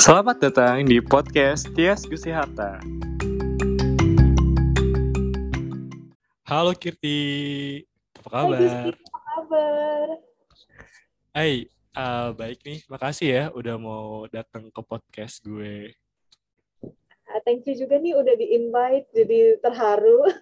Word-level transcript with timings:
Selamat 0.00 0.40
datang 0.40 0.88
di 0.88 0.96
podcast 0.96 1.68
Tias 1.76 2.08
Gusti 2.08 2.32
Harta. 2.32 2.80
Halo 6.48 6.72
Kirti, 6.72 7.84
apa 8.16 8.28
kabar? 8.32 8.56
Hai 8.56 8.64
Gusti, 8.64 8.90
apa 8.96 9.18
kabar? 9.28 10.06
Hai, 11.36 11.52
uh, 12.00 12.28
baik 12.32 12.64
nih, 12.64 12.80
makasih 12.88 13.28
ya 13.28 13.44
udah 13.52 13.76
mau 13.76 14.24
datang 14.32 14.72
ke 14.72 14.80
podcast 14.80 15.44
gue. 15.44 15.92
Uh, 16.80 17.40
thank 17.44 17.68
you 17.68 17.76
juga 17.76 18.00
nih 18.00 18.16
udah 18.16 18.34
di-invite, 18.40 19.04
jadi 19.12 19.60
terharu. 19.60 20.32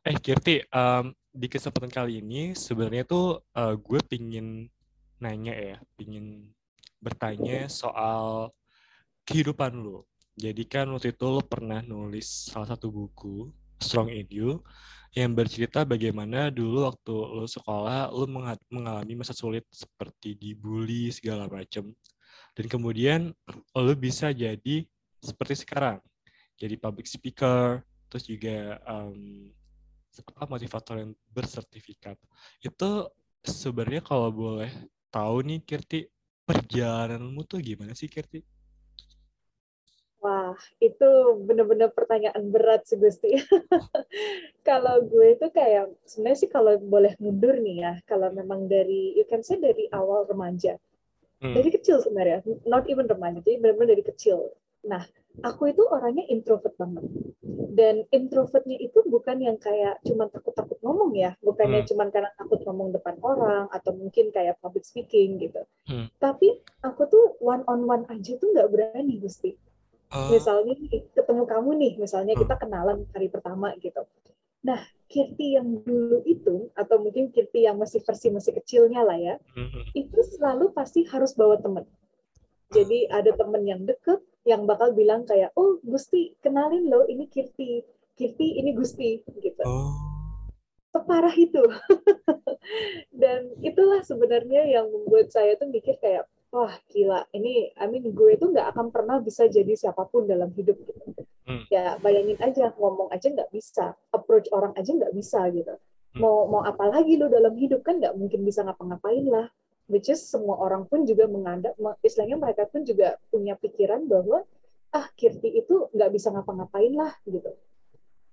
eh 0.08 0.16
Kirti, 0.16 0.64
um, 0.72 1.12
di 1.28 1.44
kesempatan 1.52 1.92
kali 1.92 2.24
ini 2.24 2.56
sebenarnya 2.56 3.04
tuh 3.04 3.44
uh, 3.52 3.76
gue 3.76 4.00
pingin 4.08 4.64
nanya 5.18 5.54
ya, 5.54 5.76
pingin 5.98 6.54
bertanya 6.98 7.70
soal 7.70 8.50
kehidupan 9.26 9.74
lo. 9.78 10.06
Jadi 10.38 10.62
kan 10.70 10.86
waktu 10.94 11.14
itu 11.14 11.26
lo 11.26 11.42
pernah 11.42 11.82
nulis 11.82 12.50
salah 12.50 12.70
satu 12.70 12.90
buku, 12.94 13.50
Strong 13.78 14.10
in 14.10 14.26
You, 14.30 14.62
yang 15.14 15.34
bercerita 15.34 15.82
bagaimana 15.82 16.50
dulu 16.50 16.86
waktu 16.86 17.14
lo 17.14 17.46
sekolah, 17.46 18.10
lo 18.10 18.26
mengalami 18.70 19.18
masa 19.18 19.34
sulit 19.34 19.66
seperti 19.70 20.38
dibully 20.38 21.10
segala 21.10 21.50
macam. 21.50 21.90
Dan 22.54 22.66
kemudian 22.66 23.34
lo 23.74 23.94
bisa 23.98 24.30
jadi 24.30 24.86
seperti 25.18 25.66
sekarang, 25.66 25.98
jadi 26.54 26.74
public 26.78 27.06
speaker, 27.06 27.82
terus 28.06 28.26
juga 28.26 28.78
um, 28.86 29.50
motivator 30.50 31.02
yang 31.02 31.12
bersertifikat. 31.30 32.18
Itu 32.62 33.10
sebenarnya 33.42 34.02
kalau 34.02 34.30
boleh 34.34 34.70
tahu 35.08 35.44
nih 35.44 35.60
Kirti, 35.64 36.08
perjalananmu 36.44 37.44
tuh 37.44 37.60
gimana 37.60 37.92
sih 37.92 38.08
Kirti? 38.08 38.40
Wah, 40.18 40.50
itu 40.82 41.08
bener-bener 41.46 41.94
pertanyaan 41.94 42.50
berat 42.50 42.82
sih 42.90 42.98
Gusti. 42.98 43.38
kalau 44.68 44.98
gue 45.06 45.38
itu 45.38 45.46
kayak, 45.54 45.94
sebenarnya 46.02 46.38
sih 46.42 46.50
kalau 46.50 46.74
boleh 46.82 47.14
mundur 47.22 47.54
nih 47.54 47.86
ya, 47.86 47.92
kalau 48.02 48.26
memang 48.34 48.66
dari, 48.66 49.14
you 49.14 49.22
can 49.30 49.46
say 49.46 49.62
dari 49.62 49.86
awal 49.94 50.26
remaja. 50.26 50.74
Hmm. 51.38 51.54
Dari 51.54 51.70
kecil 51.70 52.02
sebenarnya, 52.02 52.42
not 52.66 52.90
even 52.90 53.06
remaja, 53.06 53.38
jadi 53.46 53.62
benar-benar 53.62 53.94
dari 53.94 54.04
kecil. 54.10 54.50
Nah, 54.90 55.06
aku 55.44 55.70
itu 55.70 55.82
orangnya 55.86 56.24
introvert 56.30 56.74
banget. 56.78 57.04
Dan 57.78 58.02
introvertnya 58.10 58.74
itu 58.74 59.06
bukan 59.06 59.38
yang 59.38 59.54
kayak 59.58 60.02
cuma 60.02 60.26
takut-takut 60.26 60.78
ngomong 60.82 61.14
ya, 61.14 61.38
bukannya 61.38 61.86
hmm. 61.86 61.88
cuma 61.94 62.10
karena 62.10 62.30
takut 62.34 62.58
ngomong 62.66 62.90
depan 62.90 63.14
orang 63.22 63.70
atau 63.70 63.94
mungkin 63.94 64.34
kayak 64.34 64.58
public 64.58 64.82
speaking 64.82 65.38
gitu. 65.38 65.62
Hmm. 65.86 66.10
Tapi 66.18 66.58
aku 66.82 67.06
tuh 67.06 67.24
one 67.38 67.62
on 67.70 67.86
one 67.86 68.04
aja 68.10 68.34
tuh 68.34 68.50
nggak 68.50 68.68
berani 68.70 69.22
Gusti. 69.22 69.54
Uh. 70.10 70.32
Misalnya 70.34 70.74
ketemu 70.90 71.42
kamu 71.46 71.70
nih, 71.78 71.92
misalnya 72.02 72.34
hmm. 72.34 72.42
kita 72.42 72.54
kenalan 72.58 72.98
hari 73.14 73.28
pertama 73.30 73.70
gitu. 73.78 74.02
Nah, 74.66 74.82
Kirti 75.08 75.56
yang 75.56 75.80
dulu 75.86 76.20
itu, 76.26 76.68
atau 76.76 77.00
mungkin 77.00 77.30
Kirti 77.32 77.64
yang 77.64 77.78
masih 77.78 78.02
versi 78.02 78.28
masih 78.28 78.52
kecilnya 78.58 79.06
lah 79.06 79.16
ya, 79.16 79.34
hmm. 79.54 79.94
itu 79.94 80.20
selalu 80.36 80.74
pasti 80.74 81.06
harus 81.06 81.32
bawa 81.32 81.56
teman. 81.62 81.86
Jadi 82.68 83.08
ada 83.08 83.32
teman 83.32 83.64
yang 83.64 83.88
deket, 83.88 84.20
yang 84.46 84.66
bakal 84.66 84.94
bilang 84.94 85.26
kayak, 85.26 85.54
oh 85.58 85.78
Gusti, 85.82 86.34
kenalin 86.42 86.86
lo, 86.86 87.06
ini 87.06 87.26
Kirti. 87.26 87.82
Kirti, 88.18 88.58
ini 88.58 88.74
Gusti. 88.74 89.22
gitu. 89.24 89.62
Oh. 89.66 89.94
Separah 90.94 91.34
itu. 91.36 91.62
Dan 93.22 93.54
itulah 93.62 94.02
sebenarnya 94.02 94.66
yang 94.66 94.88
membuat 94.90 95.30
saya 95.30 95.54
tuh 95.54 95.68
mikir 95.70 95.98
kayak, 96.00 96.26
wah 96.48 96.72
gila 96.88 97.28
ini 97.36 97.68
I 97.76 97.86
mean 97.92 98.08
gue 98.12 98.30
itu 98.32 98.44
nggak 98.48 98.72
akan 98.72 98.88
pernah 98.88 99.20
bisa 99.20 99.44
jadi 99.48 99.68
siapa 99.76 100.08
pun 100.08 100.24
dalam 100.24 100.48
hidup 100.56 100.80
gitu 100.80 101.28
hmm. 101.44 101.68
ya 101.68 102.00
bayangin 102.00 102.40
aja 102.40 102.72
ngomong 102.76 103.12
aja 103.12 103.28
nggak 103.28 103.52
bisa 103.52 103.92
approach 104.12 104.48
orang 104.52 104.72
aja 104.76 104.88
nggak 104.88 105.12
bisa 105.12 105.44
gitu 105.52 105.76
hmm. 105.76 106.20
mau 106.20 106.48
mau 106.48 106.64
apa 106.64 106.88
lagi 106.88 107.20
lo 107.20 107.28
dalam 107.28 107.52
hidup 107.56 107.84
kan 107.84 108.00
nggak 108.00 108.16
mungkin 108.16 108.40
bisa 108.48 108.64
ngapa-ngapain 108.64 109.28
lah 109.28 109.52
which 109.88 110.12
is 110.12 110.20
semua 110.20 110.60
orang 110.60 110.84
pun 110.84 111.08
juga 111.08 111.24
menganggap 111.26 111.74
istilahnya 112.04 112.36
mereka 112.36 112.68
pun 112.68 112.84
juga 112.84 113.16
punya 113.32 113.56
pikiran 113.56 114.04
bahwa 114.04 114.44
ah 114.92 115.08
Kirti 115.16 115.56
itu 115.56 115.88
nggak 115.92 116.10
bisa 116.12 116.28
ngapa-ngapain 116.32 116.92
lah 116.92 117.12
gitu. 117.24 117.50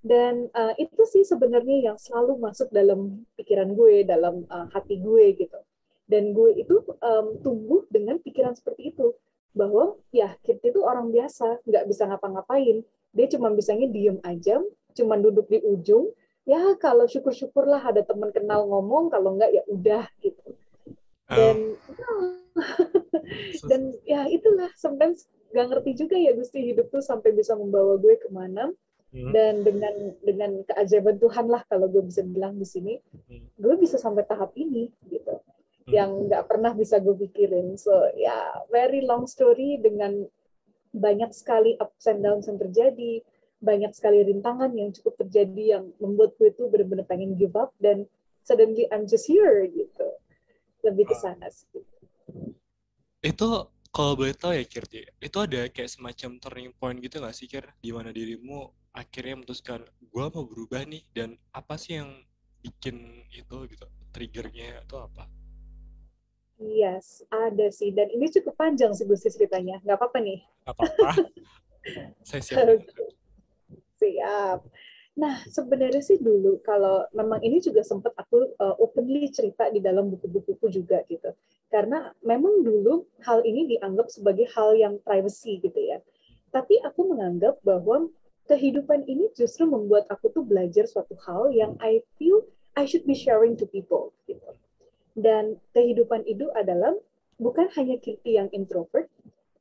Dan 0.06 0.54
uh, 0.54 0.76
itu 0.78 1.02
sih 1.10 1.26
sebenarnya 1.26 1.92
yang 1.92 1.98
selalu 1.98 2.38
masuk 2.38 2.70
dalam 2.70 3.26
pikiran 3.34 3.74
gue 3.74 4.06
dalam 4.06 4.46
uh, 4.52 4.70
hati 4.70 5.02
gue 5.02 5.34
gitu. 5.34 5.60
Dan 6.06 6.38
gue 6.38 6.62
itu 6.62 6.86
um, 7.02 7.42
tumbuh 7.42 7.82
dengan 7.90 8.22
pikiran 8.22 8.54
seperti 8.54 8.94
itu. 8.94 9.18
Bahwa 9.56 9.98
ya 10.14 10.36
Kirti 10.46 10.70
itu 10.76 10.86
orang 10.86 11.10
biasa 11.10 11.66
nggak 11.66 11.84
bisa 11.90 12.06
ngapa-ngapain. 12.06 12.86
Dia 13.16 13.28
cuma 13.32 13.50
bisanya 13.50 13.88
diem 13.90 14.20
aja 14.22 14.60
cuma 14.96 15.18
duduk 15.18 15.48
di 15.50 15.60
ujung. 15.64 16.12
Ya 16.46 16.62
kalau 16.78 17.10
syukur-syukurlah 17.10 17.82
ada 17.82 18.06
teman 18.06 18.30
kenal 18.30 18.70
ngomong 18.70 19.10
kalau 19.10 19.34
nggak 19.34 19.50
ya 19.50 19.64
udah 19.66 20.06
gitu 20.22 20.54
dan 21.30 21.58
um. 21.76 22.20
dan 23.70 23.82
ya 24.08 24.30
itulah 24.32 24.72
sometimes 24.80 25.28
nggak 25.52 25.68
ngerti 25.72 25.92
juga 26.06 26.16
ya 26.16 26.32
Gusti 26.36 26.72
hidup 26.72 26.88
tuh 26.88 27.04
sampai 27.04 27.36
bisa 27.36 27.56
membawa 27.56 28.00
gue 28.00 28.16
ke 28.16 28.32
mana 28.32 28.72
hmm. 29.12 29.32
dan 29.36 29.64
dengan 29.64 29.96
dengan 30.24 30.52
keajaiban 30.64 31.20
Tuhan 31.20 31.52
lah 31.52 31.68
kalau 31.68 31.92
gue 31.92 32.04
bisa 32.08 32.24
bilang 32.24 32.56
di 32.56 32.68
sini 32.68 32.96
hmm. 32.96 33.60
gue 33.60 33.76
bisa 33.76 34.00
sampai 34.00 34.24
tahap 34.24 34.56
ini 34.56 34.88
gitu 35.12 35.36
yang 35.86 36.26
nggak 36.26 36.50
pernah 36.50 36.74
bisa 36.74 36.98
gue 36.98 37.14
pikirin. 37.14 37.78
So 37.78 37.94
ya 38.18 38.34
yeah, 38.34 38.46
very 38.74 39.06
long 39.06 39.30
story 39.30 39.78
dengan 39.78 40.26
banyak 40.96 41.30
sekali 41.36 41.78
ups 41.78 42.10
and 42.10 42.26
downs 42.26 42.50
yang 42.50 42.58
terjadi, 42.58 43.22
banyak 43.62 43.94
sekali 43.94 44.26
rintangan 44.26 44.74
yang 44.74 44.90
cukup 44.96 45.22
terjadi 45.26 45.78
yang 45.78 45.94
membuat 46.02 46.34
gue 46.42 46.50
tuh 46.58 46.72
benar-benar 46.74 47.06
pengen 47.06 47.38
give 47.38 47.54
up 47.54 47.70
dan 47.78 48.10
suddenly 48.42 48.90
I'm 48.90 49.06
just 49.06 49.30
here 49.30 49.62
gitu. 49.70 50.08
Lebih 50.86 51.06
ke 51.10 51.16
sana 51.18 51.50
sih. 51.50 51.82
Itu 53.26 53.74
kalau 53.90 54.14
boleh 54.14 54.38
tahu 54.38 54.54
ya 54.54 54.66
Kirti, 54.68 55.08
itu 55.18 55.38
ada 55.40 55.66
kayak 55.72 55.90
semacam 55.90 56.38
turning 56.38 56.72
point 56.78 57.00
gitu 57.02 57.18
nggak 57.24 57.34
sih 57.34 57.50
Kir? 57.50 57.66
Di 57.82 57.90
mana 57.90 58.14
dirimu 58.14 58.70
akhirnya 58.94 59.42
memutuskan 59.42 59.82
gue 60.00 60.26
mau 60.30 60.46
berubah 60.46 60.86
nih 60.86 61.04
dan 61.12 61.34
apa 61.52 61.76
sih 61.76 61.98
yang 61.98 62.12
bikin 62.62 63.26
itu 63.34 63.56
gitu 63.72 63.86
triggernya 64.14 64.86
atau 64.86 65.10
apa? 65.10 65.26
Yes, 66.56 67.20
ada 67.28 67.68
sih. 67.68 67.92
Dan 67.92 68.12
ini 68.16 68.32
cukup 68.32 68.56
panjang 68.56 68.96
sih 68.96 69.04
Gusti 69.04 69.28
ceritanya. 69.28 69.84
Nggak 69.84 69.98
apa-apa 70.00 70.20
nih. 70.24 70.40
Nggak 70.64 70.76
apa-apa. 70.76 71.10
Saya 72.28 72.42
siap. 72.42 72.80
siap. 74.00 74.60
Nah, 75.16 75.40
sebenarnya 75.48 76.04
sih 76.04 76.20
dulu 76.20 76.60
kalau 76.60 77.08
memang 77.16 77.40
ini 77.40 77.64
juga 77.64 77.80
sempat 77.88 78.12
aku 78.20 78.52
uh, 78.60 78.76
openly 78.84 79.32
cerita 79.32 79.72
di 79.72 79.80
dalam 79.80 80.12
buku-bukuku 80.12 80.68
juga 80.68 81.00
gitu. 81.08 81.32
Karena 81.72 82.12
memang 82.20 82.68
dulu 82.68 83.08
hal 83.24 83.44
ini 83.48 83.76
dianggap 83.76 84.12
sebagai 84.12 84.52
hal 84.52 84.76
yang 84.76 85.00
privacy 85.00 85.64
gitu 85.64 85.80
ya. 85.80 86.04
Tapi 86.52 86.84
aku 86.84 87.16
menganggap 87.16 87.64
bahwa 87.64 88.12
kehidupan 88.52 89.08
ini 89.08 89.32
justru 89.34 89.64
membuat 89.64 90.04
aku 90.12 90.30
tuh 90.36 90.44
belajar 90.44 90.84
suatu 90.84 91.16
hal 91.24 91.50
yang 91.56 91.80
I 91.80 92.04
feel 92.20 92.44
I 92.76 92.84
should 92.84 93.08
be 93.08 93.16
sharing 93.16 93.56
to 93.60 93.66
people 93.66 94.12
gitu 94.28 94.44
dan 95.16 95.58
kehidupan 95.72 96.28
itu 96.28 96.52
adalah 96.52 96.92
bukan 97.40 97.72
hanya 97.80 97.96
Kirti 98.04 98.36
yang 98.36 98.52
introvert, 98.52 99.08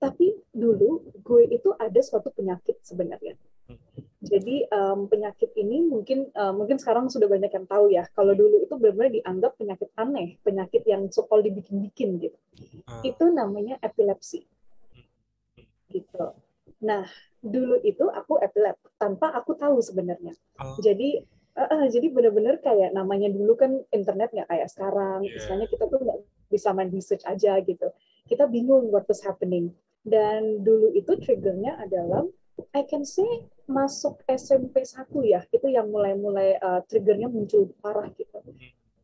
tapi 0.03 0.35
dulu 0.51 1.01
gue 1.23 1.43
itu 1.49 1.71
ada 1.79 2.03
suatu 2.03 2.35
penyakit 2.35 2.83
sebenarnya. 2.83 3.39
Jadi 4.25 4.65
um, 4.73 5.05
penyakit 5.05 5.53
ini 5.55 5.85
mungkin 5.85 6.33
uh, 6.33 6.57
mungkin 6.57 6.81
sekarang 6.81 7.13
sudah 7.13 7.29
banyak 7.29 7.53
yang 7.53 7.67
tahu 7.69 7.93
ya. 7.93 8.09
Kalau 8.17 8.33
dulu 8.33 8.65
itu 8.65 8.75
benar-benar 8.81 9.13
dianggap 9.13 9.53
penyakit 9.61 9.93
aneh, 10.01 10.41
penyakit 10.41 10.83
yang 10.89 11.13
sokol 11.13 11.45
dibikin-bikin 11.45 12.17
gitu. 12.25 12.39
Uh. 12.89 13.05
Itu 13.05 13.29
namanya 13.29 13.77
epilepsi. 13.85 14.49
Gitu. 15.93 16.25
Nah, 16.81 17.05
dulu 17.45 17.79
itu 17.85 18.09
aku 18.09 18.41
epilep 18.41 18.81
tanpa 18.97 19.31
aku 19.37 19.55
tahu 19.61 19.85
sebenarnya. 19.85 20.33
Uh. 20.57 20.81
Jadi 20.81 21.23
Uh, 21.55 21.87
jadi 21.87 22.11
benar-benar 22.11 22.59
kayak 22.59 22.91
namanya 22.91 23.31
dulu 23.31 23.55
kan 23.55 23.79
internet 23.95 24.35
nggak 24.35 24.51
kayak 24.51 24.67
sekarang. 24.67 25.23
Yeah. 25.23 25.39
Misalnya 25.39 25.67
kita 25.71 25.87
tuh 25.87 26.03
nggak 26.03 26.19
bisa 26.51 26.75
main 26.75 26.91
research 26.91 27.23
aja 27.31 27.63
gitu. 27.63 27.95
Kita 28.27 28.51
bingung 28.51 28.91
what 28.91 29.07
was 29.07 29.23
happening. 29.23 29.71
Dan 30.03 30.67
dulu 30.67 30.91
itu 30.91 31.15
triggernya 31.15 31.79
adalah 31.79 32.27
I 32.75 32.83
can 32.83 33.07
say 33.07 33.47
masuk 33.71 34.19
SMP 34.27 34.83
1 34.83 35.07
ya, 35.23 35.47
itu 35.55 35.71
yang 35.71 35.95
mulai-mulai 35.95 36.59
uh, 36.59 36.83
triggernya 36.91 37.31
muncul 37.31 37.71
parah 37.79 38.11
gitu. 38.19 38.43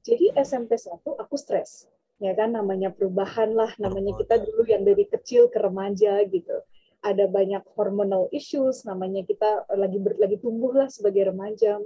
Jadi 0.03 0.35
SMP 0.35 0.75
1 0.75 0.99
aku 0.99 1.35
stres. 1.39 1.87
Ya 2.19 2.35
kan 2.35 2.53
namanya 2.53 2.91
perubahan 2.91 3.55
lah, 3.55 3.71
namanya 3.79 4.19
kita 4.19 4.43
dulu 4.43 4.67
yang 4.67 4.83
dari 4.83 5.07
kecil 5.07 5.49
ke 5.49 5.63
remaja 5.63 6.19
gitu. 6.27 6.67
Ada 7.01 7.31
banyak 7.31 7.65
hormonal 7.79 8.29
issues, 8.35 8.83
namanya 8.85 9.25
kita 9.25 9.65
lagi 9.73 9.97
ber, 10.03 10.19
lagi 10.19 10.37
tumbuh 10.43 10.75
lah 10.75 10.91
sebagai 10.91 11.31
remaja 11.31 11.81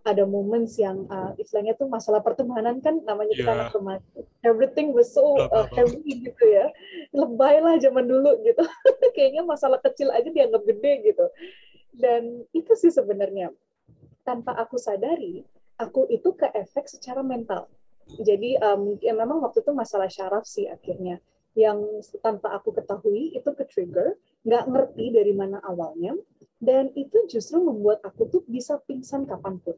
ada 0.00 0.24
moments 0.24 0.80
yang 0.80 1.04
uh, 1.12 1.36
istilahnya 1.36 1.76
tuh 1.76 1.84
masalah 1.86 2.24
pertemanan 2.24 2.80
kan 2.80 3.00
namanya 3.04 3.36
kita 3.36 3.50
Yeah. 3.50 3.56
anak 3.60 3.74
remaja. 3.76 4.20
Everything 4.46 4.96
was 4.96 5.12
so 5.12 5.36
uh, 5.36 5.66
heavy 5.76 6.00
gitu 6.30 6.44
ya. 6.48 6.72
Lebay 7.12 7.60
lah 7.60 7.76
zaman 7.76 8.08
dulu 8.08 8.40
gitu. 8.46 8.64
Kayaknya 9.16 9.42
masalah 9.44 9.82
kecil 9.82 10.08
aja 10.14 10.28
dianggap 10.32 10.62
gede 10.64 10.92
gitu. 11.12 11.26
Dan 11.92 12.46
itu 12.56 12.72
sih 12.78 12.88
sebenarnya 12.94 13.52
tanpa 14.24 14.56
aku 14.56 14.78
sadari, 14.78 15.42
aku 15.76 16.08
itu 16.08 16.32
ke 16.32 16.48
efek 16.54 16.88
secara 16.88 17.20
mental. 17.20 17.68
Jadi 18.20 18.58
um, 18.58 18.96
ya 18.98 19.14
memang 19.14 19.42
waktu 19.42 19.62
itu 19.62 19.70
masalah 19.70 20.10
syaraf 20.10 20.42
sih 20.46 20.66
akhirnya 20.66 21.22
yang 21.58 21.82
tanpa 22.22 22.54
aku 22.54 22.70
ketahui 22.70 23.34
itu 23.34 23.50
ke 23.54 23.66
trigger, 23.66 24.14
nggak 24.46 24.64
ngerti 24.70 25.10
dari 25.10 25.34
mana 25.34 25.58
awalnya, 25.66 26.14
dan 26.62 26.94
itu 26.94 27.26
justru 27.26 27.58
membuat 27.58 27.98
aku 28.06 28.30
tuh 28.30 28.42
bisa 28.46 28.78
pingsan 28.86 29.26
kapan 29.26 29.58
pun 29.58 29.74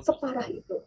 separah 0.00 0.48
itu. 0.48 0.80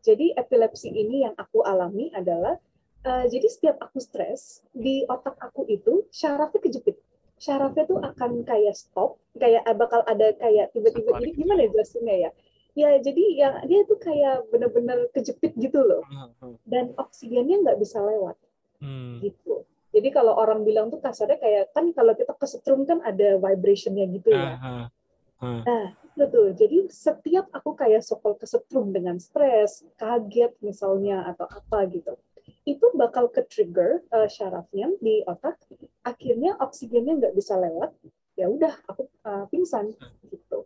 Jadi 0.00 0.32
epilepsi 0.32 0.88
ini 0.88 1.28
yang 1.28 1.36
aku 1.36 1.60
alami 1.60 2.08
adalah 2.16 2.56
uh, 3.04 3.24
jadi 3.28 3.46
setiap 3.52 3.76
aku 3.84 4.00
stres 4.00 4.64
di 4.72 5.04
otak 5.04 5.36
aku 5.36 5.68
itu 5.68 6.08
syarafnya 6.08 6.60
kejepit. 6.64 6.96
Syarafnya 7.36 7.84
tuh 7.88 8.00
akan 8.00 8.44
kayak 8.44 8.76
stop, 8.76 9.20
kayak 9.36 9.64
bakal 9.76 10.00
ada 10.08 10.32
kayak 10.36 10.72
tiba-tiba 10.72 11.20
ini 11.20 11.36
gimana 11.36 11.64
ya 11.64 11.68
jelasinnya 11.72 12.16
ya? 12.16 12.30
Ya 12.78 12.90
jadi 13.02 13.24
yang 13.34 13.54
dia 13.66 13.80
tuh 13.84 13.98
kayak 14.00 14.48
bener-bener 14.48 15.08
kejepit 15.12 15.52
gitu 15.56 15.84
loh. 15.84 16.04
Dan 16.64 16.96
oksigennya 16.96 17.60
nggak 17.60 17.80
bisa 17.80 18.00
lewat 18.00 18.36
Hmm. 18.80 19.20
gitu. 19.20 19.68
Jadi 19.92 20.08
kalau 20.08 20.32
orang 20.38 20.64
bilang 20.64 20.88
tuh 20.88 21.02
kasarnya 21.02 21.36
kayak 21.36 21.74
kan 21.76 21.92
kalau 21.92 22.16
kita 22.16 22.32
kesetrum 22.38 22.88
kan 22.88 23.04
ada 23.04 23.36
vibrationnya 23.36 24.08
gitu 24.08 24.32
ya. 24.32 24.56
Ah, 24.56 24.56
ah, 24.64 24.86
ah. 25.44 25.60
Nah, 25.66 25.86
tuh. 26.16 26.52
Jadi 26.54 26.90
setiap 26.90 27.48
aku 27.54 27.74
kayak 27.78 28.02
sokol 28.02 28.34
kesetrum 28.36 28.90
dengan 28.90 29.16
stres, 29.22 29.86
kaget 29.96 30.54
misalnya 30.60 31.24
atau 31.30 31.46
apa 31.46 31.86
gitu, 31.90 32.18
itu 32.66 32.86
bakal 32.94 33.30
ke 33.30 33.46
trigger 33.46 34.02
uh, 34.10 34.26
syarafnya 34.26 34.90
di 34.98 35.22
otak. 35.24 35.58
Akhirnya 36.02 36.56
oksigennya 36.58 37.18
nggak 37.20 37.34
bisa 37.36 37.56
lewat. 37.56 37.94
Ya 38.38 38.48
udah, 38.48 38.72
aku 38.88 39.08
uh, 39.26 39.44
pingsan 39.52 39.92
gitu. 40.30 40.64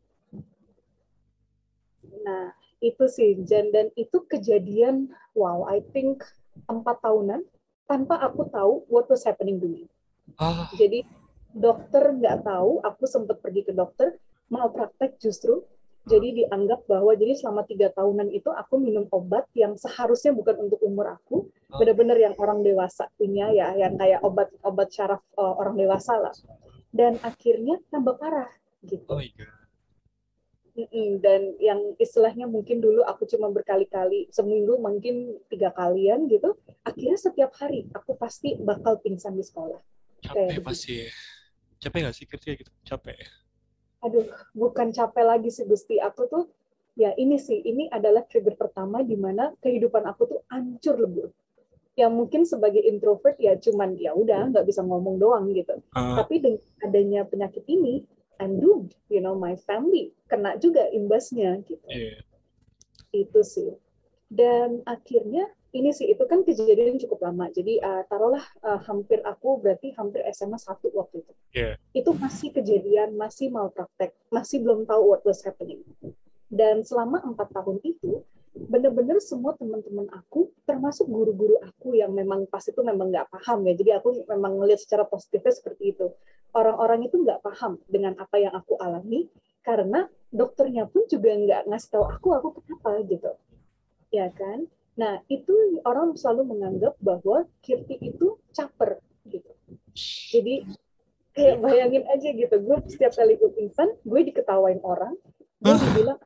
Nah, 2.25 2.55
itu 2.85 3.05
sih 3.09 3.41
dan 3.43 3.73
dan 3.73 3.89
itu 3.97 4.23
kejadian 4.29 5.11
wow, 5.33 5.65
I 5.67 5.81
think 5.93 6.23
empat 6.69 7.01
tahunan 7.01 7.43
tanpa 7.85 8.21
aku 8.21 8.49
tahu 8.49 8.85
what 8.89 9.09
was 9.09 9.25
happening 9.25 9.61
to 9.61 9.69
me. 9.69 9.83
Ah, 10.41 10.69
Jadi 10.77 11.05
dokter 11.53 12.11
nggak 12.17 12.45
tahu, 12.45 12.81
aku 12.83 13.05
sempat 13.07 13.39
pergi 13.39 13.63
ke 13.69 13.73
dokter, 13.73 14.19
mau 14.53 14.69
praktek 14.73 15.17
justru. 15.21 15.65
Jadi 16.05 16.45
dianggap 16.45 16.85
bahwa 16.85 17.17
jadi 17.17 17.33
selama 17.33 17.65
tiga 17.65 17.89
tahunan 17.89 18.29
itu 18.29 18.53
aku 18.53 18.77
minum 18.77 19.09
obat 19.09 19.49
yang 19.57 19.73
seharusnya 19.73 20.37
bukan 20.37 20.69
untuk 20.69 20.77
umur 20.85 21.17
aku, 21.17 21.49
Oh. 21.73 21.81
benar-benar 21.81 22.21
yang 22.21 22.37
orang 22.37 22.61
dewasa 22.61 23.09
punya 23.17 23.49
ya, 23.49 23.73
yang 23.73 23.97
kayak 23.97 24.21
obat-obat 24.21 24.93
syaraf 24.93 25.25
uh, 25.41 25.57
orang 25.57 25.81
dewasa 25.81 26.21
lah. 26.21 26.37
Dan 26.93 27.17
akhirnya 27.25 27.81
tambah 27.89 28.21
parah 28.21 28.53
gitu. 28.85 29.01
oh 29.09 29.17
my 29.17 29.33
god. 29.33 29.49
Mm-mm, 30.75 31.23
dan 31.23 31.55
yang 31.63 31.95
istilahnya 32.03 32.51
mungkin 32.51 32.83
dulu 32.83 33.07
aku 33.07 33.31
cuma 33.31 33.47
berkali-kali 33.49 34.27
seminggu 34.29 34.75
mungkin 34.77 35.39
tiga 35.47 35.71
kalian 35.71 36.27
gitu 36.27 36.59
akhirnya 36.83 37.15
setiap 37.15 37.55
hari 37.63 37.87
aku 37.95 38.19
pasti 38.19 38.59
bakal 38.59 38.99
pingsan 38.99 39.39
di 39.39 39.47
sekolah 39.47 39.79
Capek 40.19 40.51
Kayak 40.51 40.65
pasti. 40.67 41.07
Capek 41.79 41.99
gak 42.11 42.17
sih 42.19 42.27
kerja 42.27 42.51
gitu? 42.59 42.73
Capek. 42.83 43.15
Aduh 44.05 44.29
bukan 44.53 44.93
capek 44.93 45.25
lagi 45.25 45.49
sih 45.49 45.65
Gusti. 45.65 45.97
Aku 45.97 46.29
tuh 46.29 46.45
ya 46.95 47.17
ini 47.17 47.41
sih 47.41 47.59
ini 47.65 47.89
adalah 47.89 48.23
trigger 48.29 48.55
pertama 48.55 49.01
di 49.01 49.17
mana 49.17 49.51
kehidupan 49.59 50.05
aku 50.05 50.23
tuh 50.29 50.41
hancur 50.53 51.01
lebur. 51.01 51.29
Yang 51.97 52.13
mungkin 52.13 52.43
sebagai 52.45 52.83
introvert 52.85 53.39
ya 53.41 53.57
cuman 53.57 53.97
ya 53.97 54.13
udah 54.13 54.53
nggak 54.53 54.67
bisa 54.69 54.85
ngomong 54.85 55.17
doang 55.17 55.49
gitu. 55.57 55.81
Ah, 55.97 56.21
tapi 56.21 56.45
dengan 56.45 56.63
adanya 56.85 57.25
penyakit 57.25 57.65
ini 57.65 58.05
I'm 58.37 58.61
doomed 58.61 58.93
you 59.09 59.25
know 59.25 59.39
my 59.39 59.57
family 59.57 60.13
kena 60.29 60.61
juga 60.61 60.85
imbasnya 60.93 61.65
gitu. 61.65 61.83
Iya. 61.89 62.21
itu 63.15 63.41
sih. 63.47 63.71
Dan 64.27 64.83
akhirnya 64.83 65.47
ini 65.75 65.91
sih 65.91 66.07
itu 66.07 66.23
kan 66.31 66.47
kejadian 66.47 67.03
cukup 67.03 67.27
lama. 67.27 67.51
Jadi 67.51 67.83
uh, 67.83 68.07
taruhlah 68.07 68.47
uh, 68.63 68.79
hampir 68.87 69.19
aku 69.27 69.59
berarti 69.59 69.91
hampir 69.99 70.23
SMA 70.31 70.57
satu 70.57 70.95
waktu 70.95 71.27
itu. 71.27 71.33
Iya. 71.55 71.79
itu 71.95 72.11
masih 72.19 72.51
kejadian 72.51 73.15
masih 73.15 73.47
malpraktek 73.47 74.11
masih 74.27 74.59
belum 74.59 74.91
tahu 74.91 75.03
what 75.15 75.23
was 75.23 75.43
happening. 75.43 75.83
Dan 76.51 76.83
selama 76.83 77.23
empat 77.23 77.51
tahun 77.55 77.79
itu 77.83 78.23
benar-benar 78.55 79.19
semua 79.19 79.59
teman-teman 79.59 80.07
aku 80.15 80.55
termasuk 80.63 81.11
guru-guru 81.11 81.59
aku 81.59 81.99
yang 81.99 82.15
memang 82.15 82.47
pas 82.47 82.63
itu 82.63 82.79
memang 82.83 83.11
nggak 83.11 83.31
paham 83.31 83.67
ya. 83.67 83.75
Jadi 83.75 83.91
aku 83.99 84.09
memang 84.31 84.63
ngelihat 84.63 84.83
secara 84.83 85.03
positifnya 85.07 85.51
seperti 85.55 85.95
itu. 85.95 86.07
Orang-orang 86.55 87.11
itu 87.11 87.19
nggak 87.19 87.43
paham 87.43 87.83
dengan 87.91 88.15
apa 88.19 88.39
yang 88.39 88.55
aku 88.55 88.79
alami 88.79 89.27
karena 89.67 90.07
dokternya 90.31 90.87
pun 90.87 91.07
juga 91.11 91.35
nggak 91.35 91.63
ngasih 91.67 91.91
tahu 91.91 92.05
aku 92.07 92.29
aku 92.35 92.49
kenapa 92.63 93.03
gitu. 93.07 93.31
Ya 94.15 94.31
kan 94.31 94.71
nah 94.95 95.19
itu 95.27 95.83
orang 95.83 96.15
selalu 96.15 96.55
menganggap 96.55 96.95
bahwa 97.03 97.47
Kirti 97.61 97.99
itu 97.99 98.39
caper 98.55 99.03
gitu. 99.27 99.51
Jadi 100.31 100.67
kayak 101.35 101.59
bayangin 101.59 102.05
aja 102.07 102.29
gitu 102.31 102.57
gue 102.63 102.77
setiap 102.87 103.13
kali 103.19 103.35
gue 103.35 103.51
pingsan 103.51 103.91
gue 104.07 104.21
diketawain 104.31 104.79
orang 104.87 105.19
gue 105.59 105.75
dibilang 105.75 106.21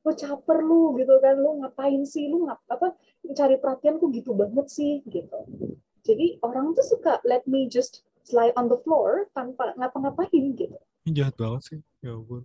lo 0.00 0.12
caper 0.16 0.58
lu 0.64 0.96
gitu 0.96 1.20
kan 1.20 1.36
lu 1.36 1.60
ngapain 1.60 2.02
sih? 2.08 2.28
Lu 2.28 2.48
ngap 2.48 2.60
apa 2.72 2.96
cari 3.36 3.60
perhatian 3.60 4.00
kok 4.00 4.10
gitu 4.12 4.32
banget 4.32 4.66
sih 4.72 5.04
gitu. 5.04 5.38
Jadi 6.00 6.40
orang 6.40 6.72
tuh 6.72 6.84
suka 6.84 7.20
let 7.28 7.44
me 7.44 7.68
just 7.68 8.00
lie 8.32 8.52
on 8.56 8.72
the 8.72 8.78
floor 8.80 9.28
tanpa 9.36 9.76
ngapa-ngapain 9.76 10.56
gitu. 10.56 10.76
Ini 11.04 11.12
jahat 11.12 11.34
banget 11.36 11.62
sih. 11.68 11.80
Ya 12.00 12.16
ampun. 12.16 12.44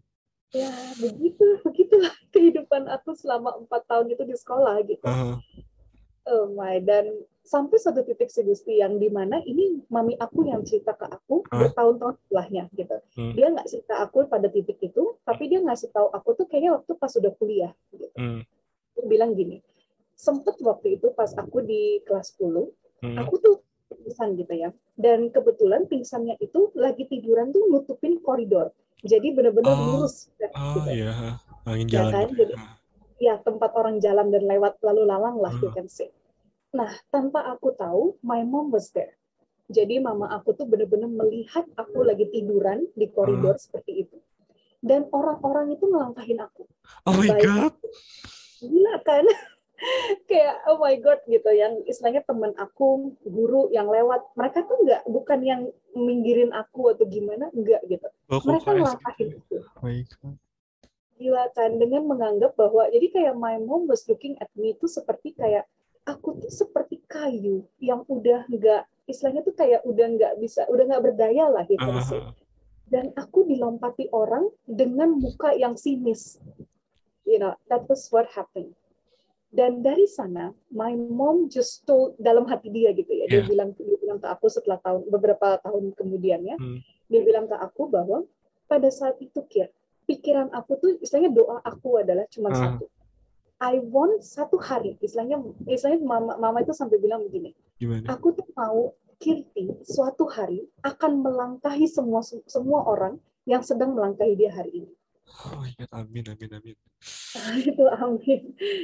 ya 0.56 0.72
begitu 1.04 1.60
begitulah 1.68 2.16
kehidupan 2.34 2.88
aku 2.88 3.12
selama 3.12 3.60
empat 3.60 3.88
tahun 3.92 4.12
itu 4.12 4.24
di 4.24 4.36
sekolah 4.36 4.76
gitu. 4.88 5.04
Ah, 5.04 5.40
oh 6.28 6.50
my 6.50 6.78
dan 6.80 7.06
sampai 7.42 7.78
satu 7.78 8.02
titik 8.02 8.28
sih 8.28 8.42
Gusti 8.42 8.78
yang 8.78 8.98
di 8.98 9.08
mana 9.08 9.38
ini 9.40 9.86
mami 9.88 10.14
aku 10.16 10.44
yang 10.44 10.62
cerita 10.62 10.92
ke 10.92 11.06
aku 11.06 11.46
Hah? 11.46 11.70
bertahun-tahun 11.70 12.16
setelahnya 12.20 12.64
gitu 12.74 12.98
Hmm. 13.14 13.32
dia 13.32 13.48
nggak 13.48 13.66
cerita 13.66 13.94
aku 14.00 14.26
pada 14.26 14.48
titik 14.48 14.76
itu 14.80 15.16
tapi 15.22 15.48
dia 15.48 15.60
ngasih 15.60 15.90
tahu 15.90 16.10
aku 16.10 16.34
tuh 16.34 16.46
kayaknya 16.46 16.76
waktu 16.76 16.92
pas 16.94 17.08
sudah 17.08 17.32
kuliah 17.32 17.72
gitu 17.90 18.10
hmm, 18.14 18.42
dia 18.94 19.06
bilang 19.06 19.32
gini 19.32 19.62
sempet 20.14 20.58
waktu 20.60 20.96
itu 20.96 21.12
pas 21.12 21.32
aku 21.32 21.62
di 21.62 22.02
kelas 22.02 22.34
10 22.34 22.66
hmm. 23.04 23.18
aku 23.18 23.34
tuh 23.38 23.56
pingsan 23.88 24.34
gitu 24.34 24.54
ya 24.54 24.70
dan 24.96 25.30
kebetulan 25.30 25.86
pingsannya 25.86 26.36
itu 26.40 26.74
lagi 26.74 27.06
tiduran 27.06 27.50
tuh 27.50 27.64
nutupin 27.68 28.18
koridor 28.20 28.74
jadi 29.00 29.32
benar-benar 29.32 29.70
Oh. 29.72 29.86
lurus 29.96 30.34
Oh 30.52 30.82
gitu. 30.82 30.90
iya. 30.98 31.38
Angin 31.64 31.86
Ya 31.86 31.94
jalan. 32.00 32.12
kan? 32.12 32.28
Jadi- 32.32 32.56
Ah, 32.56 32.75
ya 33.22 33.40
tempat 33.40 33.72
orang 33.80 33.98
jalan 34.04 34.28
dan 34.32 34.44
lewat 34.44 34.80
lalu 34.84 35.04
lalang 35.08 35.38
lah 35.40 35.54
you 35.60 35.72
Hmm. 35.72 35.76
can 35.78 35.88
say. 35.88 36.12
Nah, 36.76 36.92
tanpa 37.08 37.48
aku 37.48 37.72
tahu, 37.72 38.20
my 38.20 38.44
mom 38.44 38.68
was 38.72 38.92
there. 38.92 39.16
Jadi 39.72 39.98
mama 39.98 40.30
aku 40.30 40.54
tuh 40.54 40.68
bener-bener 40.70 41.10
melihat 41.10 41.66
aku 41.80 42.06
lagi 42.06 42.28
tiduran 42.30 42.86
di 42.94 43.08
koridor 43.10 43.56
seperti 43.58 44.06
itu. 44.06 44.18
Dan 44.84 45.10
orang-orang 45.10 45.74
itu 45.74 45.90
ngelangkahin 45.90 46.38
aku. 46.44 46.68
Oh 47.08 47.16
my 47.16 47.32
Baik. 47.32 47.48
god. 47.48 47.74
Gila 48.62 48.96
kan? 49.02 49.26
Kayak 50.30 50.56
oh 50.72 50.78
my 50.80 50.96
god 51.02 51.20
gitu 51.28 51.50
yang 51.52 51.82
istilahnya 51.90 52.22
teman 52.24 52.54
aku, 52.56 53.16
guru 53.26 53.68
yang 53.74 53.90
lewat, 53.90 54.22
mereka 54.38 54.64
tuh 54.64 54.78
nggak 54.86 55.04
bukan 55.10 55.40
yang 55.44 55.62
minggirin 55.96 56.52
aku 56.56 56.94
atau 56.94 57.04
gimana, 57.08 57.50
enggak 57.52 57.82
gitu. 57.90 58.08
Oh, 58.30 58.42
Mereka 58.46 58.70
ngelangkahin 58.72 59.30
segitu? 59.32 59.38
aku. 59.42 59.58
Oh 59.76 59.82
my 59.84 59.98
god. 60.04 60.38
Gila 61.16 61.48
kan 61.52 61.76
dengan 61.76 62.04
menganggap 62.04 62.54
bahwa 62.54 62.86
jadi 62.88 63.08
kayak 63.08 63.36
my 63.36 63.56
mom 63.58 63.88
was 63.88 64.04
looking 64.06 64.36
at 64.38 64.52
me 64.54 64.72
itu 64.72 64.86
seperti 64.86 65.32
kayak 65.32 65.64
aku 66.04 66.38
tuh 66.38 66.52
seperti 66.52 67.00
kayu 67.06 67.64
yang 67.80 68.04
udah 68.06 68.44
nggak 68.46 68.84
istilahnya 69.06 69.42
tuh 69.42 69.56
kayak 69.56 69.82
udah 69.84 70.08
nggak 70.12 70.34
bisa 70.38 70.68
udah 70.68 70.84
nggak 70.86 71.04
berdaya 71.04 71.46
lah 71.48 71.64
gitu 71.64 71.82
Ah, 71.82 72.04
sih 72.04 72.22
dan 72.86 73.10
aku 73.16 73.44
dilompati 73.44 74.12
orang 74.12 74.46
dengan 74.64 75.16
muka 75.16 75.52
yang 75.52 75.74
sinis 75.74 76.38
you 77.24 77.40
know 77.40 77.56
that 77.66 77.82
was 77.88 78.06
what 78.12 78.30
happened 78.30 78.76
dan 79.50 79.80
dari 79.80 80.06
sana 80.06 80.52
my 80.70 80.92
mom 80.94 81.48
just 81.48 81.88
told 81.88 82.12
dalam 82.20 82.44
hati 82.46 82.68
dia 82.70 82.92
gitu 82.92 83.10
ya 83.10 83.26
dia 83.26 83.40
Yeah. 83.40 83.48
bilang 83.48 83.70
dia 83.74 83.96
bilang 83.98 84.20
ke 84.20 84.28
aku 84.28 84.52
setelah 84.52 84.78
tahun 84.80 85.08
beberapa 85.08 85.58
tahun 85.60 85.96
kemudiannya 85.96 86.60
Hmm. 86.60 86.80
dia 87.08 87.22
bilang 87.24 87.48
ke 87.48 87.56
aku 87.56 87.88
bahwa 87.88 88.28
pada 88.66 88.90
saat 88.90 89.16
itu 89.18 89.42
Kir 89.48 89.72
pikiran 90.06 90.48
aku 90.50 90.72
tuh 90.78 90.90
istilahnya 90.98 91.34
doa 91.34 91.58
aku 91.62 92.00
adalah 92.00 92.26
cuma 92.30 92.50
Ah. 92.50 92.58
satu 92.58 92.86
I 93.56 93.80
want 93.82 94.22
satu 94.22 94.58
hari 94.58 95.00
istilahnya 95.00 95.40
istilahnya 95.66 96.02
mama 96.02 96.34
mama 96.36 96.62
itu 96.62 96.72
sampai 96.72 96.98
bilang 96.98 97.24
begini 97.24 97.52
Gimana? 97.76 98.06
aku 98.10 98.32
tuh 98.32 98.48
mau 98.54 98.94
Kirti 99.16 99.72
suatu 99.82 100.28
hari 100.28 100.68
akan 100.84 101.24
melangkahi 101.24 101.88
semua 101.88 102.20
semua 102.46 102.84
orang 102.84 103.16
yang 103.48 103.64
sedang 103.64 103.96
melangkahi 103.96 104.36
dia 104.36 104.52
hari 104.52 104.84
ini. 104.84 104.92
Oh 105.26 105.56
my 105.56 105.72
God, 105.72 105.88
amin, 105.96 106.26
amin, 106.28 106.50
amin. 106.52 106.76
itu 107.64 107.84
amin. 107.96 108.42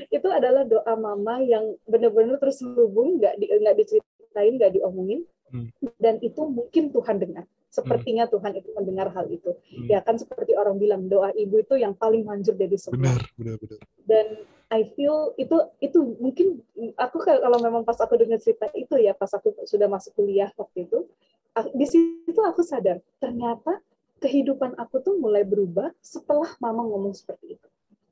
Itu 0.08 0.28
adalah 0.32 0.63
doa 0.63 0.96
mama 0.96 1.44
yang 1.44 1.75
benar-benar 1.84 2.40
terus 2.40 2.63
hubung, 2.63 3.20
nggak 3.20 3.38
di, 3.38 3.51
nggak 3.51 3.75
diceritain, 3.75 4.56
nggak 4.56 4.72
diomongin, 4.72 5.28
Hmm. 5.51 5.68
dan 6.00 6.16
itu 6.24 6.48
mungkin 6.48 6.96
Tuhan 6.96 7.20
dengar. 7.20 7.44
Sepertinya 7.72 8.28
Tuhan 8.28 8.51
itu 8.54 8.68
mendengar 8.75 9.08
hal 9.10 9.32
itu. 9.32 9.56
Hmm. 9.56 9.88
Ya 9.88 10.04
kan 10.04 10.20
seperti 10.20 10.54
orang 10.54 10.75
bilang 10.75 11.08
doa 11.08 11.32
ibu 11.32 11.56
itu 11.58 11.80
yang 11.80 11.96
paling 11.96 12.22
manjur 12.22 12.54
dari 12.54 12.75
semua. 12.75 13.00
Benar, 13.00 13.20
benar, 13.40 13.56
benar. 13.58 13.80
dan 14.01 14.28
I 14.68 14.88
feel 14.92 15.32
itu 15.36 15.56
itu 15.80 16.00
mungkin 16.20 16.60
aku 16.96 17.20
kalau 17.22 17.60
memang 17.60 17.84
pas 17.84 17.96
aku 17.96 18.16
dengar 18.16 18.40
cerita 18.40 18.68
itu 18.74 18.96
ya 18.98 19.12
pas 19.12 19.32
aku 19.32 19.56
sudah 19.63 19.88
masuk 19.88 20.16
kuliah 20.16 20.51
waktu 20.56 20.88
itu 20.88 21.08
a- 21.54 21.68
di 21.70 21.86
situ 21.86 22.36
aku 22.42 22.60
sadar 22.60 23.00
ternyata 23.20 23.80
kehidupan 24.20 24.75
aku 24.75 25.00
tuh 25.00 25.16
mulai 25.16 25.44
berubah 25.44 25.92
setelah 26.00 26.50
mama 26.58 26.88
ngomong 26.88 27.13
seperti 27.13 27.56
itu 27.56 27.68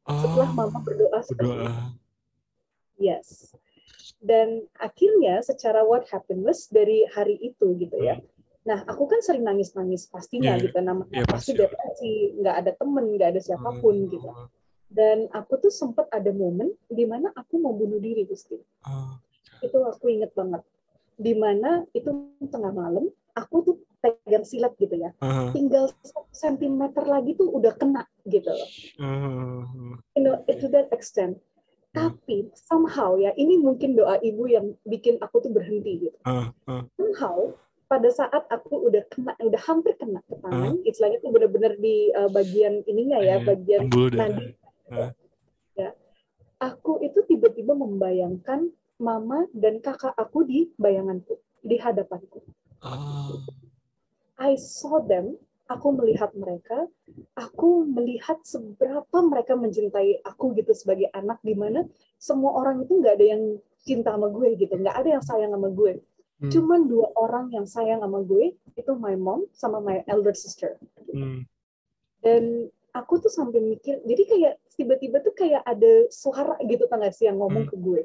setelah 0.05 0.47
Oh, 0.51 0.55
mama 0.55 0.77
berdoa 0.79 1.19
seperti 1.19 1.47
itu 1.47 1.67
berdoa. 1.67 1.95
yes 2.99 3.27
dan 4.19 4.67
akhirnya 4.77 5.39
secara 5.41 5.83
what 5.83 6.05
happened 6.11 6.43
was 6.43 6.67
dari 6.67 7.07
hari 7.07 7.39
itu 7.39 7.65
gitu 7.79 7.97
ya 7.97 8.19
nah 8.67 8.83
aku 8.83 9.07
kan 9.07 9.23
sering 9.23 9.47
nangis 9.47 9.71
nangis 9.71 10.05
pastinya 10.11 10.59
Iya, 10.59 10.63
gitu. 10.67 10.77
Namanya 10.83 11.23
iya, 11.23 11.25
pasti. 11.25 11.55
depresi 11.55 12.13
nggak 12.39 12.55
ada 12.59 12.71
temen 12.75 13.05
nggak 13.15 13.29
ada 13.35 13.41
siapa 13.41 13.69
pun 13.79 13.95
gitu. 14.11 14.29
Dan 14.89 15.29
aku 15.29 15.61
tuh 15.61 15.71
sempat 15.71 16.09
ada 16.09 16.33
momen 16.33 16.73
di 16.89 17.05
mana 17.05 17.29
aku 17.37 17.61
mau 17.61 17.71
bunuh 17.77 18.01
diri 18.01 18.25
Gusti. 18.25 18.57
Oh, 18.89 19.15
itu 19.61 19.77
aku 19.85 20.09
inget 20.09 20.33
banget. 20.33 20.65
Di 21.19 21.37
mana 21.37 21.85
itu 21.93 22.09
tengah 22.49 22.73
malam 22.73 23.05
aku 23.37 23.55
tuh 23.63 23.75
pegang 24.01 24.43
silet 24.47 24.73
gitu 24.79 24.95
ya. 24.97 25.11
Ah, 25.21 25.51
tinggal 25.53 25.91
sentimeter 26.33 27.05
lagi 27.05 27.35
tuh 27.37 27.51
udah 27.51 27.75
kena 27.77 28.07
gitu. 28.25 28.49
Loh 28.49 28.69
ah, 29.03 29.63
you 30.17 30.21
know 30.25 30.35
to 30.47 30.67
that 30.71 30.89
extent. 30.91 31.37
Tapi 31.89 32.53
somehow 32.53 33.17
ya 33.17 33.33
ini 33.33 33.57
mungkin 33.57 33.97
doa 33.97 34.21
ibu 34.21 34.45
yang 34.45 34.77
bikin 34.85 35.17
aku 35.21 35.41
tuh 35.41 35.51
berhenti 35.53 36.09
gitu. 36.09 36.17
Ah, 36.25 36.49
ah, 36.69 36.85
somehow 36.97 37.53
pada 37.89 38.09
saat 38.13 38.45
aku 38.53 38.85
udah 38.85 39.01
kena 39.09 39.33
udah 39.41 39.61
hampir 39.65 39.97
kena 39.97 40.21
ke 40.29 40.37
tangan 40.37 40.77
istilahnya 40.85 41.17
tuh 41.25 41.33
bener-bener 41.33 41.73
di 41.81 42.13
uh, 42.13 42.29
bagian 42.29 42.85
ininya 42.85 43.17
ya 43.17 43.41
Iya, 43.41 43.47
bagian 43.49 43.81
nadi. 43.89 44.47
Ya. 45.73 45.89
Aku 46.61 47.01
itu 47.01 47.25
tiba-tiba 47.25 47.73
membayangkan 47.73 48.69
mama 49.01 49.49
dan 49.55 49.81
kakak 49.81 50.13
aku 50.13 50.45
di 50.45 50.69
bayanganku 50.77 51.39
di 51.65 51.81
hadapanku. 51.81 52.45
Ah, 52.83 53.33
I 54.37 54.53
saw 54.59 55.01
them 55.01 55.39
aku 55.69 55.93
melihat 55.93 56.33
mereka 56.33 56.89
aku 57.37 57.85
melihat 57.85 58.41
seberapa 58.41 59.17
mereka 59.21 59.53
mencintai 59.53 60.25
aku 60.25 60.57
gitu 60.57 60.73
sebagai 60.73 61.07
anak 61.13 61.37
di 61.45 61.53
mana 61.53 61.85
semua 62.17 62.57
orang 62.57 62.83
itu 62.83 62.97
nggak 62.97 63.15
ada 63.15 63.25
yang 63.37 63.43
cinta 63.85 64.11
sama 64.11 64.27
gue 64.33 64.57
gitu 64.57 64.73
nggak 64.75 64.95
ada 64.97 65.09
yang 65.19 65.23
sayang 65.23 65.53
sama 65.53 65.69
gue 65.69 66.01
hmm, 66.39 66.51
cuman 66.51 66.87
dua 66.87 67.07
orang 67.15 67.51
yang 67.51 67.67
sayang 67.67 68.01
sama 68.03 68.23
gue 68.23 68.55
itu 68.75 68.91
my 68.95 69.15
mom 69.19 69.45
sama 69.55 69.83
my 69.83 70.03
elder 70.07 70.33
sister. 70.35 70.79
Hmm, 71.11 71.43
dan 72.23 72.67
aku 72.95 73.21
tuh 73.21 73.31
sampai 73.31 73.61
mikir 73.61 74.01
jadi 74.03 74.23
kayak 74.25 74.53
tiba-tiba 74.75 75.21
tuh 75.21 75.35
kayak 75.35 75.61
ada 75.67 76.07
suara 76.09 76.55
gitu 76.65 76.87
tengah 76.87 77.11
sih 77.11 77.27
yang 77.27 77.37
ngomong 77.39 77.67
Hmm. 77.67 77.71
ke 77.71 77.77
gue. 77.77 78.01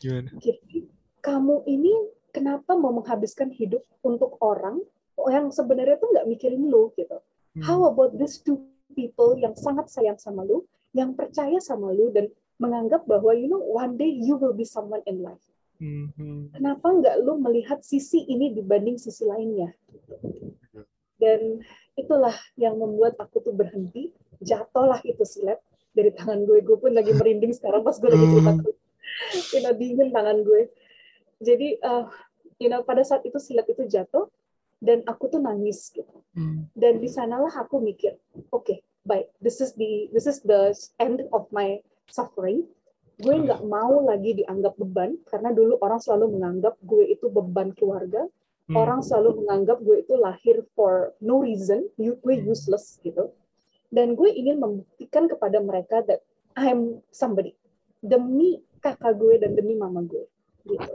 Gimana? 0.00 0.30
Kirti, 0.38 0.86
kamu 1.20 1.66
ini 1.66 1.92
kenapa 2.30 2.78
mau 2.78 2.94
menghabiskan 2.94 3.50
hidup 3.50 3.82
untuk 4.06 4.38
orang 4.40 4.80
yang 5.28 5.52
sebenarnya 5.52 6.00
tuh 6.00 6.08
nggak 6.14 6.28
mikirin 6.30 6.70
lu 6.70 6.94
gitu? 6.96 7.18
Hmm, 7.56 7.62
how 7.66 7.78
about 7.90 8.14
these 8.16 8.38
two 8.40 8.62
people 8.94 9.34
yang 9.36 9.52
sangat 9.58 9.90
sayang 9.90 10.16
sama 10.16 10.46
lu 10.46 10.64
yang 10.94 11.14
percaya 11.14 11.58
sama 11.62 11.90
lu 11.94 12.10
dan 12.10 12.30
menganggap 12.60 13.06
bahwa 13.06 13.32
you 13.34 13.48
know 13.48 13.62
one 13.62 13.96
day 13.96 14.10
you 14.10 14.36
will 14.36 14.54
be 14.54 14.66
someone 14.66 15.00
in 15.06 15.22
life 15.22 15.42
hmm, 15.80 16.54
kenapa 16.54 16.86
nggak 16.86 17.16
lu 17.24 17.40
melihat 17.40 17.80
sisi 17.80 18.22
ini 18.28 18.52
dibanding 18.52 19.00
sisi 19.00 19.24
lainnya? 19.24 19.72
Dan 21.20 21.60
itulah 21.96 22.32
yang 22.56 22.76
membuat 22.76 23.16
aku 23.20 23.40
tuh 23.40 23.52
berhenti. 23.56 24.12
Jatuhlah 24.40 25.04
itu 25.04 25.20
silet 25.24 25.60
dari 25.92 26.12
tangan 26.12 26.44
gue. 26.48 26.64
Gue 26.64 26.76
pun 26.80 26.92
lagi 26.92 27.12
merinding 27.12 27.52
sekarang 27.52 27.84
pas 27.84 27.96
gue 27.96 28.08
lagi 28.08 28.26
cerita. 28.28 28.52
Ke 28.60 28.70
you 29.56 29.60
know, 29.60 29.74
dingin 29.76 30.08
tangan 30.12 30.38
gue. 30.40 30.62
Jadi 31.40 31.80
uh, 31.80 32.08
you 32.60 32.68
know 32.68 32.84
pada 32.84 33.04
saat 33.04 33.24
itu 33.24 33.36
silet 33.40 33.68
itu 33.68 33.84
jatuh 33.88 34.28
dan 34.80 35.04
aku 35.04 35.28
tuh 35.28 35.40
nangis 35.40 35.92
gitu. 35.92 36.24
Hmm, 36.32 36.68
dan 36.72 37.00
di 37.00 37.08
sanalah 37.08 37.52
aku 37.52 37.80
mikir 37.84 38.16
oke 38.48 38.64
okay, 38.64 38.78
baik. 39.04 39.28
This 39.44 39.60
is 39.60 39.76
the 39.76 40.08
this 40.12 40.24
is 40.24 40.40
the 40.40 40.72
end 40.96 41.24
of 41.36 41.48
my 41.52 41.84
suffering 42.08 42.64
gue 43.20 43.34
Hmm. 43.36 43.44
nggak 43.46 43.62
mau 43.68 44.00
lagi 44.02 44.40
dianggap 44.40 44.74
beban 44.80 45.20
karena 45.28 45.52
dulu 45.52 45.76
orang 45.84 46.00
selalu 46.00 46.40
menganggap 46.40 46.74
gue 46.82 47.04
itu 47.12 47.28
beban 47.28 47.70
keluarga 47.76 48.24
hmm, 48.24 48.74
orang 48.74 49.00
selalu 49.04 49.44
menganggap 49.44 49.78
gue 49.84 49.96
itu 50.00 50.14
lahir 50.16 50.64
for 50.72 51.12
no 51.20 51.44
reason 51.44 51.86
you 52.00 52.16
gue 52.24 52.34
useless 52.40 52.98
gitu 53.04 53.30
dan 53.92 54.16
gue 54.16 54.30
ingin 54.32 54.56
membuktikan 54.56 55.28
kepada 55.28 55.60
mereka 55.60 56.00
that 56.08 56.24
I'm 56.56 57.04
somebody 57.12 57.52
demi 58.00 58.64
kakak 58.80 59.20
gue 59.20 59.36
dan 59.38 59.52
demi 59.52 59.76
mama 59.76 60.00
gue 60.02 60.24
gitu 60.64 60.94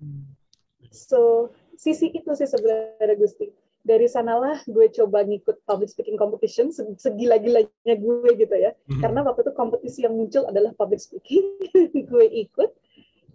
hmm. 0.00 0.36
So, 0.96 1.52
sisi 1.76 2.08
itu 2.08 2.30
sih 2.32 2.48
sebenarnya 2.48 3.20
Gusti. 3.20 3.52
Dari 3.86 4.10
sanalah 4.10 4.58
gue 4.66 4.90
coba 4.90 5.22
ngikut 5.22 5.62
public 5.62 5.94
speaking 5.94 6.18
competition 6.18 6.74
se- 6.74 6.98
segila-gilanya 6.98 7.94
gue 7.94 8.30
gitu 8.34 8.56
ya. 8.58 8.74
Hmm. 8.90 8.98
Karena 8.98 9.22
waktu 9.22 9.46
itu 9.46 9.52
kompetisi 9.54 10.02
yang 10.02 10.18
muncul 10.18 10.42
adalah 10.50 10.74
public 10.74 10.98
speaking. 10.98 11.46
gue 12.10 12.26
ikut 12.26 12.74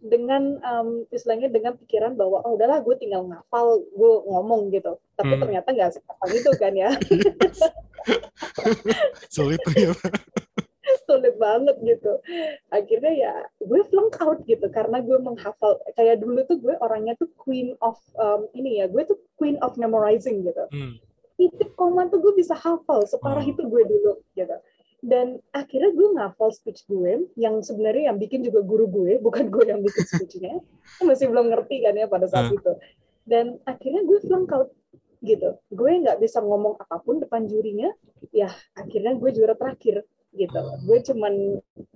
dengan 0.02 0.58
um, 0.66 1.06
istilahnya 1.14 1.48
dengan 1.48 1.78
pikiran 1.78 2.18
bahwa 2.18 2.42
oh 2.42 2.58
udahlah 2.58 2.82
gue 2.82 2.96
tinggal 2.98 3.22
ngafal, 3.30 3.80
gue 3.80 4.14
ngomong 4.28 4.74
gitu. 4.76 4.98
Tapi 5.16 5.38
Hmm. 5.38 5.42
ternyata 5.46 5.70
nggak 5.72 5.92
sekampang 5.96 6.32
itu 6.36 6.52
kan 6.60 6.74
ya. 6.76 6.90
sulit 9.36 9.62
ternyata. 9.64 10.10
sulit 11.06 11.36
banget 11.38 11.78
gitu. 11.86 12.18
Akhirnya 12.74 13.14
ya 13.14 13.34
gue 13.62 13.82
flunk 13.88 14.18
out 14.20 14.42
gitu 14.50 14.66
karena 14.74 15.00
gue 15.06 15.18
menghafal 15.22 15.78
kayak 15.94 16.20
dulu 16.20 16.42
tuh 16.50 16.58
gue 16.60 16.74
orangnya 16.82 17.14
tuh 17.20 17.30
queen 17.38 17.78
of 17.80 18.02
um, 18.18 18.50
ini 18.58 18.82
ya, 18.82 18.90
gue 18.90 19.06
tuh 19.06 19.20
queen 19.42 19.58
of 19.60 19.74
memorizing 19.76 20.46
gitu. 20.46 20.62
Hmm, 20.70 21.02
Titik 21.34 21.74
koma 21.74 22.06
tuh 22.06 22.22
gue 22.22 22.38
bisa 22.38 22.54
hafal 22.54 23.02
separah 23.04 23.42
Oh. 23.42 23.50
itu 23.50 23.66
gue 23.66 23.82
dulu 23.84 24.14
gitu. 24.32 24.54
Dan 25.02 25.42
akhirnya 25.50 25.90
gue 25.90 26.08
ngafal 26.14 26.54
speech 26.54 26.86
gue 26.86 27.26
yang 27.34 27.58
sebenarnya 27.60 28.14
yang 28.14 28.22
bikin 28.22 28.46
juga 28.46 28.62
guru 28.62 28.86
gue, 28.86 29.18
bukan 29.18 29.50
gue 29.50 29.66
yang 29.66 29.82
bikin 29.82 30.06
speechnya. 30.06 30.62
Masih 31.02 31.26
belum 31.26 31.50
ngerti 31.50 31.82
kan 31.82 31.98
ya 31.98 32.06
pada 32.06 32.30
saat 32.30 32.48
Ah. 32.48 32.54
itu. 32.54 32.72
Dan 33.26 33.58
akhirnya 33.66 34.06
gue 34.06 34.22
flunk 34.22 34.54
out 34.54 34.70
gitu. 35.20 35.58
Gue 35.70 35.98
nggak 35.98 36.22
bisa 36.22 36.38
ngomong 36.40 36.78
apa 36.78 37.02
pun 37.02 37.18
depan 37.18 37.50
jurinya. 37.50 37.90
Ya 38.30 38.54
akhirnya 38.74 39.18
gue 39.18 39.30
juara 39.32 39.58
terakhir 39.58 40.06
gitu. 40.32 40.60
Gue 40.86 41.02
cuman 41.02 41.34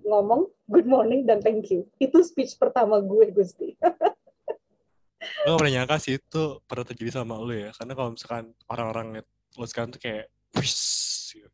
ngomong 0.02 0.42
good 0.66 0.86
morning 0.86 1.24
dan 1.24 1.38
thank 1.40 1.70
you. 1.70 1.86
Itu 1.98 2.26
speech 2.26 2.58
pertama 2.58 2.98
gue 3.00 3.30
Gusti. 3.30 3.78
Gue 5.26 5.50
gak 5.52 5.60
pernah 5.62 5.74
nyangka 5.74 5.96
sih 6.02 6.14
itu 6.18 6.44
pernah 6.66 6.86
terjadi 6.86 7.12
sama 7.22 7.36
lu 7.42 7.54
ya. 7.54 7.70
Karena 7.74 7.94
kalau 7.94 8.10
misalkan 8.14 8.46
orang-orang 8.68 9.06
liat 9.20 9.28
lu 9.56 9.66
sekarang 9.66 9.90
tuh 9.94 10.02
kayak, 10.02 10.26
wis, 10.56 10.76
gitu. 11.32 11.50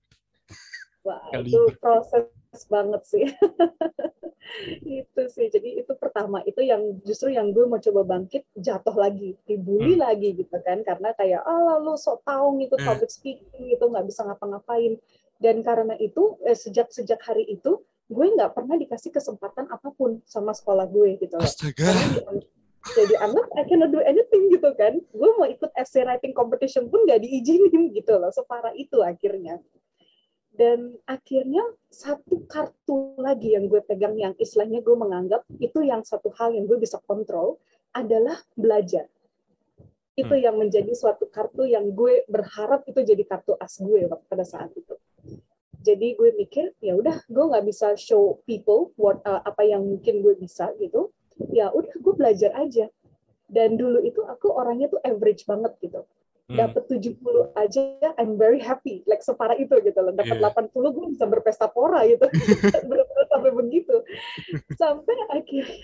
Wah, 1.02 1.18
Kali 1.34 1.50
itu 1.50 1.62
proses 1.82 2.62
banget 2.70 3.02
sih. 3.10 3.26
itu 5.02 5.22
sih. 5.32 5.48
Jadi 5.50 5.82
itu 5.82 5.94
pertama, 5.98 6.42
itu 6.46 6.62
yang 6.62 7.02
justru 7.02 7.34
yang 7.34 7.50
gue 7.56 7.66
mau 7.66 7.82
coba 7.82 8.02
bangkit, 8.06 8.46
jatuh 8.54 8.94
lagi, 8.94 9.34
dibully 9.46 9.98
Hmm. 9.98 10.06
lagi 10.06 10.30
gitu 10.38 10.58
kan. 10.62 10.82
Karena 10.86 11.14
kayak, 11.18 11.42
ah 11.42 11.78
lu 11.82 11.98
sok 11.98 12.22
tahu 12.26 12.62
ngikut 12.62 12.80
Eh. 12.82 12.86
public 12.86 13.12
speaking 13.12 13.66
itu 13.70 13.82
nggak 13.82 14.06
bisa 14.06 14.22
ngapa-ngapain. 14.26 14.98
Dan 15.42 15.66
karena 15.66 15.98
itu, 15.98 16.38
eh, 16.46 16.54
sejak 16.54 16.94
sejak 16.94 17.18
hari 17.26 17.50
itu, 17.50 17.82
gue 18.12 18.26
nggak 18.38 18.54
pernah 18.54 18.78
dikasih 18.78 19.10
kesempatan 19.10 19.72
apa 19.72 19.90
pun 19.96 20.22
sama 20.28 20.54
sekolah 20.54 20.86
gue 20.86 21.18
gitu 21.18 21.34
loh. 21.40 21.48
Astaga. 21.48 21.90
Karena 21.90 22.42
jadi 22.82 23.14
anak 23.22 23.46
I 23.54 23.64
cannot 23.70 23.94
do 23.94 24.02
anything 24.02 24.50
gitu 24.50 24.74
kan. 24.74 24.98
Gue 25.14 25.30
mau 25.38 25.46
ikut 25.46 25.70
essay 25.78 26.02
writing 26.02 26.34
competition 26.34 26.90
pun 26.90 27.06
nggak 27.06 27.22
diizinin 27.22 27.94
gitu 27.94 28.18
loh. 28.18 28.34
Separah 28.34 28.74
itu 28.74 29.06
akhirnya. 29.06 29.62
Dan 30.52 30.98
akhirnya 31.08 31.64
satu 31.88 32.44
kartu 32.50 33.16
lagi 33.22 33.54
yang 33.56 33.70
gue 33.70 33.80
pegang 33.86 34.18
yang 34.18 34.34
istilahnya 34.36 34.84
gue 34.84 34.96
menganggap 34.98 35.46
itu 35.62 35.80
yang 35.86 36.04
satu 36.04 36.34
hal 36.36 36.52
yang 36.52 36.66
gue 36.68 36.76
bisa 36.82 36.98
kontrol 37.06 37.62
adalah 37.94 38.36
belajar. 38.58 39.08
Itu 40.18 40.36
yang 40.36 40.60
menjadi 40.60 40.92
suatu 40.92 41.30
kartu 41.32 41.70
yang 41.70 41.94
gue 41.96 42.28
berharap 42.28 42.84
itu 42.90 43.00
jadi 43.00 43.24
kartu 43.24 43.56
as 43.62 43.80
gue 43.80 44.10
waktu 44.10 44.26
pada 44.28 44.44
saat 44.44 44.74
itu. 44.76 44.98
Jadi 45.82 46.14
gue 46.18 46.30
mikir 46.36 46.74
ya 46.84 46.98
udah 46.98 47.26
gue 47.30 47.46
nggak 47.46 47.66
bisa 47.66 47.94
show 47.96 48.42
people 48.44 48.92
what 49.00 49.24
uh, 49.24 49.40
apa 49.42 49.66
yang 49.66 49.86
mungkin 49.86 50.20
gue 50.26 50.34
bisa 50.36 50.74
gitu. 50.82 51.14
Ya 51.52 51.72
udah 51.72 51.94
gue 51.94 52.14
belajar 52.16 52.52
aja. 52.58 52.88
Dan 53.52 53.76
dulu 53.76 54.00
itu 54.04 54.24
aku 54.24 54.52
orangnya 54.52 54.88
tuh 54.88 55.02
average 55.04 55.44
banget 55.44 55.76
gitu. 55.84 56.08
hmm. 56.52 56.60
dapat 56.60 56.84
70 56.92 57.56
aja 57.56 57.84
I'm 58.20 58.36
very 58.36 58.60
happy 58.60 59.08
like 59.08 59.24
separah 59.24 59.56
itu 59.56 59.72
gitu 59.80 60.00
loh 60.04 60.12
dapat 60.12 60.36
yeah. 60.36 60.52
80 60.52 60.76
gue 60.76 61.06
bisa 61.16 61.24
berpesta 61.24 61.72
pora 61.72 62.04
gitu 62.04 62.28
sampai 63.32 63.52
begitu 63.56 63.96
sampai 64.76 65.16
akhirnya 65.32 65.80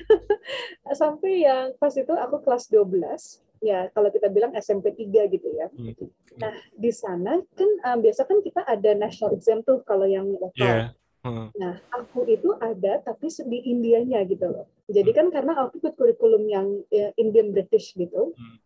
sampai 0.99 1.31
yang 1.47 1.65
pas 1.79 1.95
itu 1.95 2.11
aku 2.11 2.43
kelas 2.43 2.67
12 2.67 3.47
ya 3.63 3.89
kalau 3.95 4.09
kita 4.13 4.29
bilang 4.29 4.53
SMP 4.53 4.93
3 4.93 5.33
gitu 5.33 5.49
ya. 5.49 5.67
Hmm. 5.73 5.93
Nah, 6.37 6.53
di 6.77 6.91
sana 6.93 7.41
kan 7.57 7.69
um, 7.89 7.97
biasa 8.05 8.29
kan 8.29 8.39
kita 8.45 8.61
ada 8.61 8.93
national 8.93 9.33
exam 9.33 9.65
tuh 9.65 9.81
kalau 9.81 10.05
yang 10.05 10.29
lokal. 10.37 10.53
Yeah. 10.61 10.87
Hmm. 11.25 11.49
Nah, 11.57 11.81
aku 11.91 12.27
itu 12.29 12.53
ada 12.61 13.01
tapi 13.03 13.27
di 13.29 13.59
Indianya 13.71 14.23
gitu 14.25 14.47
loh. 14.47 14.65
Jadi 14.87 15.11
kan 15.11 15.27
karena 15.33 15.57
aku 15.59 15.81
ikut 15.81 15.93
kurikulum 15.97 16.47
yang 16.47 16.67
ya, 16.93 17.11
Indian 17.17 17.51
British 17.51 17.97
gitu. 17.97 18.33
Hmm. 18.37 18.57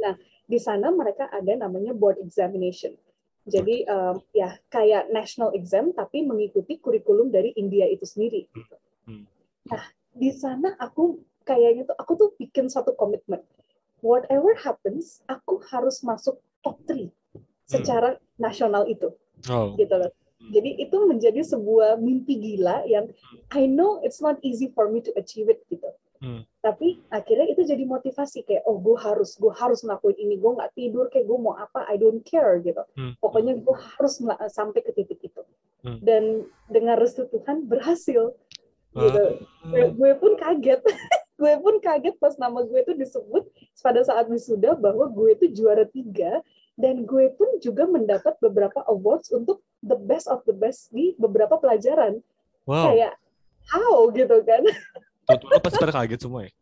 Nah, 0.00 0.14
di 0.46 0.58
sana 0.58 0.90
mereka 0.90 1.30
ada 1.30 1.54
namanya 1.56 1.94
board 1.94 2.18
examination. 2.20 2.96
Jadi 3.48 3.88
um, 3.88 4.20
ya 4.36 4.58
kayak 4.68 5.08
national 5.08 5.56
exam 5.56 5.96
tapi 5.96 6.22
mengikuti 6.26 6.76
kurikulum 6.76 7.32
dari 7.32 7.56
India 7.56 7.88
itu 7.88 8.04
sendiri. 8.04 8.46
Gitu. 8.52 8.76
Nah, 9.70 9.82
di 10.12 10.30
sana 10.34 10.76
aku 10.76 11.24
kayaknya 11.48 11.88
tuh 11.88 11.96
aku 11.96 12.12
tuh 12.20 12.30
bikin 12.36 12.68
satu 12.68 12.92
komitmen 12.92 13.40
whatever 14.04 14.56
happens, 14.56 15.20
aku 15.28 15.60
harus 15.70 16.00
masuk 16.04 16.40
top 16.64 16.76
3 16.88 17.08
secara 17.68 18.16
hmm. 18.16 18.22
nasional 18.40 18.84
itu. 18.88 19.12
Oh. 19.48 19.76
Gitu 19.76 19.94
loh. 19.94 20.12
Jadi 20.48 20.80
itu 20.80 20.96
menjadi 21.04 21.44
sebuah 21.44 22.00
mimpi 22.00 22.40
gila 22.40 22.88
yang 22.88 23.12
I 23.52 23.68
know 23.68 24.00
it's 24.00 24.24
not 24.24 24.40
easy 24.40 24.72
for 24.72 24.88
me 24.88 25.04
to 25.04 25.12
achieve 25.20 25.52
it 25.52 25.60
gitu. 25.68 25.84
Hmm. 26.20 26.44
Tapi 26.60 27.00
akhirnya 27.08 27.48
itu 27.48 27.64
jadi 27.64 27.84
motivasi 27.84 28.44
kayak 28.44 28.64
oh 28.68 28.76
gue 28.80 28.96
harus 28.96 29.36
gue 29.40 29.52
harus 29.52 29.80
ngelakuin 29.84 30.16
ini 30.20 30.36
gue 30.36 30.52
nggak 30.52 30.72
tidur 30.76 31.08
kayak 31.12 31.28
gue 31.28 31.38
mau 31.40 31.56
apa 31.56 31.84
I 31.88 32.00
don't 32.00 32.24
care 32.24 32.60
gitu. 32.64 32.80
Hmm. 32.96 33.16
Pokoknya 33.20 33.56
gue 33.60 33.76
harus 33.76 34.20
sampai 34.52 34.80
ke 34.80 34.92
titik 34.96 35.20
itu. 35.20 35.42
Hmm. 35.84 36.00
Dan 36.00 36.48
dengan 36.72 36.96
restu 36.96 37.28
Tuhan 37.28 37.68
berhasil 37.68 38.32
gitu. 38.96 39.22
Uh. 39.64 39.92
Gue 39.92 40.12
pun 40.16 40.40
kaget. 40.40 40.80
gue 41.40 41.52
pun 41.64 41.80
kaget 41.80 42.20
pas 42.20 42.36
nama 42.36 42.60
gue 42.64 42.80
itu 42.84 42.92
disebut 42.92 43.48
pada 43.80 44.04
saat 44.04 44.28
wisuda 44.28 44.76
bahwa 44.76 45.08
gue 45.08 45.40
itu 45.40 45.48
juara 45.56 45.88
tiga 45.88 46.44
dan 46.76 47.08
gue 47.08 47.32
pun 47.32 47.48
juga 47.64 47.88
mendapat 47.88 48.36
beberapa 48.44 48.84
awards 48.92 49.32
untuk 49.32 49.64
the 49.80 49.96
best 49.96 50.28
of 50.28 50.44
the 50.44 50.52
best 50.52 50.92
di 50.92 51.16
beberapa 51.16 51.56
pelajaran. 51.56 52.20
Wow. 52.68 52.92
Kayak 52.92 53.16
how 53.68 54.08
gitu 54.12 54.36
kan? 54.44 54.62
Tuh, 55.28 55.48
lo 55.48 55.58
pasti 55.62 55.78
pada 55.80 55.94
kaget 55.94 56.20
semua 56.20 56.44
ya? 56.48 56.52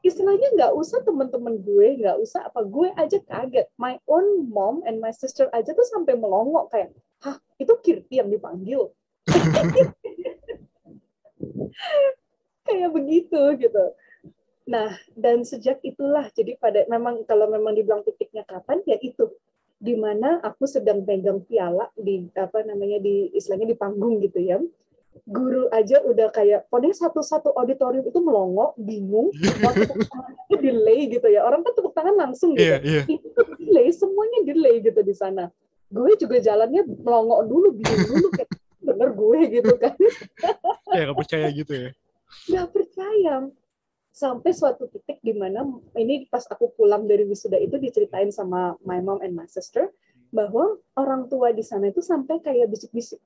Istilahnya 0.00 0.48
nggak 0.56 0.72
usah 0.74 1.04
teman-teman 1.04 1.60
gue, 1.60 2.00
nggak 2.00 2.16
usah 2.18 2.48
apa 2.48 2.64
gue 2.64 2.88
aja 2.96 3.18
kaget. 3.20 3.68
My 3.76 4.00
own 4.08 4.48
mom 4.48 4.82
and 4.88 4.98
my 4.98 5.12
sister 5.12 5.52
aja 5.52 5.70
tuh 5.76 5.86
sampai 5.92 6.16
melongok 6.16 6.72
kayak, 6.72 6.90
hah 7.22 7.36
itu 7.60 7.72
Kirti 7.84 8.18
yang 8.18 8.32
dipanggil? 8.32 8.90
kayak 12.66 12.90
begitu 12.90 13.40
gitu. 13.60 13.84
Nah, 14.70 14.94
dan 15.18 15.42
sejak 15.42 15.82
itulah 15.82 16.30
jadi 16.30 16.54
pada 16.56 16.86
memang 16.86 17.26
kalau 17.26 17.50
memang 17.50 17.74
dibilang 17.74 18.06
titiknya 18.06 18.46
kapan 18.46 18.78
ya 18.86 18.96
itu 19.02 19.26
di 19.80 19.96
mana 19.96 20.44
aku 20.44 20.68
sedang 20.68 21.00
pegang 21.08 21.40
piala 21.40 21.88
di 21.96 22.28
apa 22.36 22.60
namanya 22.68 23.00
di 23.00 23.32
istilahnya 23.32 23.72
di 23.72 23.76
panggung 23.76 24.20
gitu 24.20 24.38
ya. 24.38 24.60
Guru 25.26 25.66
aja 25.74 26.04
udah 26.06 26.30
kayak 26.30 26.70
pokoknya 26.70 26.94
satu-satu 26.94 27.56
auditorium 27.56 28.06
itu 28.06 28.20
melongo, 28.22 28.76
bingung, 28.78 29.34
itu 30.46 30.54
delay 30.60 31.10
gitu 31.10 31.26
ya. 31.26 31.42
Orang 31.42 31.66
kan 31.66 31.74
tepuk 31.74 31.96
tangan 31.96 32.14
langsung 32.14 32.54
gitu. 32.54 32.78
Yeah, 32.78 32.80
yeah. 32.84 33.04
Itu 33.08 33.40
delay, 33.58 33.90
semuanya 33.90 34.46
delay 34.46 34.84
gitu 34.84 35.00
di 35.02 35.14
sana. 35.16 35.50
Gue 35.90 36.14
juga 36.14 36.38
jalannya 36.38 36.86
melongo 37.02 37.42
dulu, 37.42 37.74
bingung 37.74 38.06
dulu 38.06 38.28
kayak 38.36 38.50
bener 38.84 39.10
gue 39.10 39.40
gitu 39.50 39.74
kan. 39.80 39.96
ya 40.94 41.10
gak 41.10 41.18
percaya 41.18 41.46
gitu 41.50 41.72
ya 41.74 41.90
nggak 42.50 42.68
percaya 42.70 43.34
sampai 44.10 44.50
suatu 44.50 44.90
titik 44.90 45.22
di 45.22 45.32
mana 45.32 45.62
ini 45.94 46.26
pas 46.26 46.42
aku 46.50 46.74
pulang 46.74 47.06
dari 47.06 47.22
wisuda 47.24 47.56
itu 47.56 47.78
diceritain 47.78 48.34
sama 48.34 48.74
my 48.82 48.98
mom 48.98 49.22
and 49.22 49.32
my 49.32 49.46
sister 49.46 49.94
bahwa 50.30 50.78
orang 50.94 51.26
tua 51.26 51.50
di 51.50 51.62
sana 51.62 51.90
itu 51.90 52.02
sampai 52.02 52.38
kayak 52.42 52.70
bisik-bisik. 52.70 53.18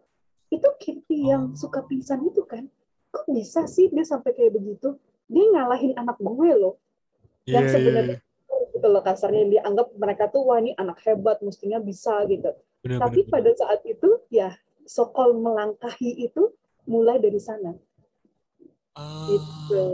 Itu 0.48 0.68
Kitty 0.80 1.28
yang 1.28 1.52
oh. 1.52 1.56
suka 1.56 1.84
pingsan 1.84 2.24
itu 2.24 2.44
kan? 2.48 2.68
Kok 3.12 3.28
bisa 3.32 3.68
sih 3.68 3.92
dia 3.92 4.04
sampai 4.04 4.32
kayak 4.32 4.56
begitu? 4.56 4.96
Dia 5.28 5.44
ngalahin 5.52 5.96
anak 5.96 6.20
gue 6.20 6.50
loh. 6.56 6.80
Yang 7.44 7.64
yeah, 7.68 7.72
sebenarnya 7.76 8.16
yeah. 8.20 8.72
gitu 8.72 8.86
loh 8.88 9.02
kasarnya 9.04 9.40
yang 9.44 9.52
dianggap 9.52 9.86
mereka 10.00 10.24
tuh 10.32 10.48
wah 10.48 10.58
ini 10.58 10.72
anak 10.80 11.00
hebat 11.04 11.44
mestinya 11.44 11.76
bisa 11.80 12.24
gitu. 12.24 12.56
Bener, 12.80 13.00
tapi 13.00 13.24
bener, 13.24 13.32
pada 13.32 13.50
saat 13.52 13.80
itu 13.84 14.08
ya 14.32 14.56
sokol 14.88 15.36
melangkahi 15.36 16.24
itu 16.24 16.52
mulai 16.88 17.20
dari 17.20 17.40
sana. 17.40 17.76
Uh, 18.96 19.28
gitu. 19.28 19.84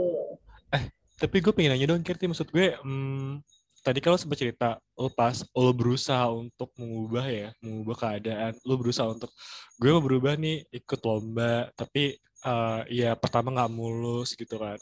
Tapi 1.20 1.36
gue 1.44 1.52
pengen 1.52 1.76
nanya 1.76 1.92
dong, 1.92 2.00
Kirti. 2.00 2.24
Maksud 2.24 2.48
gue, 2.48 2.80
hmm, 2.80 3.44
tadi 3.84 4.00
kalau 4.00 4.16
sempat 4.16 4.40
cerita, 4.40 4.80
lo 4.96 5.12
pas 5.12 5.44
lo 5.52 5.70
berusaha 5.76 6.32
untuk 6.32 6.72
mengubah 6.80 7.26
ya, 7.28 7.48
mengubah 7.60 7.96
keadaan. 8.08 8.56
Lo 8.64 8.80
berusaha 8.80 9.04
untuk, 9.04 9.28
gue 9.76 9.90
mau 9.92 10.00
berubah 10.00 10.32
nih, 10.40 10.64
ikut 10.72 11.00
lomba. 11.04 11.68
Tapi 11.76 12.16
uh, 12.48 12.88
ya 12.88 13.12
pertama 13.20 13.52
nggak 13.52 13.68
mulus 13.68 14.32
gitu 14.32 14.56
kan. 14.56 14.80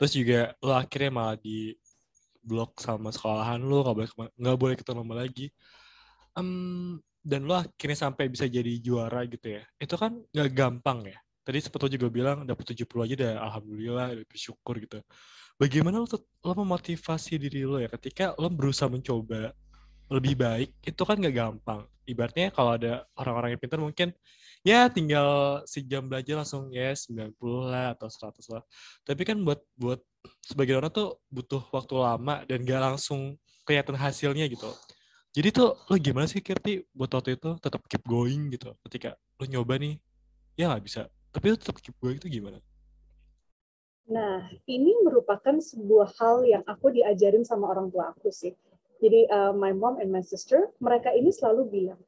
Terus 0.00 0.12
juga 0.16 0.40
lo 0.64 0.72
akhirnya 0.72 1.10
malah 1.12 1.36
di 1.36 1.76
blok 2.40 2.80
sama 2.80 3.12
sekolahan 3.12 3.60
lo, 3.60 3.84
nggak 3.84 3.96
boleh 3.96 4.10
nggak 4.40 4.56
boleh 4.56 4.72
ikut 4.80 4.88
lomba 4.96 5.14
lagi. 5.20 5.52
Um, 6.32 6.96
dan 7.20 7.44
lo 7.44 7.60
akhirnya 7.60 8.08
sampai 8.08 8.32
bisa 8.32 8.48
jadi 8.48 8.72
juara 8.80 9.28
gitu 9.28 9.60
ya. 9.60 9.62
Itu 9.76 10.00
kan 10.00 10.16
nggak 10.32 10.50
gampang 10.56 11.12
ya 11.12 11.18
tadi 11.44 11.60
seperti 11.60 12.00
juga 12.00 12.08
bilang 12.08 12.48
dapat 12.48 12.72
70 12.72 13.04
aja 13.04 13.14
udah 13.20 13.32
alhamdulillah 13.44 14.06
bersyukur 14.24 14.80
gitu. 14.80 14.98
Bagaimana 15.54 16.02
lo, 16.02 16.08
lo 16.42 16.52
memotivasi 16.66 17.38
diri 17.38 17.62
lo 17.62 17.78
ya 17.78 17.86
ketika 17.86 18.34
lo 18.34 18.50
berusaha 18.50 18.90
mencoba 18.90 19.54
lebih 20.10 20.34
baik 20.34 20.70
itu 20.82 21.02
kan 21.06 21.16
gak 21.22 21.34
gampang. 21.34 21.86
Ibaratnya 22.04 22.52
kalau 22.52 22.76
ada 22.76 23.08
orang-orang 23.16 23.56
yang 23.56 23.60
pintar 23.62 23.80
mungkin 23.80 24.08
ya 24.66 24.90
tinggal 24.92 25.60
sejam 25.64 26.04
belajar 26.04 26.42
langsung 26.42 26.68
ya 26.74 26.92
90 26.92 27.38
lah 27.70 27.94
atau 27.96 28.10
100 28.10 28.44
lah. 28.50 28.62
Tapi 29.06 29.22
kan 29.22 29.38
buat 29.40 29.62
buat 29.78 30.00
sebagian 30.44 30.84
orang 30.84 30.92
tuh 30.92 31.22
butuh 31.32 31.62
waktu 31.72 31.94
lama 31.96 32.44
dan 32.44 32.58
gak 32.66 32.80
langsung 32.82 33.38
kelihatan 33.64 33.96
hasilnya 33.96 34.44
gitu. 34.50 34.68
Jadi 35.34 35.48
tuh 35.50 35.74
lo 35.90 35.94
gimana 35.98 36.26
sih 36.30 36.42
Kirti 36.42 36.84
buat 36.94 37.10
waktu 37.10 37.38
itu 37.38 37.56
tetap 37.58 37.82
keep 37.88 38.02
going 38.06 38.52
gitu 38.54 38.74
ketika 38.86 39.16
lo 39.40 39.44
nyoba 39.46 39.78
nih 39.82 39.98
ya 40.54 40.70
nggak 40.70 40.84
bisa 40.86 41.10
tapi 41.34 41.50
itu 41.50 41.58
tetap 41.58 41.74
keep 41.82 41.96
going 41.98 42.14
itu 42.22 42.30
gimana? 42.30 42.62
Nah, 44.04 44.52
ini 44.68 44.92
merupakan 45.00 45.56
sebuah 45.56 46.12
hal 46.20 46.44
yang 46.44 46.62
aku 46.68 46.92
diajarin 46.92 47.44
sama 47.44 47.72
orang 47.72 47.88
tua 47.88 48.12
aku 48.12 48.28
sih. 48.28 48.52
Jadi 49.00 49.28
uh, 49.28 49.52
my 49.56 49.72
mom 49.72 50.00
and 50.00 50.12
my 50.12 50.20
sister, 50.20 50.68
mereka 50.80 51.12
ini 51.12 51.32
selalu 51.32 51.62
bilang, 51.68 52.00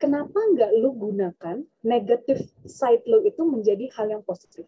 kenapa 0.00 0.36
nggak 0.36 0.72
lu 0.80 0.92
gunakan 0.96 1.64
negatif 1.84 2.48
side 2.64 3.04
lu 3.08 3.24
itu 3.24 3.44
menjadi 3.44 3.88
hal 3.96 4.12
yang 4.12 4.22
positif? 4.24 4.64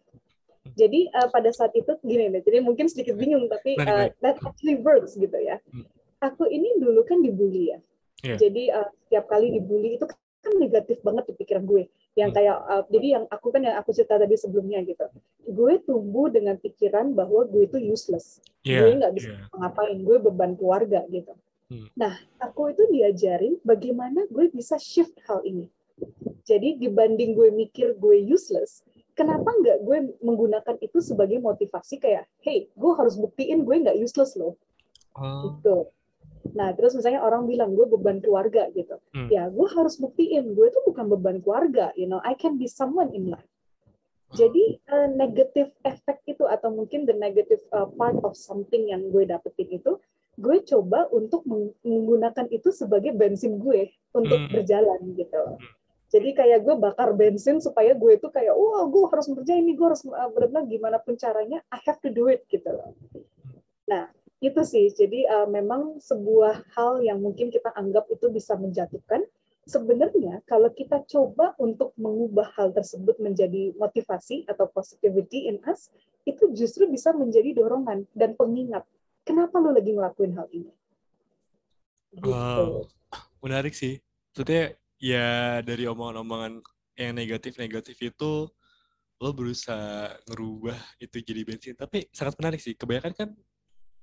Jadi 0.77 1.09
uh, 1.17 1.29
pada 1.33 1.49
saat 1.53 1.73
itu 1.73 1.97
gini 2.05 2.29
nih, 2.29 2.43
jadi 2.45 2.59
mungkin 2.61 2.91
sedikit 2.91 3.17
bingung 3.17 3.49
tapi 3.49 3.79
uh, 3.81 4.12
that 4.21 4.37
actually 4.45 4.77
works 4.77 5.17
gitu 5.17 5.37
ya. 5.37 5.57
Hmm. 5.73 5.87
Aku 6.21 6.49
ini 6.49 6.77
dulu 6.81 7.07
kan 7.07 7.25
dibully 7.25 7.73
ya. 7.73 7.79
Yeah. 8.25 8.37
Jadi 8.41 8.62
uh, 8.73 8.89
setiap 9.07 9.31
kali 9.31 9.53
dibully 9.55 9.97
itu 9.97 10.05
kan 10.09 10.53
negatif 10.59 11.01
banget 11.01 11.33
di 11.33 11.35
pikiran 11.39 11.65
gue 11.65 11.89
yang 12.16 12.33
hmm. 12.33 12.37
kayak 12.40 12.57
uh, 12.64 12.85
jadi 12.88 13.07
yang 13.20 13.24
aku 13.29 13.46
kan 13.52 13.62
yang 13.62 13.76
aku 13.76 13.92
cerita 13.92 14.16
tadi 14.16 14.35
sebelumnya 14.40 14.81
gitu 14.83 15.05
gue 15.46 15.72
tumbuh 15.85 16.33
dengan 16.33 16.57
pikiran 16.57 17.12
bahwa 17.12 17.44
gue 17.44 17.68
itu 17.68 17.79
useless 17.92 18.40
yeah, 18.64 18.83
gue 18.83 18.96
nggak 18.96 19.12
bisa 19.14 19.31
yeah. 19.37 19.46
ngapain 19.52 20.00
gue 20.00 20.16
beban 20.24 20.57
keluarga 20.57 21.05
gitu 21.12 21.37
hmm. 21.68 21.92
nah 21.92 22.16
aku 22.40 22.72
itu 22.72 22.88
diajarin 22.88 23.61
bagaimana 23.62 24.24
gue 24.33 24.48
bisa 24.48 24.81
shift 24.81 25.14
hal 25.29 25.44
ini 25.44 25.68
jadi 26.48 26.81
dibanding 26.81 27.37
gue 27.37 27.52
mikir 27.52 27.92
gue 28.00 28.16
useless 28.24 28.81
kenapa 29.12 29.52
nggak 29.52 29.85
gue 29.85 29.98
menggunakan 30.24 30.76
itu 30.81 31.05
sebagai 31.05 31.37
motivasi 31.37 32.00
kayak 32.00 32.24
hey 32.40 32.72
gue 32.72 32.92
harus 32.96 33.20
buktiin 33.20 33.61
gue 33.61 33.76
nggak 33.76 34.00
useless 34.00 34.33
loh 34.40 34.57
oh. 35.20 35.52
gitu 35.52 35.92
Nah, 36.52 36.70
terus 36.76 36.94
misalnya 36.94 37.24
orang 37.24 37.48
bilang 37.48 37.74
gue 37.74 37.87
beban 37.88 38.20
keluarga 38.20 38.68
gitu. 38.76 39.00
Hmm. 39.16 39.32
Ya, 39.32 39.48
gue 39.48 39.66
harus 39.72 39.96
buktiin 39.96 40.52
gue 40.52 40.66
itu 40.68 40.80
bukan 40.87 41.11
beban 41.11 41.40
keluarga, 41.40 41.90
you 41.96 42.06
know, 42.06 42.20
I 42.22 42.37
can 42.37 42.61
be 42.61 42.68
someone 42.70 43.11
in 43.16 43.32
life. 43.32 43.48
Jadi 44.35 44.82
uh, 44.90 45.09
negative 45.14 45.70
effect 45.87 46.26
itu 46.26 46.44
atau 46.44 46.74
mungkin 46.74 47.06
the 47.06 47.14
negative 47.14 47.62
uh, 47.70 47.87
part 47.94 48.18
of 48.26 48.35
something 48.35 48.90
yang 48.90 49.06
gue 49.14 49.22
dapetin 49.24 49.70
itu, 49.70 49.96
gue 50.37 50.56
coba 50.66 51.09
untuk 51.14 51.46
menggunakan 51.80 52.50
itu 52.52 52.68
sebagai 52.74 53.14
bensin 53.16 53.56
gue 53.56 53.94
untuk 54.12 54.37
hmm. 54.37 54.52
berjalan 54.52 55.00
gitu. 55.14 55.42
Hmm. 55.56 55.62
Jadi 56.06 56.38
kayak 56.38 56.62
gue 56.62 56.74
bakar 56.78 57.11
bensin 57.18 57.59
supaya 57.59 57.90
gue 57.94 58.14
itu 58.14 58.30
kayak, 58.30 58.54
wah 58.54 58.87
gue 58.87 59.04
harus 59.11 59.26
kerja 59.26 59.54
ini, 59.59 59.74
gue 59.74 59.87
harus 59.90 60.06
uh, 60.06 60.30
benar-benar 60.30 60.64
gimana 60.70 60.98
pun 61.02 61.18
caranya, 61.18 61.59
I 61.70 61.78
have 61.87 61.98
to 62.02 62.11
do 62.14 62.30
it 62.30 62.46
gitu 62.46 62.70
loh. 62.70 62.94
Nah, 63.90 64.11
itu 64.40 64.61
sih. 64.62 64.92
Jadi 64.92 65.25
uh, 65.25 65.49
memang 65.49 65.96
sebuah 66.01 66.68
hal 66.77 67.01
yang 67.01 67.20
mungkin 67.20 67.49
kita 67.49 67.72
anggap 67.72 68.09
itu 68.12 68.29
bisa 68.29 68.55
menjatuhkan 68.57 69.25
sebenarnya 69.66 70.40
kalau 70.46 70.70
kita 70.70 71.03
coba 71.11 71.59
untuk 71.59 71.90
mengubah 71.99 72.55
hal 72.55 72.70
tersebut 72.70 73.18
menjadi 73.18 73.75
motivasi 73.75 74.46
atau 74.46 74.70
positivity 74.70 75.51
in 75.51 75.59
us 75.66 75.90
itu 76.22 76.55
justru 76.55 76.87
bisa 76.87 77.11
menjadi 77.11 77.55
dorongan 77.55 78.07
dan 78.14 78.38
pengingat 78.38 78.87
kenapa 79.27 79.59
lo 79.59 79.75
lagi 79.75 79.90
ngelakuin 79.90 80.33
hal 80.38 80.46
ini. 80.55 80.72
Gitu. 82.14 82.31
wow. 82.31 82.87
Menarik 83.42 83.75
sih. 83.75 83.99
Maksudnya 84.31 84.79
ya 85.03 85.61
dari 85.66 85.85
omongan-omongan 85.90 86.62
yang 86.96 87.12
negatif-negatif 87.12 87.99
itu 88.01 88.49
lo 89.16 89.31
berusaha 89.33 90.14
ngerubah 90.31 90.79
itu 91.03 91.16
jadi 91.27 91.42
bensin. 91.42 91.75
Tapi 91.75 92.07
sangat 92.14 92.38
menarik 92.38 92.62
sih. 92.62 92.79
Kebanyakan 92.79 93.12
kan 93.14 93.29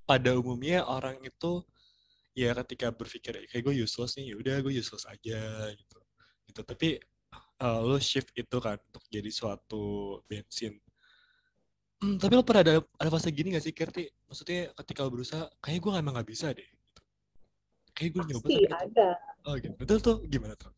pada 0.04 0.36
umumnya 0.36 0.84
orang 0.84 1.20
itu 1.24 1.63
ya 2.34 2.52
ketika 2.66 2.89
berpikir 2.89 3.46
kayak 3.48 3.63
gue 3.63 3.76
useless 3.86 4.18
nih 4.18 4.34
ya 4.34 4.36
udah 4.39 4.56
gue 4.66 4.74
useless 4.74 5.06
aja 5.08 5.72
gitu. 5.74 6.00
Gitu 6.50 6.62
tapi 6.66 6.89
uh, 7.62 7.80
lo 7.82 7.98
shift 8.02 8.34
itu 8.36 8.58
kan 8.60 8.78
untuk 8.78 9.04
jadi 9.08 9.30
suatu 9.32 10.20
bensin. 10.28 10.76
Hmm, 12.04 12.20
tapi 12.20 12.36
lo 12.36 12.44
pernah 12.44 12.63
ada 12.68 12.76
ada 13.00 13.10
fase 13.10 13.32
gini 13.32 13.56
gak 13.56 13.63
sih 13.63 13.72
Kerti? 13.72 14.12
Maksudnya 14.28 14.76
ketika 14.84 15.08
lo 15.08 15.12
berusaha 15.13 15.48
kayak 15.63 15.80
gue 15.80 15.92
emang 15.96 16.20
gak 16.20 16.28
bisa 16.28 16.52
deh 16.52 16.68
gitu. 16.68 17.02
kayak 17.96 18.10
gue 18.12 18.24
nyoba 18.34 18.48
tapi 18.50 18.60
gitu. 18.60 18.76
ada. 18.76 19.10
Oh 19.48 19.56
gitu. 19.56 19.76
Betul 19.80 19.98
tuh 20.04 20.18
gimana 20.28 20.54
tuh? 20.60 20.74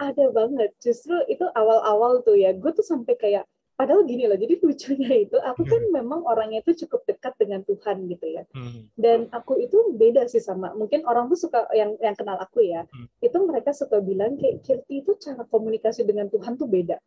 Ada 0.00 0.24
banget. 0.32 0.70
Justru 0.80 1.14
itu 1.28 1.44
awal-awal 1.54 2.24
tuh 2.24 2.40
ya 2.40 2.56
gue 2.56 2.70
tuh 2.72 2.86
sampai 2.86 3.14
kayak 3.20 3.44
padahal 3.74 4.06
gini 4.06 4.30
loh 4.30 4.38
jadi 4.38 4.54
lucunya 4.62 5.26
itu 5.26 5.36
aku 5.42 5.66
kan 5.66 5.82
hmm. 5.82 5.92
memang 5.98 6.20
orangnya 6.22 6.62
itu 6.62 6.86
cukup 6.86 7.02
dekat 7.10 7.34
dengan 7.38 7.66
Tuhan 7.66 8.06
gitu 8.06 8.26
ya 8.30 8.42
hmm. 8.54 8.94
dan 8.94 9.26
aku 9.34 9.58
itu 9.58 9.94
beda 9.98 10.30
sih 10.30 10.38
sama 10.38 10.70
mungkin 10.78 11.02
orang 11.06 11.26
tuh 11.26 11.38
suka 11.48 11.66
yang 11.74 11.98
yang 11.98 12.14
kenal 12.14 12.38
aku 12.38 12.62
ya 12.62 12.86
hmm. 12.86 13.10
itu 13.18 13.36
mereka 13.42 13.74
suka 13.74 13.98
bilang 13.98 14.38
kayak 14.38 14.62
Kirti 14.62 15.02
itu 15.02 15.18
cara 15.18 15.42
komunikasi 15.50 16.06
dengan 16.06 16.30
Tuhan 16.30 16.54
tuh 16.54 16.70
beda 16.70 16.98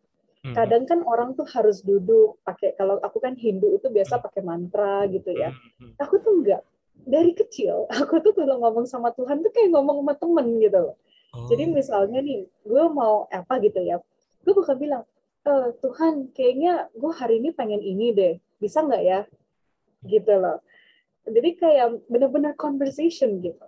kadang 0.47 0.87
kan 0.87 1.03
orang 1.03 1.35
tuh 1.35 1.43
harus 1.49 1.83
duduk 1.83 2.39
pakai 2.47 2.71
kalau 2.77 3.01
aku 3.03 3.19
kan 3.19 3.35
Hindu 3.35 3.75
itu 3.75 3.91
biasa 3.91 4.21
pakai 4.23 4.45
mantra 4.45 5.03
gitu 5.11 5.33
ya 5.33 5.51
aku 5.99 6.23
tuh 6.23 6.39
enggak 6.39 6.61
dari 7.03 7.35
kecil 7.35 7.87
aku 8.01 8.23
tuh 8.23 8.31
kalau 8.31 8.61
ngomong 8.63 8.87
sama 8.87 9.11
Tuhan 9.11 9.43
tuh 9.43 9.51
kayak 9.51 9.75
ngomong 9.75 10.03
sama 10.03 10.13
temen 10.15 10.47
gitu 10.63 10.79
loh 10.91 10.95
jadi 11.51 11.63
oh. 11.67 11.71
misalnya 11.75 12.19
nih 12.23 12.47
gue 12.47 12.83
mau 12.91 13.27
apa 13.27 13.59
gitu 13.59 13.81
ya 13.83 13.99
gue 14.43 14.53
bukan 14.55 14.75
bilang 14.79 15.03
uh, 15.47 15.67
Tuhan 15.79 16.35
kayaknya 16.35 16.91
gue 16.91 17.13
hari 17.15 17.39
ini 17.39 17.55
pengen 17.55 17.79
ini 17.79 18.11
deh. 18.11 18.35
Bisa 18.59 18.83
nggak 18.83 19.03
ya? 19.03 19.19
Gitu 20.03 20.33
loh. 20.35 20.59
Jadi 21.27 21.49
kayak 21.55 22.07
bener-bener 22.11 22.53
conversation 22.59 23.39
gitu. 23.39 23.67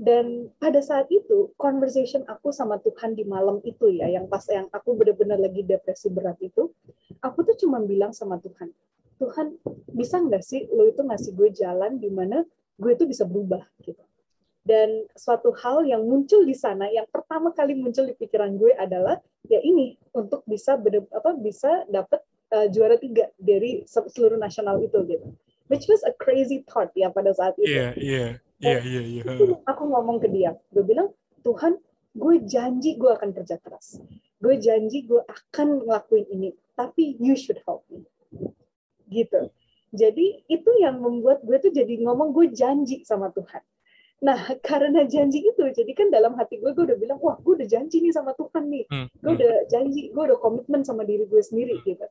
Dan 0.00 0.48
pada 0.56 0.80
saat 0.80 1.12
itu 1.12 1.52
conversation 1.60 2.24
aku 2.24 2.56
sama 2.56 2.80
Tuhan 2.80 3.12
di 3.12 3.28
malam 3.28 3.60
itu 3.68 3.92
ya 3.92 4.08
yang 4.08 4.32
pas 4.32 4.40
yang 4.48 4.64
aku 4.72 4.96
bener-bener 4.96 5.36
lagi 5.36 5.60
depresi 5.60 6.08
berat 6.08 6.40
itu 6.40 6.72
aku 7.20 7.44
tuh 7.44 7.52
cuma 7.60 7.84
bilang 7.84 8.08
sama 8.16 8.40
Tuhan 8.40 8.72
Tuhan 9.20 9.60
bisa 9.92 10.16
nggak 10.24 10.40
sih 10.40 10.64
lo 10.72 10.88
itu 10.88 11.04
ngasih 11.04 11.36
gue 11.36 11.52
jalan 11.52 12.00
di 12.00 12.08
mana 12.08 12.40
gue 12.80 12.90
itu 12.96 13.04
bisa 13.04 13.28
berubah? 13.28 13.60
Gitu 13.84 14.00
dan 14.60 15.08
suatu 15.16 15.56
hal 15.56 15.88
yang 15.88 16.04
muncul 16.04 16.44
di 16.44 16.52
sana 16.52 16.84
yang 16.92 17.08
pertama 17.08 17.48
kali 17.56 17.72
muncul 17.72 18.04
di 18.04 18.12
pikiran 18.12 18.60
gue 18.60 18.76
adalah 18.76 19.16
ya 19.48 19.56
ini 19.64 19.96
untuk 20.12 20.44
bisa 20.44 20.76
bener, 20.76 21.08
apa 21.16 21.32
bisa 21.40 21.88
dapat 21.88 22.20
uh, 22.52 22.68
juara 22.68 23.00
tiga 23.00 23.32
dari 23.40 23.88
seluruh 23.88 24.36
nasional 24.36 24.76
itu 24.84 25.00
gitu. 25.08 25.32
Which 25.70 25.86
was 25.86 26.02
a 26.04 26.12
crazy 26.12 26.66
thought 26.66 26.92
ya 26.92 27.08
pada 27.08 27.32
saat 27.32 27.56
itu. 27.56 27.72
Iya 27.72 27.88
iya 27.96 28.26
iya 28.60 28.78
iya 28.84 29.00
iya. 29.00 29.22
aku 29.64 29.82
ngomong 29.88 30.20
ke 30.20 30.28
dia. 30.28 30.52
Gue 30.68 30.84
bilang 30.84 31.08
Tuhan 31.40 31.80
gue 32.12 32.34
janji 32.44 33.00
gue 33.00 33.10
akan 33.16 33.32
kerja 33.32 33.56
keras. 33.56 33.96
Gue 34.42 34.60
janji 34.60 35.08
gue 35.08 35.24
akan 35.24 35.88
ngelakuin 35.88 36.26
ini 36.28 36.52
tapi 36.76 37.16
you 37.16 37.32
should 37.32 37.56
help 37.64 37.88
me. 37.88 38.04
Gitu. 39.08 39.48
Jadi 39.90 40.44
itu 40.46 40.70
yang 40.78 41.00
membuat 41.00 41.42
gue 41.42 41.56
tuh 41.58 41.72
jadi 41.72 41.96
ngomong 42.04 42.30
gue 42.36 42.52
janji 42.52 43.02
sama 43.08 43.32
Tuhan 43.32 43.64
Nah, 44.20 44.36
karena 44.60 45.08
janji 45.08 45.40
itu, 45.40 45.64
jadi 45.72 45.92
kan 45.96 46.12
dalam 46.12 46.36
hati 46.36 46.60
gue, 46.60 46.76
gue 46.76 46.84
udah 46.92 46.98
bilang, 47.00 47.16
wah, 47.24 47.40
gue 47.40 47.56
udah 47.56 47.64
janji 47.64 48.04
nih 48.04 48.12
sama 48.12 48.36
Tuhan 48.36 48.68
nih. 48.68 48.84
Hmm. 48.92 49.08
Gue 49.16 49.32
udah 49.32 49.54
janji, 49.72 50.12
gue 50.12 50.22
udah 50.28 50.36
komitmen 50.36 50.84
sama 50.84 51.08
diri 51.08 51.24
gue 51.24 51.40
sendiri, 51.40 51.80
hmm. 51.80 51.84
gitu. 51.88 52.06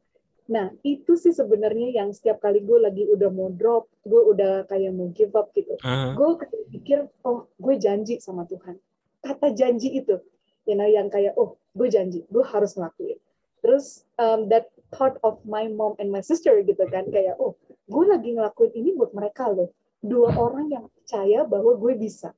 Nah, 0.49 0.73
itu 0.81 1.13
sih 1.13 1.29
sebenarnya 1.29 2.01
yang 2.01 2.09
setiap 2.09 2.41
kali 2.41 2.65
gue 2.65 2.81
lagi 2.81 3.05
udah 3.05 3.29
mau 3.29 3.53
drop, 3.53 3.85
gue 4.01 4.21
udah 4.33 4.65
kayak 4.65 4.89
mau 4.89 5.13
give 5.13 5.37
up 5.37 5.53
gitu. 5.53 5.77
Uh-huh. 5.77 6.17
Gue 6.17 6.29
pikir, 6.73 7.05
oh, 7.21 7.45
gue 7.61 7.77
janji 7.77 8.17
sama 8.17 8.49
Tuhan. 8.49 8.81
Kata 9.21 9.53
janji 9.53 9.93
itu, 10.01 10.17
you 10.65 10.73
know, 10.73 10.89
yang 10.89 11.13
kayak, 11.13 11.37
oh, 11.37 11.61
gue 11.77 11.93
janji, 11.93 12.25
gue 12.25 12.41
harus 12.41 12.73
ngelakuin. 12.73 13.21
Terus, 13.61 14.09
um, 14.17 14.49
that 14.49 14.73
thought 14.89 15.21
of 15.21 15.37
my 15.45 15.69
mom 15.69 15.93
and 16.01 16.09
my 16.09 16.25
sister 16.25 16.57
gitu 16.65 16.81
kan, 16.89 17.05
kayak, 17.13 17.37
oh, 17.37 17.53
gue 17.85 18.03
lagi 18.09 18.33
ngelakuin 18.33 18.73
ini 18.73 18.97
buat 18.97 19.13
mereka 19.13 19.53
loh 19.53 19.69
dua 19.99 20.31
orang 20.35 20.71
yang 20.71 20.85
percaya 20.87 21.43
bahwa 21.43 21.75
gue 21.75 21.93
bisa. 21.99 22.31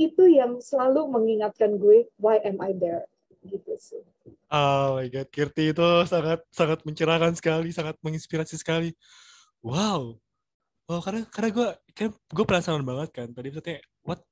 Itu 0.00 0.24
yang 0.24 0.64
selalu 0.64 1.12
mengingatkan 1.12 1.76
gue, 1.76 2.08
why 2.16 2.40
am 2.40 2.56
I 2.64 2.72
there? 2.72 3.04
Gitu 3.44 3.72
sih. 3.76 4.02
Oh 4.52 4.96
my 4.96 5.08
God, 5.08 5.28
Kirti 5.32 5.72
itu 5.72 5.88
sangat 6.08 6.40
sangat 6.52 6.80
mencerahkan 6.84 7.36
sekali, 7.36 7.72
sangat 7.72 7.96
menginspirasi 8.00 8.56
sekali. 8.56 8.96
Wow. 9.60 10.16
Oh, 10.90 11.00
karena 11.04 11.22
karena 11.30 11.50
gue 11.54 11.68
kan 11.94 12.08
gue 12.10 12.44
penasaran 12.48 12.82
banget 12.82 13.08
kan 13.14 13.28
tadi 13.30 13.54
maksudnya 13.54 13.78
what 14.02 14.26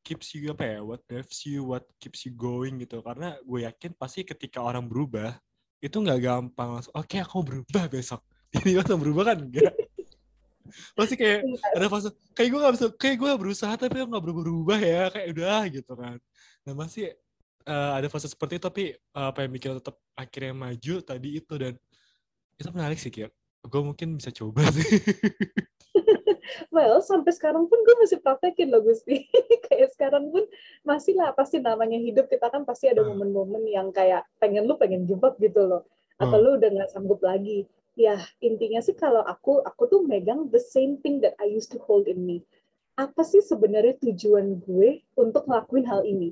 keeps 0.00 0.32
you 0.32 0.56
apa 0.56 0.64
ya 0.64 0.78
what 0.80 1.04
drives 1.04 1.44
you 1.44 1.60
what 1.68 1.84
keeps 2.00 2.24
you 2.24 2.32
going 2.32 2.80
gitu 2.80 3.04
karena 3.04 3.36
gue 3.44 3.68
yakin 3.68 3.92
pasti 3.92 4.24
ketika 4.24 4.64
orang 4.64 4.88
berubah 4.88 5.36
itu 5.84 6.00
nggak 6.00 6.20
gampang 6.24 6.80
oke 6.80 7.04
okay, 7.04 7.20
aku 7.20 7.44
berubah 7.44 7.92
besok 7.92 8.24
ini 8.64 8.80
langsung 8.80 9.04
berubah 9.04 9.36
kan 9.36 9.38
enggak 9.44 9.68
pasti 10.96 11.14
kayak 11.16 11.38
iya. 11.44 11.58
ada 11.76 11.86
fase 11.88 12.08
kayak 12.36 12.48
gue 12.52 12.60
gak 12.60 12.74
bisa 12.74 12.86
kayak 12.96 13.16
gue 13.20 13.30
berusaha 13.38 13.74
tapi 13.74 13.94
nggak 14.04 14.22
berubah 14.22 14.42
berubah 14.44 14.78
ya 14.80 15.02
kayak 15.12 15.28
udah 15.36 15.60
gitu 15.72 15.92
kan 15.96 16.16
nah 16.66 16.72
masih 16.76 17.14
uh, 17.68 17.92
ada 17.98 18.08
fase 18.08 18.28
seperti 18.30 18.58
itu 18.58 18.64
tapi 18.64 18.84
uh, 19.16 19.30
apa 19.30 19.44
yang 19.44 19.52
bikin 19.52 19.76
tetap 19.76 19.96
akhirnya 20.16 20.54
maju 20.56 20.94
tadi 21.04 21.28
itu 21.38 21.54
dan 21.58 21.74
itu 22.58 22.68
menarik 22.74 22.98
sih 22.98 23.12
kayak 23.12 23.30
gue 23.68 23.82
mungkin 23.82 24.16
bisa 24.16 24.30
coba 24.32 24.66
sih 24.72 24.86
well 26.74 26.98
sampai 27.04 27.32
sekarang 27.34 27.68
pun 27.68 27.78
gue 27.84 27.94
masih 28.00 28.18
praktekin 28.22 28.72
loh 28.72 28.82
Gusti 28.82 29.28
kayak 29.68 29.92
sekarang 29.94 30.30
pun 30.32 30.46
masih 30.86 31.18
lah 31.18 31.34
pasti 31.36 31.60
namanya 31.60 31.98
hidup 31.98 32.26
kita 32.30 32.48
kan 32.48 32.64
pasti 32.64 32.88
ada 32.88 33.04
hmm. 33.04 33.12
momen-momen 33.14 33.62
yang 33.68 33.88
kayak 33.92 34.24
pengen 34.40 34.64
lu 34.64 34.78
pengen 34.80 35.04
give 35.04 35.22
gitu 35.38 35.68
loh 35.68 35.82
atau 36.18 36.36
hmm. 36.38 36.44
lu 36.44 36.50
udah 36.58 36.68
nggak 36.74 36.90
sanggup 36.90 37.20
lagi 37.22 37.68
ya 37.98 38.14
intinya 38.38 38.78
sih 38.78 38.94
kalau 38.94 39.26
aku 39.26 39.58
aku 39.66 39.90
tuh 39.90 40.06
megang 40.06 40.46
the 40.54 40.62
same 40.62 41.02
thing 41.02 41.18
that 41.18 41.34
I 41.42 41.50
used 41.50 41.74
to 41.74 41.82
hold 41.82 42.06
in 42.06 42.22
me 42.22 42.46
apa 42.94 43.26
sih 43.26 43.42
sebenarnya 43.42 43.98
tujuan 43.98 44.62
gue 44.62 45.02
untuk 45.18 45.50
ngelakuin 45.50 45.86
hal 45.90 46.06
ini 46.06 46.30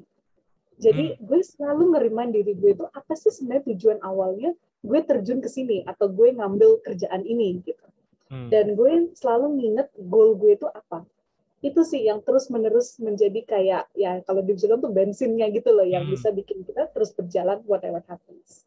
jadi 0.78 1.18
hmm. 1.18 1.26
gue 1.26 1.40
selalu 1.42 1.98
ngerimain 1.98 2.30
diri 2.30 2.54
gue 2.54 2.70
itu 2.78 2.86
apa 2.86 3.18
sih 3.18 3.34
sebenarnya 3.34 3.74
tujuan 3.74 3.98
awalnya 4.06 4.54
gue 4.86 5.00
terjun 5.02 5.42
ke 5.42 5.50
sini 5.50 5.82
atau 5.82 6.06
gue 6.06 6.30
ngambil 6.38 6.86
kerjaan 6.86 7.26
ini 7.26 7.58
gitu 7.66 7.86
hmm. 8.30 8.54
dan 8.54 8.78
gue 8.78 9.10
selalu 9.18 9.58
nginget 9.58 9.90
goal 10.06 10.38
gue 10.38 10.54
itu 10.54 10.70
apa 10.70 11.02
itu 11.66 11.82
sih 11.82 12.06
yang 12.06 12.22
terus 12.22 12.46
menerus 12.46 12.94
menjadi 13.02 13.42
kayak 13.42 13.90
ya 13.98 14.22
kalau 14.22 14.38
dibilang 14.44 14.78
tuh 14.78 14.92
bensinnya 14.94 15.50
gitu 15.50 15.74
loh 15.74 15.82
yang 15.82 16.06
hmm. 16.06 16.14
bisa 16.14 16.30
bikin 16.30 16.62
kita 16.62 16.86
terus 16.94 17.10
berjalan 17.10 17.58
whatever 17.66 18.04
happens. 18.06 18.62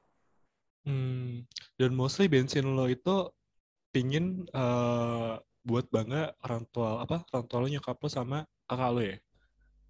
Hmm, 0.84 1.46
dan 1.80 1.96
mostly 1.96 2.28
bensin 2.28 2.68
lo 2.76 2.92
itu 2.92 3.32
pingin 3.96 4.44
uh, 4.52 5.39
buat 5.63 5.88
bangga 5.88 6.36
orang 6.44 6.68
tua 6.76 7.00
apa 7.00 7.24
orang 7.32 7.46
tua 7.48 7.60
lo 7.63 7.68
nyokap 7.72 7.96
lo 8.04 8.10
sama 8.12 8.44
kakak 8.68 8.92
lo 8.92 9.02
ya? 9.02 9.18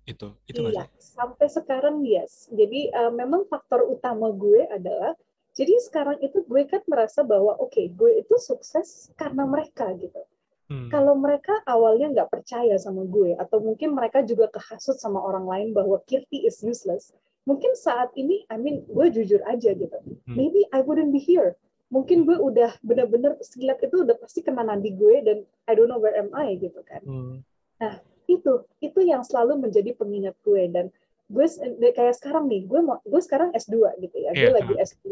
Itu 0.06 0.38
itu 0.46 0.62
iya 0.70 0.86
sampai 1.02 1.50
sekarang 1.50 2.06
yes. 2.06 2.46
Jadi 2.54 2.94
uh, 2.94 3.10
memang 3.10 3.50
faktor 3.50 3.90
utama 3.90 4.30
gue 4.30 4.70
adalah 4.70 5.18
jadi 5.58 5.74
sekarang 5.82 6.22
itu 6.22 6.46
gue 6.46 6.62
kan 6.70 6.86
merasa 6.86 7.26
bahwa 7.26 7.58
oke 7.58 7.74
okay, 7.74 7.90
gue 7.90 8.22
itu 8.22 8.38
sukses 8.38 9.10
karena 9.18 9.50
mereka 9.50 9.90
gitu. 9.98 10.22
Hmm. 10.70 10.86
kalau 10.94 11.18
mereka 11.18 11.66
awalnya 11.66 12.14
nggak 12.14 12.30
percaya 12.30 12.78
sama 12.78 13.02
gue 13.02 13.34
atau 13.34 13.58
mungkin 13.58 13.90
mereka 13.90 14.22
juga 14.22 14.54
kehasut 14.54 15.02
sama 15.02 15.18
orang 15.18 15.50
lain 15.50 15.70
bahwa 15.74 15.98
Kirti 16.06 16.46
is 16.46 16.62
useless 16.62 17.10
mungkin 17.50 17.74
saat 17.74 18.14
ini 18.14 18.46
I 18.54 18.62
mean 18.62 18.86
gue 18.86 19.10
jujur 19.10 19.42
aja 19.50 19.74
gitu. 19.74 19.98
Hmm. 19.98 20.38
maybe 20.38 20.70
I 20.70 20.86
wouldn't 20.86 21.10
be 21.10 21.18
here 21.18 21.58
mungkin 21.90 22.24
gue 22.24 22.38
udah 22.38 22.78
bener-bener 22.86 23.38
sekilat 23.42 23.82
itu 23.82 24.06
udah 24.06 24.16
pasti 24.22 24.46
kena 24.46 24.62
nadi 24.62 24.94
gue 24.94 25.16
dan 25.26 25.38
I 25.66 25.74
don't 25.74 25.90
know 25.90 25.98
where 25.98 26.14
am 26.14 26.30
I 26.38 26.56
gitu 26.58 26.80
kan 26.86 27.02
hmm. 27.02 27.42
nah 27.82 27.98
itu 28.30 28.62
itu 28.78 29.00
yang 29.02 29.26
selalu 29.26 29.58
menjadi 29.58 29.98
pengingat 29.98 30.38
gue 30.46 30.70
dan 30.70 30.94
gue 31.30 31.46
kayak 31.94 32.18
sekarang 32.18 32.50
nih 32.50 32.66
gue 32.66 32.80
mau 32.82 33.02
gue 33.02 33.22
sekarang 33.22 33.54
S2 33.54 34.02
gitu 34.02 34.18
ya 34.18 34.34
yeah. 34.34 34.50
gue 34.50 34.52
lagi 34.54 34.74
S2 34.78 35.10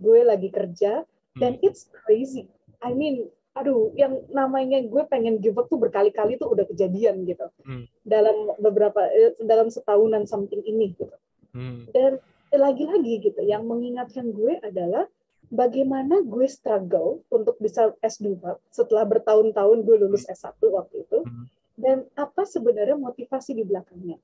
gue 0.00 0.18
lagi 0.24 0.48
kerja 0.52 1.04
dan 1.40 1.52
hmm. 1.56 1.66
it's 1.66 1.88
crazy 1.88 2.48
I 2.84 2.92
mean 2.92 3.28
aduh 3.56 3.90
yang 3.98 4.24
namanya 4.30 4.78
gue 4.80 5.02
pengen 5.10 5.42
give 5.42 5.58
up 5.58 5.66
tuh 5.66 5.76
berkali-kali 5.76 6.38
tuh 6.38 6.48
udah 6.52 6.64
kejadian 6.68 7.26
gitu 7.26 7.48
Hmm. 7.60 7.84
dalam 8.06 8.56
beberapa 8.56 9.04
eh, 9.10 9.36
dalam 9.44 9.68
setahunan 9.68 10.24
something 10.24 10.64
ini 10.64 10.96
gitu 10.96 11.12
Hmm. 11.50 11.90
dan 11.90 12.22
lagi-lagi 12.54 13.30
gitu 13.30 13.42
yang 13.42 13.66
mengingatkan 13.66 14.30
gue 14.30 14.58
adalah 14.62 15.06
bagaimana 15.50 16.22
gue 16.22 16.46
struggle 16.46 17.20
untuk 17.28 17.58
bisa 17.58 17.90
S2 18.00 18.38
setelah 18.70 19.02
bertahun-tahun 19.04 19.82
gue 19.82 19.96
lulus 19.98 20.24
S1 20.24 20.54
waktu 20.62 21.04
itu 21.04 21.18
Hmm. 21.20 21.46
dan 21.76 21.96
apa 22.14 22.46
sebenarnya 22.46 22.94
motivasi 22.94 23.52
di 23.52 23.62
belakangnya 23.62 24.16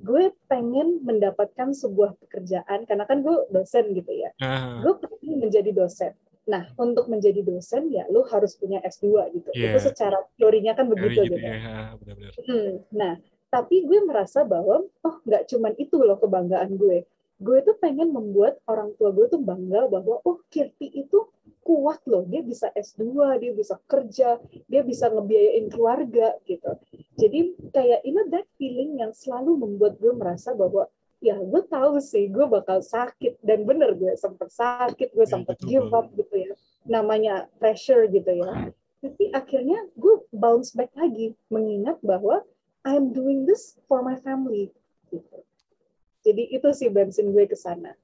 gue 0.00 0.32
pengen 0.46 1.00
mendapatkan 1.00 1.72
sebuah 1.72 2.16
pekerjaan 2.18 2.84
karena 2.84 3.04
kan 3.04 3.20
gue 3.20 3.36
dosen 3.48 3.92
gitu 3.92 4.12
ya 4.12 4.30
Ah, 4.38 4.80
gue 4.80 4.94
pengen 4.96 5.40
menjadi 5.40 5.72
dosen 5.72 6.12
nah 6.44 6.66
untuk 6.76 7.06
menjadi 7.06 7.40
dosen 7.40 7.88
ya 7.88 8.08
lu 8.08 8.24
harus 8.24 8.56
punya 8.56 8.80
S2 8.80 9.28
gitu 9.32 9.48
Iya. 9.52 9.76
itu 9.76 9.92
secara 9.92 10.18
teorinya 10.36 10.72
kan 10.72 10.88
begitu 10.88 11.24
gitu 11.24 11.36
gitu 11.36 11.46
ya, 11.46 11.56
Ah, 11.60 11.90
benar-benar. 11.96 12.32
Hmm, 12.40 12.70
Nah, 12.90 13.12
tapi 13.48 13.84
gue 13.84 14.00
merasa 14.02 14.40
bahwa 14.42 14.82
oh 14.82 15.16
nggak 15.22 15.46
cuman 15.46 15.72
itu 15.76 16.00
loh 16.00 16.16
kebanggaan 16.16 16.74
gue. 16.74 17.04
Gue 17.40 17.64
tuh 17.64 17.72
pengen 17.80 18.12
membuat 18.12 18.60
orang 18.68 18.92
tua 19.00 19.16
gue 19.16 19.26
tuh 19.32 19.40
bangga 19.40 19.88
bahwa 19.88 20.20
oh 20.28 20.44
Kirti 20.52 20.92
itu 20.92 21.24
kuat 21.64 22.04
loh, 22.04 22.24
dia 22.28 22.44
bisa 22.44 22.68
S2, 22.72 23.40
dia 23.40 23.52
bisa 23.56 23.80
kerja, 23.88 24.36
dia 24.68 24.82
bisa 24.84 25.08
ngebiayain 25.08 25.72
keluarga 25.72 26.36
gitu. 26.44 26.76
Jadi 27.16 27.56
kayak 27.72 28.00
you 28.04 28.12
know 28.12 28.28
that 28.28 28.44
feeling 28.60 29.00
yang 29.00 29.12
selalu 29.16 29.56
membuat 29.56 29.96
gue 29.96 30.12
merasa 30.12 30.52
bahwa 30.52 30.88
ya 31.20 31.36
gue 31.36 31.62
tahu 31.68 32.00
sih 32.00 32.32
gue 32.32 32.48
bakal 32.48 32.80
sakit 32.80 33.40
dan 33.44 33.68
bener 33.68 33.92
gue 33.96 34.12
sempet 34.16 34.48
sakit, 34.52 35.12
gue 35.12 35.24
Ya, 35.24 35.32
sempet 35.32 35.56
give 35.64 35.92
up 35.92 36.08
gitu 36.16 36.32
ya. 36.32 36.52
Namanya 36.88 37.48
pressure 37.60 38.08
gitu 38.08 38.40
ya. 38.40 38.72
Tapi 39.00 39.32
akhirnya 39.32 39.88
gue 39.96 40.24
bounce 40.32 40.76
back 40.76 40.92
lagi 40.96 41.32
mengingat 41.48 42.00
bahwa 42.04 42.44
I'm 42.84 43.12
doing 43.12 43.44
this 43.44 43.76
for 43.84 44.00
my 44.00 44.16
family. 44.20 44.72
Gitu. 45.12 45.44
Jadi 46.20 46.52
itu 46.52 46.68
sih 46.76 46.88
bensin 46.92 47.32
gue 47.32 47.44
ke 47.48 47.56
sana. 47.56 47.96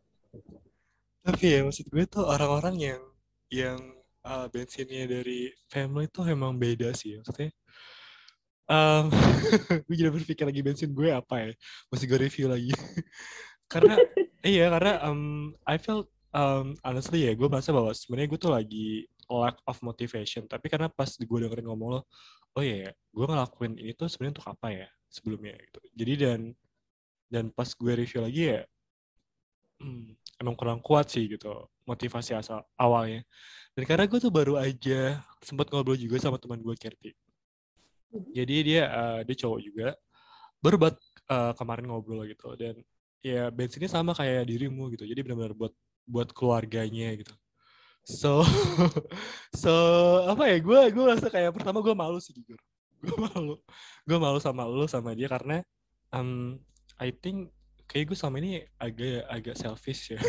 Tapi 1.21 1.45
ya 1.45 1.61
maksud 1.67 1.87
gue 1.91 2.05
tuh 2.09 2.25
orang-orang 2.25 2.77
yang 2.79 3.03
yang 3.53 3.79
uh, 4.25 4.47
bensinnya 4.51 5.07
dari 5.07 5.53
family 5.69 6.09
tuh 6.09 6.27
emang 6.27 6.57
beda 6.57 6.95
sih 6.97 7.21
maksudnya. 7.21 7.53
Um, 8.67 9.15
gue 9.87 9.95
jadi 9.95 10.11
berpikir 10.11 10.45
lagi 10.49 10.63
bensin 10.65 10.91
gue 10.91 11.13
apa 11.13 11.47
ya? 11.47 11.51
Mesti 11.93 12.05
gue 12.09 12.19
review 12.19 12.47
lagi. 12.51 12.73
karena 13.73 13.99
iya 14.47 14.71
karena 14.71 15.03
um, 15.07 15.53
I 15.67 15.77
felt 15.79 16.07
um, 16.31 16.79
honestly 16.87 17.27
ya 17.27 17.35
gue 17.35 17.47
merasa 17.51 17.75
bahwa 17.75 17.91
sebenarnya 17.91 18.29
gue 18.31 18.41
tuh 18.41 18.53
lagi 18.55 18.89
lack 19.31 19.59
of 19.67 19.79
motivation. 19.83 20.47
Tapi 20.47 20.67
karena 20.71 20.91
pas 20.91 21.11
gue 21.11 21.39
dengerin 21.43 21.67
ngomong 21.67 21.89
lo, 21.99 22.01
oh 22.55 22.63
iya, 22.63 22.89
ya, 22.89 22.91
gue 22.95 23.27
ngelakuin 23.27 23.75
ini 23.79 23.93
tuh 23.93 24.07
sebenarnya 24.07 24.41
untuk 24.41 24.49
apa 24.51 24.67
ya 24.71 24.89
sebelumnya 25.11 25.55
gitu. 25.59 25.81
Jadi 25.95 26.13
dan 26.19 26.41
dan 27.27 27.51
pas 27.51 27.69
gue 27.69 27.93
review 27.93 28.21
lagi 28.23 28.43
ya, 28.55 28.63
hmm, 29.83 30.17
emang 30.41 30.55
kurang 30.55 30.81
kuat 30.81 31.11
sih 31.11 31.27
gitu 31.27 31.69
motivasi 31.87 32.35
asal 32.35 32.67
awalnya. 32.75 33.23
Dan 33.79 33.85
karena 33.87 34.05
gue 34.11 34.19
tuh 34.19 34.33
baru 34.33 34.59
aja 34.59 35.23
sempat 35.41 35.71
ngobrol 35.71 35.97
juga 35.97 36.19
sama 36.19 36.37
teman 36.37 36.59
gue 36.61 36.75
Kerti. 36.75 37.15
Jadi 38.35 38.57
dia 38.75 38.83
uh, 38.91 39.21
dia 39.23 39.37
cowok 39.39 39.61
juga, 39.63 39.89
baru 40.59 40.77
buat 40.81 40.97
uh, 41.31 41.53
kemarin 41.55 41.87
ngobrol 41.87 42.27
gitu 42.27 42.55
dan 42.59 42.75
ya 43.23 43.51
bensinnya 43.55 43.91
sama 43.91 44.13
kayak 44.17 44.49
dirimu 44.51 44.91
gitu. 44.95 45.07
Jadi 45.07 45.21
benar-benar 45.23 45.55
buat 45.55 45.75
buat 46.07 46.29
keluarganya 46.35 47.15
gitu. 47.19 47.35
So 48.07 48.47
so 49.63 49.73
apa 50.31 50.47
ya 50.51 50.59
gue 50.63 50.81
gue 50.95 51.05
rasa 51.05 51.27
kayak 51.27 51.55
pertama 51.55 51.83
gue 51.83 51.95
malu 51.95 52.19
sih 52.23 52.35
jujur. 52.35 52.59
Gue 53.03 53.17
malu. 53.19 53.55
Gue 54.07 54.19
malu 54.19 54.39
sama 54.41 54.65
lo 54.65 54.87
sama 54.89 55.13
dia 55.13 55.29
karena 55.29 55.61
um, 56.15 56.57
I 56.97 57.13
think 57.13 57.53
kayak 57.87 58.13
gue 58.13 58.19
sama 58.19 58.43
ini 58.43 58.67
agak 58.81 59.25
agak 59.31 59.57
selfish 59.57 60.17
ya. 60.17 60.21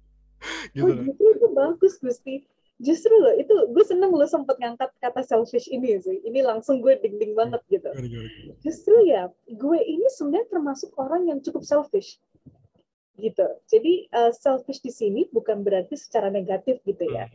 gitu. 0.76 0.84
Oh 0.84 0.92
justru 0.92 1.28
itu 1.32 1.48
bagus 1.54 1.94
Gusti. 2.02 2.34
Justru 2.82 3.14
loh 3.14 3.34
itu 3.38 3.54
gue 3.70 3.84
seneng 3.86 4.10
lo 4.10 4.26
sempet 4.26 4.58
ngangkat 4.58 4.90
kata 4.98 5.22
selfish 5.22 5.70
ini 5.70 5.94
sih. 6.02 6.20
Ini 6.26 6.42
langsung 6.42 6.82
gue 6.82 6.98
ding-ding 6.98 7.32
banget 7.38 7.62
gitu. 7.70 7.90
Gimana, 7.94 8.06
gimana? 8.10 8.52
Justru 8.60 8.96
ya 9.06 9.30
gue 9.46 9.78
ini 9.78 10.06
sebenarnya 10.10 10.48
termasuk 10.50 10.90
orang 10.98 11.30
yang 11.30 11.38
cukup 11.38 11.62
selfish 11.62 12.18
gitu. 13.14 13.46
Jadi 13.70 14.10
uh, 14.10 14.34
selfish 14.34 14.82
di 14.82 14.90
sini 14.90 15.30
bukan 15.30 15.62
berarti 15.62 15.94
secara 15.94 16.28
negatif 16.28 16.82
gitu 16.82 17.06
ya. 17.06 17.30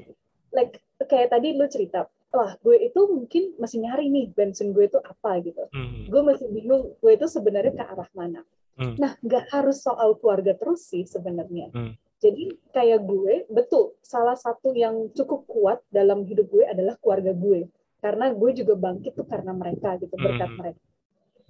Like 0.52 0.84
kayak 1.08 1.32
tadi 1.32 1.56
lo 1.56 1.72
cerita, 1.72 2.12
wah 2.30 2.54
gue 2.62 2.78
itu 2.78 3.02
mungkin 3.10 3.44
masih 3.58 3.82
nyari 3.82 4.10
nih 4.14 4.30
bensin 4.34 4.70
gue 4.72 4.86
itu 4.86 5.00
apa 5.02 5.42
gitu. 5.42 5.66
Hmm. 5.74 6.06
Gue 6.06 6.22
masih 6.22 6.48
bingung 6.50 6.94
gue 7.02 7.12
itu 7.14 7.26
sebenarnya 7.26 7.74
ke 7.74 7.84
arah 7.84 8.10
mana. 8.14 8.42
Hmm. 8.80 8.96
Nah, 8.96 9.18
nggak 9.20 9.52
harus 9.52 9.84
soal 9.84 10.16
keluarga 10.22 10.56
terus 10.56 10.88
sih 10.88 11.04
sebenarnya. 11.04 11.74
Hmm. 11.74 11.94
Jadi 12.20 12.52
kayak 12.76 13.08
gue, 13.08 13.48
betul, 13.48 13.96
salah 14.04 14.36
satu 14.36 14.76
yang 14.76 15.08
cukup 15.16 15.48
kuat 15.48 15.80
dalam 15.88 16.28
hidup 16.28 16.52
gue 16.52 16.68
adalah 16.68 17.00
keluarga 17.00 17.32
gue. 17.32 17.68
Karena 18.00 18.32
gue 18.32 18.52
juga 18.56 18.80
bangkit 18.80 19.16
tuh 19.16 19.28
karena 19.28 19.52
mereka 19.52 20.00
gitu, 20.00 20.16
berkat 20.16 20.52
Hmm. 20.52 20.60
mereka. 20.60 20.82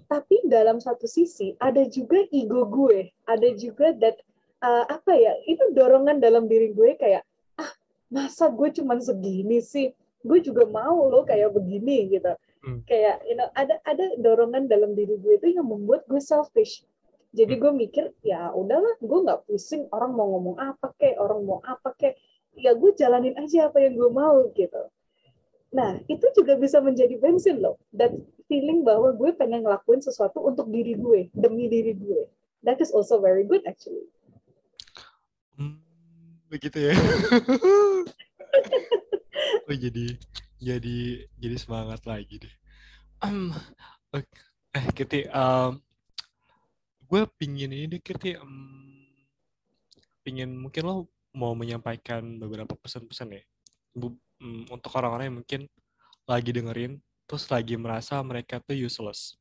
Tapi 0.10 0.42
dalam 0.50 0.82
satu 0.82 1.06
sisi 1.06 1.54
ada 1.62 1.86
juga 1.86 2.26
ego 2.34 2.66
gue, 2.66 3.14
ada 3.30 3.50
juga 3.54 3.94
that 4.02 4.18
uh, 4.66 4.90
apa 4.90 5.14
ya, 5.14 5.38
itu 5.46 5.62
dorongan 5.70 6.18
dalam 6.18 6.50
diri 6.50 6.74
gue 6.74 6.98
kayak 6.98 7.22
ah 7.62 7.70
masa 8.10 8.50
gue 8.50 8.74
cuman 8.74 8.98
segini 8.98 9.62
sih, 9.62 9.94
gue 10.20 10.40
juga 10.44 10.68
mau 10.68 11.08
loh 11.08 11.24
kayak 11.24 11.56
begini 11.56 12.12
gitu. 12.12 12.32
Hmm. 12.60 12.84
Kayak 12.84 13.24
you 13.24 13.40
know 13.40 13.48
ada 13.56 13.80
ada 13.88 14.16
dorongan 14.20 14.68
dalam 14.68 14.92
diri 14.96 15.16
gue 15.16 15.40
itu 15.40 15.56
yang 15.56 15.68
membuat 15.68 16.04
gue 16.08 16.20
selfish. 16.20 16.84
Jadi 17.30 17.62
gue 17.62 17.70
mikir 17.70 18.10
ya 18.26 18.50
udahlah, 18.50 18.98
gue 18.98 19.20
nggak 19.22 19.46
pusing 19.46 19.86
orang 19.94 20.18
mau 20.18 20.34
ngomong 20.34 20.58
apa 20.58 20.90
kek, 20.98 21.14
orang 21.22 21.46
mau 21.46 21.62
apa 21.62 21.94
kek, 21.94 22.18
ya 22.58 22.74
gue 22.74 22.90
jalanin 22.98 23.38
aja 23.38 23.70
apa 23.70 23.86
yang 23.86 23.94
gue 23.94 24.10
mau 24.10 24.50
gitu. 24.58 24.90
Nah, 25.70 26.02
itu 26.10 26.26
juga 26.34 26.58
bisa 26.58 26.82
menjadi 26.82 27.14
bensin 27.22 27.62
loh. 27.62 27.78
Dan 27.94 28.26
feeling 28.50 28.82
bahwa 28.82 29.14
gue 29.14 29.30
pengen 29.38 29.62
ngelakuin 29.62 30.02
sesuatu 30.02 30.42
untuk 30.42 30.74
diri 30.74 30.98
gue, 30.98 31.30
demi 31.38 31.70
diri 31.70 31.94
gue. 31.94 32.26
That 32.66 32.82
is 32.82 32.90
also 32.90 33.22
very 33.22 33.46
good 33.46 33.62
actually. 33.70 34.10
Hmm, 35.54 35.78
begitu 36.50 36.90
ya. 36.90 36.98
oh 39.70 39.76
jadi 39.78 40.06
jadi 40.60 40.98
jadi 41.40 41.56
semangat 41.60 42.04
lagi 42.04 42.36
deh. 42.42 42.54
Em, 43.24 43.52
oke. 44.16 44.28
eh 44.76 44.86
Kirti, 44.94 45.26
em, 45.28 45.72
gue 47.10 47.22
pingin 47.40 47.72
ini 47.74 47.86
deh 47.90 48.02
Kirti, 48.04 48.38
em, 48.38 48.54
pingin 50.24 50.52
mungkin 50.54 50.84
lo 50.86 50.96
mau 51.34 51.54
menyampaikan 51.54 52.22
beberapa 52.42 52.74
pesan-pesan 52.78 53.38
ya 53.38 53.44
Bu- 53.96 54.20
em, 54.42 54.66
untuk 54.70 54.92
orang-orang 54.94 55.26
yang 55.32 55.38
mungkin 55.42 55.62
lagi 56.30 56.52
dengerin 56.54 57.02
terus 57.26 57.46
lagi 57.50 57.78
merasa 57.78 58.18
mereka 58.26 58.58
tuh 58.62 58.78
useless. 58.78 59.38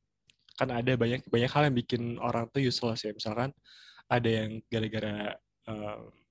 Kan 0.57 0.73
ada 0.73 0.93
banyak 0.97 1.25
banyak 1.29 1.51
hal 1.53 1.63
yang 1.69 1.77
bikin 1.77 2.03
orang 2.21 2.49
tuh 2.53 2.61
useless 2.65 3.05
ya. 3.05 3.13
Misalkan 3.17 3.53
ada 4.09 4.29
yang 4.29 4.61
gara-gara 4.73 5.37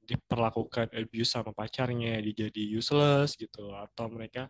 diperlakukan 0.07 0.95
abuse 0.95 1.35
sama 1.35 1.51
pacarnya, 1.51 2.23
dia 2.23 2.47
jadi 2.47 2.63
useless 2.79 3.35
gitu, 3.35 3.75
atau 3.75 4.07
mereka 4.07 4.47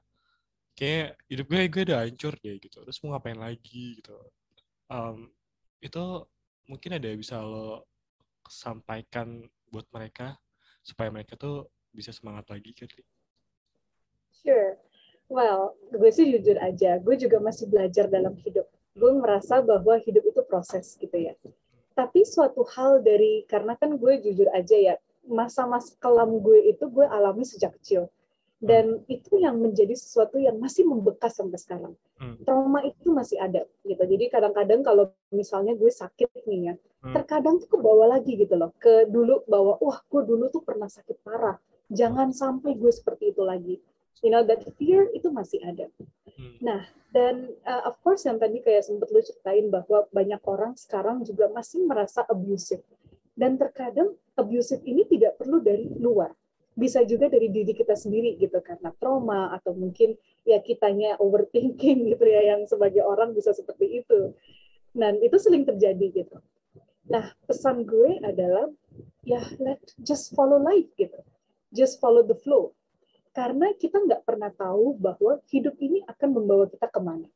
kayak 0.78 1.18
hidup 1.26 1.50
gue 1.50 1.66
gue 1.66 1.84
udah 1.90 2.06
hancur 2.06 2.38
deh 2.38 2.62
gitu, 2.62 2.86
terus 2.86 3.02
mau 3.02 3.18
ngapain 3.18 3.42
lagi 3.42 3.98
gitu. 3.98 4.14
Em, 4.94 5.34
itu 5.82 6.04
mungkin 6.70 7.02
ada 7.02 7.10
yang 7.10 7.18
bisa 7.18 7.42
lo 7.42 7.90
sampaikan 8.46 9.42
buat 9.74 9.90
mereka 9.90 10.38
supaya 10.86 11.10
mereka 11.10 11.34
tuh 11.36 11.68
bisa 11.90 12.14
semangat 12.14 12.46
lagi 12.54 12.72
gitu. 12.78 13.02
Sure. 14.32 14.78
Well, 15.28 15.76
gue 15.92 16.08
sih 16.14 16.30
jujur 16.30 16.56
aja, 16.62 17.02
gue 17.04 17.16
juga 17.20 17.42
masih 17.44 17.68
belajar 17.68 18.08
dalam 18.08 18.38
hidup. 18.40 18.64
Gue 18.96 19.12
merasa 19.18 19.60
bahwa 19.60 20.00
hidup 20.00 20.24
itu 20.24 20.42
proses 20.48 20.96
gitu 20.96 21.18
ya. 21.18 21.36
Tapi 21.98 22.24
suatu 22.24 22.64
hal 22.78 23.02
dari, 23.02 23.44
karena 23.50 23.76
kan 23.76 23.98
gue 23.98 24.14
jujur 24.24 24.48
aja 24.54 24.78
ya, 24.78 24.96
masa-masa 25.28 25.94
kelam 26.00 26.40
gue 26.42 26.72
itu 26.72 26.88
gue 26.88 27.06
alami 27.06 27.44
sejak 27.44 27.76
kecil. 27.80 28.10
Dan 28.58 29.06
itu 29.06 29.38
yang 29.38 29.62
menjadi 29.62 29.94
sesuatu 29.94 30.42
yang 30.42 30.58
masih 30.58 30.82
membekas 30.82 31.38
sampai 31.38 31.62
sekarang. 31.62 31.94
Hmm. 32.18 32.42
Trauma 32.42 32.82
itu 32.82 33.14
masih 33.14 33.38
ada 33.38 33.70
gitu. 33.86 34.02
Jadi 34.02 34.34
kadang-kadang 34.34 34.82
kalau 34.82 35.14
misalnya 35.30 35.78
gue 35.78 35.94
sakit 35.94 36.42
nih 36.50 36.74
ya, 36.74 36.76
Hmm. 36.98 37.14
terkadang 37.14 37.62
tuh 37.62 37.70
ke 37.70 37.78
bawah 37.78 38.10
lagi 38.10 38.34
gitu 38.34 38.58
loh. 38.58 38.74
Ke 38.82 39.06
dulu 39.06 39.46
bahwa, 39.46 39.78
wah 39.78 40.02
gue 40.02 40.22
dulu 40.26 40.50
tuh 40.50 40.66
pernah 40.66 40.90
sakit 40.90 41.22
parah. 41.22 41.62
Jangan 41.94 42.34
sampai 42.34 42.74
gue 42.74 42.90
seperti 42.90 43.30
itu 43.30 43.46
lagi 43.46 43.78
you 44.22 44.32
know 44.34 44.42
that 44.46 44.64
fear 44.78 45.10
itu 45.14 45.30
masih 45.30 45.62
ada. 45.66 45.90
Hmm. 46.38 46.58
Nah, 46.62 46.82
dan 47.14 47.54
uh, 47.66 47.90
of 47.90 47.98
course 48.02 48.26
yang 48.26 48.42
tadi 48.42 48.62
kayak 48.62 48.86
sempat 48.86 49.10
lu 49.14 49.22
ceritain 49.22 49.70
bahwa 49.70 50.06
banyak 50.10 50.42
orang 50.46 50.74
sekarang 50.78 51.22
juga 51.26 51.50
masih 51.52 51.86
merasa 51.86 52.26
abusive. 52.26 52.82
Dan 53.38 53.62
terkadang 53.62 54.18
abusive 54.34 54.82
ini 54.82 55.06
tidak 55.06 55.38
perlu 55.38 55.62
dari 55.62 55.86
luar. 56.02 56.34
bisa 56.78 57.02
juga 57.02 57.26
dari 57.26 57.50
diri 57.50 57.74
kita 57.74 57.98
sendiri 57.98 58.38
gitu 58.38 58.62
karena 58.62 58.94
trauma 59.02 59.50
atau 59.50 59.74
mungkin 59.74 60.14
ya 60.46 60.62
kitanya 60.62 61.18
overthinking 61.18 62.06
gitu 62.14 62.22
ya 62.22 62.54
yang 62.54 62.70
sebagai 62.70 63.02
orang 63.02 63.34
bisa 63.34 63.50
seperti 63.50 64.06
itu 64.06 64.38
dan 64.94 65.18
itu 65.26 65.42
sering 65.42 65.66
terjadi 65.66 66.22
gitu 66.22 66.38
nah 67.10 67.34
pesan 67.50 67.82
gue 67.82 68.22
adalah 68.22 68.70
ya 69.26 69.42
let 69.58 69.82
just 70.06 70.38
follow 70.38 70.62
life 70.62 70.86
gitu 71.02 71.18
just 71.74 71.98
follow 71.98 72.22
the 72.22 72.38
flow 72.46 72.78
karena 73.38 73.70
kita 73.78 74.02
nggak 74.02 74.26
pernah 74.26 74.50
tahu 74.50 74.98
bahwa 74.98 75.38
hidup 75.54 75.78
ini 75.78 76.02
akan 76.10 76.42
membawa 76.42 76.66
kita 76.66 76.90
ke 76.90 76.98
mana. 76.98 77.30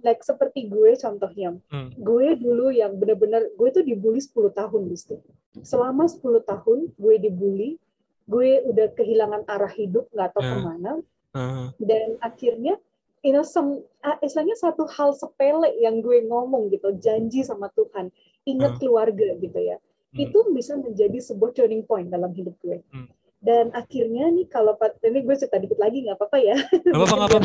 Like 0.00 0.24
seperti 0.24 0.70
gue 0.70 0.96
contohnya, 0.96 1.58
hmm. 1.68 1.98
gue 1.98 2.26
dulu 2.40 2.72
yang 2.72 2.96
benar-benar 2.96 3.52
gue 3.52 3.68
tuh 3.68 3.84
dibully 3.84 4.22
10 4.22 4.32
tahun 4.54 4.82
Gusti. 4.88 5.20
Selama 5.60 6.08
10 6.08 6.40
tahun 6.46 6.78
gue 6.96 7.14
dibully, 7.20 7.76
gue 8.24 8.64
udah 8.64 8.94
kehilangan 8.96 9.44
arah 9.44 9.72
hidup 9.74 10.08
nggak 10.14 10.30
tahu 10.32 10.42
uh. 10.42 10.48
ke 10.48 10.58
mana. 10.62 10.92
Uh. 11.36 11.66
Dan 11.76 12.16
akhirnya 12.24 12.80
you 13.20 13.36
know, 13.36 13.44
some, 13.44 13.84
uh, 14.00 14.16
istilahnya 14.24 14.56
satu 14.56 14.88
hal 14.88 15.12
sepele 15.12 15.68
yang 15.76 16.00
gue 16.00 16.24
ngomong 16.24 16.72
gitu, 16.72 16.96
janji 16.96 17.44
sama 17.44 17.68
Tuhan, 17.76 18.08
ingat 18.48 18.76
uh. 18.76 18.78
keluarga 18.80 19.36
gitu 19.36 19.60
ya, 19.60 19.76
hmm. 19.76 20.24
itu 20.24 20.38
bisa 20.56 20.80
menjadi 20.80 21.20
sebuah 21.20 21.52
turning 21.52 21.84
point 21.84 22.08
dalam 22.08 22.32
hidup 22.32 22.56
gue. 22.64 22.80
Hmm 22.88 23.12
dan 23.40 23.72
akhirnya 23.72 24.28
nih 24.36 24.46
kalau 24.52 24.76
ini 25.00 25.24
gue 25.24 25.32
cerita 25.32 25.56
dikit 25.56 25.80
lagi 25.80 26.04
nggak 26.04 26.16
apa-apa 26.20 26.38
ya 26.44 26.56
apa-apa 26.92 27.36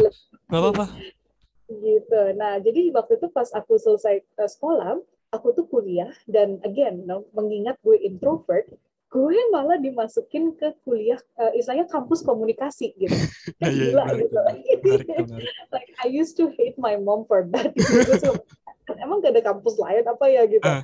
nggak 0.52 0.62
apa-apa 0.62 0.86
gitu. 1.70 2.22
Nah 2.38 2.62
jadi 2.62 2.94
waktu 2.94 3.18
itu 3.18 3.28
pas 3.34 3.50
aku 3.54 3.78
selesai 3.78 4.22
uh, 4.38 4.50
sekolah 4.50 5.02
aku 5.34 5.52
tuh 5.52 5.66
kuliah 5.68 6.12
dan 6.30 6.62
again 6.64 7.04
no, 7.04 7.28
mengingat 7.36 7.76
gue 7.82 7.98
introvert 8.00 8.70
gue 9.16 9.38
malah 9.48 9.80
dimasukin 9.80 10.52
ke 10.60 10.76
kuliah 10.84 11.16
uh, 11.40 11.48
istilahnya 11.56 11.88
kampus 11.88 12.20
komunikasi 12.20 12.92
gitu. 13.00 13.16
Kan 13.64 13.72
gila 13.80 14.04
yeah, 14.12 14.20
gitu. 14.20 14.40
like 15.76 15.90
I 16.04 16.12
used 16.12 16.36
to 16.36 16.52
hate 16.60 16.76
my 16.76 17.00
mom 17.00 17.24
for 17.24 17.48
that. 17.56 17.72
Gitu. 17.72 18.36
emang 19.02 19.18
gak 19.24 19.34
ada 19.34 19.42
kampus 19.42 19.80
lain 19.80 20.04
apa 20.06 20.26
ya 20.30 20.44
gitu. 20.46 20.68
Uh. 20.68 20.84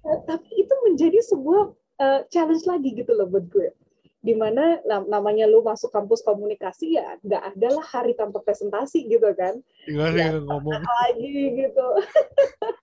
Uh, 0.00 0.18
tapi 0.28 0.48
itu 0.60 0.74
menjadi 0.86 1.18
sebuah 1.24 1.62
uh, 2.00 2.20
challenge 2.28 2.64
lagi 2.68 2.92
gitu 2.96 3.12
loh 3.16 3.28
buat 3.28 3.48
gue 3.48 3.72
di 4.20 4.36
mana 4.36 4.76
namanya 5.08 5.48
lu 5.48 5.64
masuk 5.64 5.88
kampus 5.88 6.20
komunikasi 6.20 7.00
ya 7.00 7.16
nggak 7.24 7.56
ada 7.56 7.68
lah 7.72 7.86
hari 7.88 8.12
tanpa 8.12 8.44
presentasi 8.44 9.08
gitu 9.08 9.32
kan. 9.32 9.56
Gimana 9.88 10.16
ya, 10.16 10.30
ngomong? 10.36 10.84
lagi 10.84 11.36
gitu. 11.56 11.86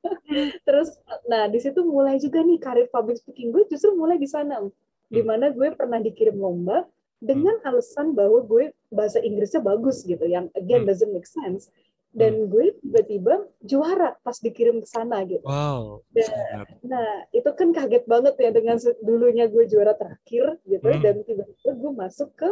Terus 0.67 0.97
nah 1.29 1.45
di 1.45 1.61
situ 1.61 1.85
mulai 1.85 2.17
juga 2.17 2.41
nih 2.41 2.57
karir 2.57 2.89
public 2.89 3.21
speaking 3.21 3.53
gue 3.53 3.69
justru 3.69 3.93
mulai 3.93 4.17
di 4.17 4.25
sana 4.25 4.65
di 5.07 5.21
mana 5.23 5.53
gue 5.53 5.71
pernah 5.77 6.01
dikirim 6.01 6.35
lomba 6.35 6.83
dengan 7.17 7.57
hmm. 7.61 7.67
alasan 7.69 8.13
bahwa 8.13 8.41
gue 8.45 8.73
bahasa 8.93 9.17
Inggrisnya 9.21 9.61
bagus 9.61 10.05
gitu 10.05 10.25
yang 10.25 10.49
again 10.53 10.85
hmm. 10.85 10.89
doesn't 10.89 11.13
make 11.13 11.25
sense 11.25 11.73
dan 12.17 12.33
hmm. 12.33 12.49
gue 12.49 12.65
tiba-tiba 12.81 13.45
juara 13.61 14.17
pas 14.25 14.33
dikirim 14.41 14.81
ke 14.81 14.89
sana 14.89 15.21
gitu. 15.29 15.45
Wow. 15.45 16.01
Dan, 16.09 16.65
nah 16.81 17.29
itu 17.29 17.45
kan 17.53 17.69
kaget 17.69 18.09
banget 18.09 18.33
ya 18.41 18.49
dengan 18.49 18.81
dulunya 19.05 19.45
gue 19.45 19.69
juara 19.69 19.93
terakhir 19.93 20.57
gitu 20.65 20.81
hmm. 20.89 21.01
dan 21.05 21.15
tiba-tiba 21.21 21.71
gue 21.77 21.91
masuk 21.93 22.33
ke 22.33 22.49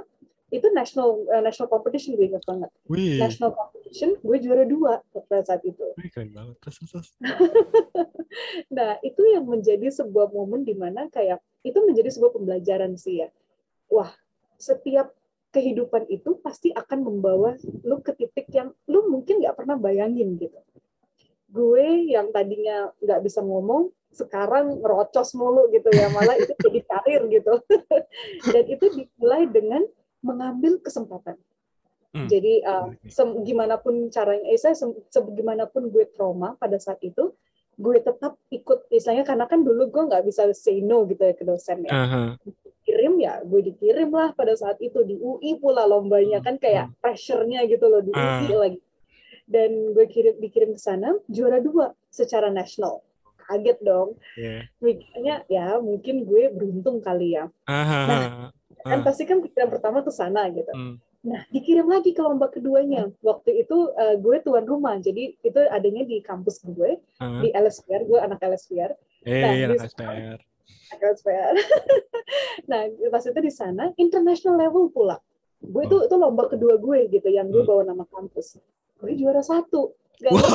itu 0.54 0.70
national 0.70 1.26
uh, 1.34 1.42
national 1.42 1.66
competition 1.66 2.14
gue 2.14 2.30
ingat 2.30 2.46
banget. 2.46 2.70
Wih. 2.86 3.18
National 3.18 3.58
competition 3.58 4.14
gue 4.22 4.38
juara 4.38 4.64
dua 4.70 5.02
pada 5.10 5.42
saat 5.42 5.66
itu. 5.66 5.82
Wih, 5.98 6.14
keren 6.14 6.30
banget. 6.30 6.56
Terus, 6.62 6.78
terus. 6.86 7.10
nah 8.78 9.02
itu 9.02 9.22
yang 9.26 9.50
menjadi 9.50 9.90
sebuah 9.90 10.30
momen 10.30 10.62
di 10.62 10.78
mana 10.78 11.10
kayak 11.10 11.42
itu 11.66 11.82
menjadi 11.82 12.14
sebuah 12.14 12.38
pembelajaran 12.38 12.94
sih 13.02 13.26
ya. 13.26 13.34
Wah 13.90 14.14
setiap 14.62 15.12
kehidupan 15.56 16.12
itu 16.12 16.36
pasti 16.44 16.76
akan 16.76 17.08
membawa 17.08 17.56
lu 17.88 18.04
ke 18.04 18.12
titik 18.12 18.52
yang 18.52 18.76
lu 18.92 19.08
mungkin 19.08 19.40
nggak 19.40 19.56
pernah 19.56 19.80
bayangin 19.80 20.36
gitu. 20.36 20.60
Gue 21.48 22.12
yang 22.12 22.36
tadinya 22.36 22.92
nggak 23.00 23.24
bisa 23.24 23.40
ngomong, 23.40 23.88
sekarang 24.12 24.84
ngerocos 24.84 25.32
mulu 25.40 25.72
gitu 25.72 25.88
ya, 25.96 26.12
malah 26.12 26.36
itu 26.36 26.52
jadi 26.60 26.80
karir 26.84 27.22
gitu. 27.32 27.54
Dan 28.52 28.66
itu 28.68 28.86
dimulai 28.92 29.48
dengan 29.48 29.88
mengambil 30.20 30.84
kesempatan. 30.84 31.40
Hmm. 32.12 32.28
Jadi 32.28 32.60
uh, 32.64 32.92
gimana 33.48 33.80
pun 33.80 34.12
caranya, 34.12 34.52
eh, 34.52 34.60
saya 34.60 34.76
sebagaimanapun 35.12 35.88
gue 35.88 36.12
trauma 36.12 36.60
pada 36.60 36.76
saat 36.76 37.00
itu, 37.00 37.32
gue 37.76 37.96
tetap 38.04 38.36
ikut 38.52 38.92
istilahnya 38.92 39.24
karena 39.28 39.48
kan 39.48 39.64
dulu 39.64 39.88
gue 39.92 40.04
nggak 40.12 40.24
bisa 40.24 40.48
say 40.56 40.80
no 40.80 41.04
gitu 41.08 41.24
ya 41.24 41.36
ke 41.36 41.44
dosen 41.48 41.88
ya. 41.88 41.92
Uh 41.92 42.08
-huh. 42.08 42.28
Dikirim 42.86 43.18
ya, 43.18 43.42
gue 43.42 43.62
dikirim 43.66 44.14
lah 44.14 44.38
pada 44.38 44.54
saat 44.54 44.78
itu 44.78 45.02
di 45.02 45.18
UI 45.18 45.58
pula 45.58 45.90
lombanya 45.90 46.38
kan 46.46 46.62
kayak 46.62 46.94
hmm. 46.94 47.02
pressure-nya 47.02 47.66
gitu 47.66 47.90
loh 47.90 48.06
di 48.06 48.14
UI 48.14 48.54
uh. 48.54 48.60
lagi. 48.62 48.82
Dan 49.50 49.98
gue 49.98 50.06
kirim 50.06 50.38
dikirim 50.38 50.78
ke 50.78 50.82
sana 50.82 51.18
juara 51.26 51.58
dua 51.58 51.98
secara 52.14 52.54
nasional. 52.54 53.02
Kaget 53.42 53.82
dong. 53.82 54.22
Yeah. 54.38 54.70
Mikirnya 54.78 55.42
ya 55.50 55.82
mungkin 55.82 56.30
gue 56.30 56.54
beruntung 56.54 57.02
kali 57.02 57.34
ya. 57.38 57.50
Nah, 57.66 58.54
kan 58.86 59.02
pasti 59.02 59.26
kan 59.26 59.42
pikiran 59.42 59.74
pertama 59.74 60.06
ke 60.06 60.14
sana 60.14 60.46
gitu. 60.54 60.70
Hmm. 60.70 61.02
Nah, 61.26 61.42
dikirim 61.50 61.90
lagi 61.90 62.14
ke 62.14 62.22
lomba 62.22 62.54
keduanya. 62.54 63.10
Waktu 63.26 63.66
itu 63.66 63.90
uh, 63.98 64.14
gue 64.22 64.46
tuan 64.46 64.62
rumah, 64.62 65.02
jadi 65.02 65.34
itu 65.42 65.60
adanya 65.74 66.06
di 66.06 66.22
kampus 66.22 66.62
gue, 66.62 67.02
uh-huh. 67.02 67.42
di 67.42 67.50
LSPR, 67.50 68.06
gue 68.06 68.20
anak 68.22 68.46
LSPR. 68.46 68.94
Eh, 69.26 69.42
nah, 69.42 69.74
anak 69.74 69.90
LSPR. 69.90 70.38
Nah, 72.70 72.90
pas 73.14 73.22
itu 73.22 73.40
di 73.42 73.54
sana, 73.54 73.94
international 74.00 74.58
level 74.58 74.90
pula. 74.90 75.22
Gue 75.62 75.86
itu 75.86 75.98
itu 76.06 76.16
lomba 76.18 76.50
kedua 76.50 76.78
gue 76.82 77.06
gitu, 77.10 77.30
yang 77.30 77.52
gue 77.54 77.62
hmm. 77.62 77.70
bawa 77.70 77.84
nama 77.86 78.06
kampus. 78.10 78.58
Gue 78.98 79.14
juara 79.14 79.46
satu. 79.46 79.94
Gak 80.18 80.34
wow. 80.34 80.42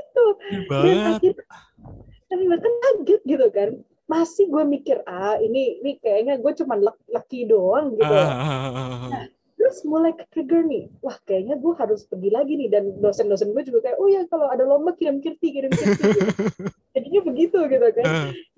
itu. 0.00 0.26
Dan 2.32 2.40
akhirnya, 2.40 2.58
kan 2.62 2.74
kaget 2.80 3.20
gitu 3.28 3.46
kan 3.52 3.84
masih 4.12 4.44
gue 4.50 4.64
mikir 4.68 5.00
ah 5.08 5.40
ini 5.40 5.80
ini 5.80 5.96
kayaknya 5.96 6.36
gue 6.36 6.52
cuma 6.58 6.76
lucky 7.08 7.48
doang 7.48 7.96
gitu 7.96 8.12
ah, 8.12 8.28
ah, 8.28 8.68
ah, 8.68 9.08
nah, 9.08 9.24
terus 9.62 9.86
mulai 9.86 10.10
ke 10.10 10.26
trigger 10.34 10.66
nih 10.66 10.90
wah 10.98 11.14
kayaknya 11.22 11.54
gue 11.54 11.72
harus 11.78 12.02
pergi 12.10 12.34
lagi 12.34 12.58
nih 12.58 12.66
dan 12.66 12.98
dosen-dosen 12.98 13.54
gue 13.54 13.62
juga 13.62 13.86
kayak 13.86 13.98
oh 14.02 14.10
ya 14.10 14.26
kalau 14.26 14.50
ada 14.50 14.66
lomba 14.66 14.90
kirim 14.98 15.22
kirti 15.22 15.54
kirim 15.54 15.70
kirti 15.70 16.02
gitu. 16.02 16.34
jadinya 16.98 17.20
begitu 17.22 17.58
gitu 17.70 17.86
kan 17.94 18.04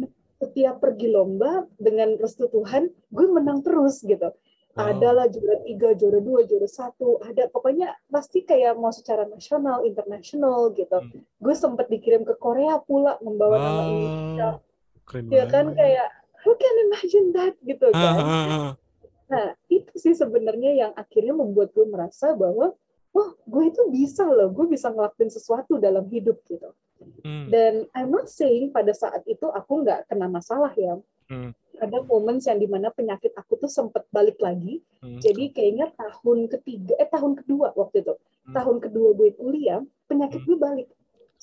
nah, 0.00 0.08
setiap 0.40 0.80
pergi 0.80 1.12
lomba 1.12 1.68
dengan 1.76 2.16
restu 2.16 2.48
Tuhan 2.48 2.88
gue 2.88 3.26
menang 3.28 3.60
terus 3.60 4.00
gitu 4.00 4.32
oh. 4.32 4.80
adalah 4.80 5.28
juara 5.28 5.60
tiga, 5.62 5.94
juara 5.94 6.18
dua, 6.18 6.42
juara 6.50 6.66
satu, 6.66 7.22
ada 7.22 7.46
pokoknya 7.46 7.94
pasti 8.10 8.42
kayak 8.42 8.74
mau 8.74 8.90
secara 8.90 9.22
nasional, 9.22 9.86
internasional 9.86 10.74
gitu. 10.74 10.98
Hmm. 10.98 11.22
Gue 11.38 11.54
sempat 11.54 11.86
dikirim 11.86 12.26
ke 12.26 12.34
Korea 12.34 12.82
pula 12.82 13.14
membawa 13.22 13.54
oh. 13.54 13.62
nama 13.62 13.82
Indonesia 13.86 14.48
Keren 15.04 15.28
ya 15.28 15.44
kan 15.46 15.76
kayak 15.76 16.08
who 16.42 16.56
can 16.56 16.76
imagine 16.88 17.26
that 17.36 17.54
gitu 17.62 17.86
kan. 17.92 18.16
Ah, 18.16 18.16
ah, 18.16 18.44
ah. 18.48 18.70
Nah 19.34 19.46
itu 19.66 19.94
sih 19.98 20.14
sebenarnya 20.14 20.70
yang 20.70 20.92
akhirnya 20.94 21.34
membuat 21.34 21.74
gue 21.74 21.86
merasa 21.90 22.30
bahwa 22.38 22.70
oh 23.14 23.28
gue 23.46 23.64
itu 23.70 23.82
bisa 23.90 24.22
loh, 24.26 24.50
gue 24.50 24.66
bisa 24.70 24.90
ngelakuin 24.90 25.30
sesuatu 25.30 25.78
dalam 25.78 26.06
hidup 26.06 26.38
gitu. 26.46 26.70
Hmm. 27.26 27.50
Dan 27.50 27.90
I'm 27.94 28.14
not 28.14 28.30
saying 28.30 28.70
pada 28.70 28.94
saat 28.94 29.26
itu 29.26 29.50
aku 29.50 29.82
nggak 29.82 30.10
kena 30.10 30.30
masalah 30.30 30.70
ya. 30.78 30.98
Hmm. 31.30 31.50
Ada 31.74 32.06
momen 32.06 32.38
yang 32.38 32.58
di 32.62 32.68
mana 32.70 32.94
penyakit 32.94 33.34
aku 33.34 33.58
tuh 33.58 33.70
sempat 33.70 34.06
balik 34.14 34.38
lagi. 34.38 34.78
Hmm. 35.02 35.18
Jadi 35.18 35.50
kayaknya 35.50 35.90
tahun 35.98 36.46
ketiga, 36.46 36.94
eh 37.02 37.08
tahun 37.10 37.38
kedua 37.42 37.74
waktu 37.74 38.06
itu, 38.06 38.14
hmm. 38.14 38.54
tahun 38.54 38.76
kedua 38.78 39.08
gue 39.18 39.30
kuliah, 39.34 39.82
penyakit 40.06 40.42
hmm. 40.42 40.48
gue 40.48 40.58
balik. 40.58 40.88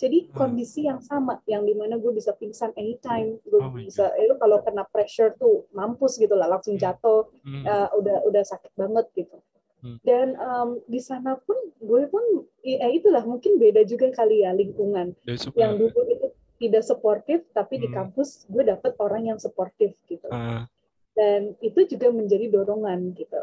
Jadi 0.02 0.26
hmm. 0.26 0.34
kondisi 0.34 0.90
yang 0.90 0.98
sama, 0.98 1.38
yang 1.46 1.62
di 1.62 1.78
mana 1.78 2.02
gue 2.02 2.10
bisa 2.10 2.34
pingsan 2.34 2.74
anytime, 2.74 3.38
gue 3.46 3.62
oh 3.62 3.70
bisa, 3.70 4.10
eh, 4.18 4.34
kalau 4.34 4.58
kena 4.66 4.82
pressure 4.90 5.38
tuh 5.38 5.70
mampus 5.78 6.18
gitu 6.18 6.34
lah, 6.34 6.50
langsung 6.50 6.74
hmm. 6.74 6.82
jatuh, 6.82 7.30
hmm. 7.46 7.64
uh, 7.70 7.90
udah 8.02 8.26
udah 8.26 8.42
sakit 8.42 8.74
banget 8.74 9.06
gitu. 9.14 9.38
Hmm. 9.86 10.02
Dan 10.02 10.34
um, 10.42 10.82
di 10.90 10.98
sana 10.98 11.38
pun 11.38 11.54
gue 11.78 12.10
pun, 12.10 12.50
ya 12.66 12.90
itulah 12.90 13.22
mungkin 13.22 13.62
beda 13.62 13.86
juga 13.86 14.10
kali 14.10 14.42
ya 14.42 14.58
lingkungan. 14.58 15.14
Yang 15.54 15.74
dulu 15.78 16.00
itu 16.10 16.28
tidak 16.58 16.82
suportif, 16.82 17.46
tapi 17.54 17.78
hmm. 17.78 17.84
di 17.86 17.88
kampus 17.94 18.50
gue 18.50 18.66
dapet 18.66 18.98
orang 18.98 19.30
yang 19.30 19.38
suportif 19.38 19.94
gitu. 20.10 20.26
Uh. 20.34 20.66
Dan 21.14 21.54
itu 21.62 21.86
juga 21.86 22.10
menjadi 22.10 22.50
dorongan 22.50 23.14
gitu. 23.14 23.38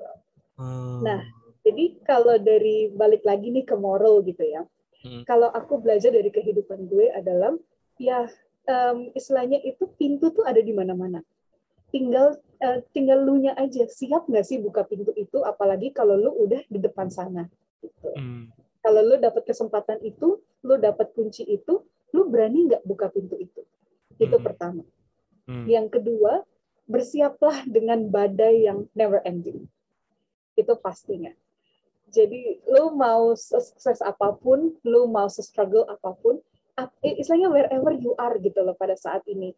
Uh. 0.58 1.06
Nah, 1.06 1.22
jadi 1.62 2.02
kalau 2.02 2.34
dari 2.42 2.90
balik 2.90 3.22
lagi 3.22 3.54
nih 3.54 3.62
ke 3.62 3.78
moral 3.78 4.26
gitu 4.26 4.42
ya 4.42 4.66
Hmm. 5.08 5.22
Kalau 5.24 5.48
aku 5.48 5.80
belajar 5.80 6.12
dari 6.12 6.28
kehidupan 6.28 6.84
gue 6.84 7.08
adalah 7.16 7.56
ya 7.96 8.28
um, 8.68 9.08
istilahnya 9.16 9.56
itu 9.64 9.88
pintu 9.96 10.28
tuh 10.36 10.44
ada 10.44 10.60
di 10.60 10.76
mana-mana. 10.76 11.24
Tinggal 11.88 12.36
uh, 12.60 12.78
tinggal 12.92 13.24
lu 13.24 13.40
nya 13.40 13.56
aja 13.56 13.88
siap 13.88 14.28
nggak 14.28 14.44
sih 14.44 14.60
buka 14.60 14.84
pintu 14.84 15.16
itu 15.16 15.40
apalagi 15.40 15.96
kalau 15.96 16.20
lu 16.20 16.30
udah 16.44 16.60
di 16.68 16.76
depan 16.76 17.08
sana 17.08 17.48
gitu. 17.80 18.12
Hmm. 18.12 18.52
Kalau 18.84 19.00
lu 19.00 19.16
dapat 19.16 19.42
kesempatan 19.48 19.98
itu, 20.04 20.38
lu 20.64 20.74
dapat 20.78 21.10
kunci 21.12 21.42
itu, 21.44 21.82
lu 22.14 22.22
berani 22.30 22.68
nggak 22.70 22.84
buka 22.86 23.10
pintu 23.10 23.34
itu? 23.40 23.64
Itu 24.20 24.36
hmm. 24.38 24.44
pertama. 24.44 24.84
Hmm. 25.48 25.64
Yang 25.66 25.98
kedua, 25.98 26.44
bersiaplah 26.88 27.68
dengan 27.68 28.08
badai 28.08 28.68
yang 28.68 28.86
never 28.96 29.20
ending. 29.24 29.66
Itu 30.56 30.76
pastinya. 30.78 31.32
Jadi 32.08 32.64
lu 32.68 32.96
mau 32.96 33.36
sukses 33.36 34.00
apa 34.00 34.32
pun, 34.36 34.72
lu 34.84 35.00
mau 35.08 35.28
struggle 35.28 35.84
apa 35.88 36.16
pun, 36.16 36.40
istilahnya 37.04 37.52
wherever 37.52 37.92
you 37.92 38.16
are 38.16 38.36
gitu 38.40 38.64
loh 38.64 38.72
pada 38.72 38.96
saat 38.96 39.24
ini, 39.28 39.52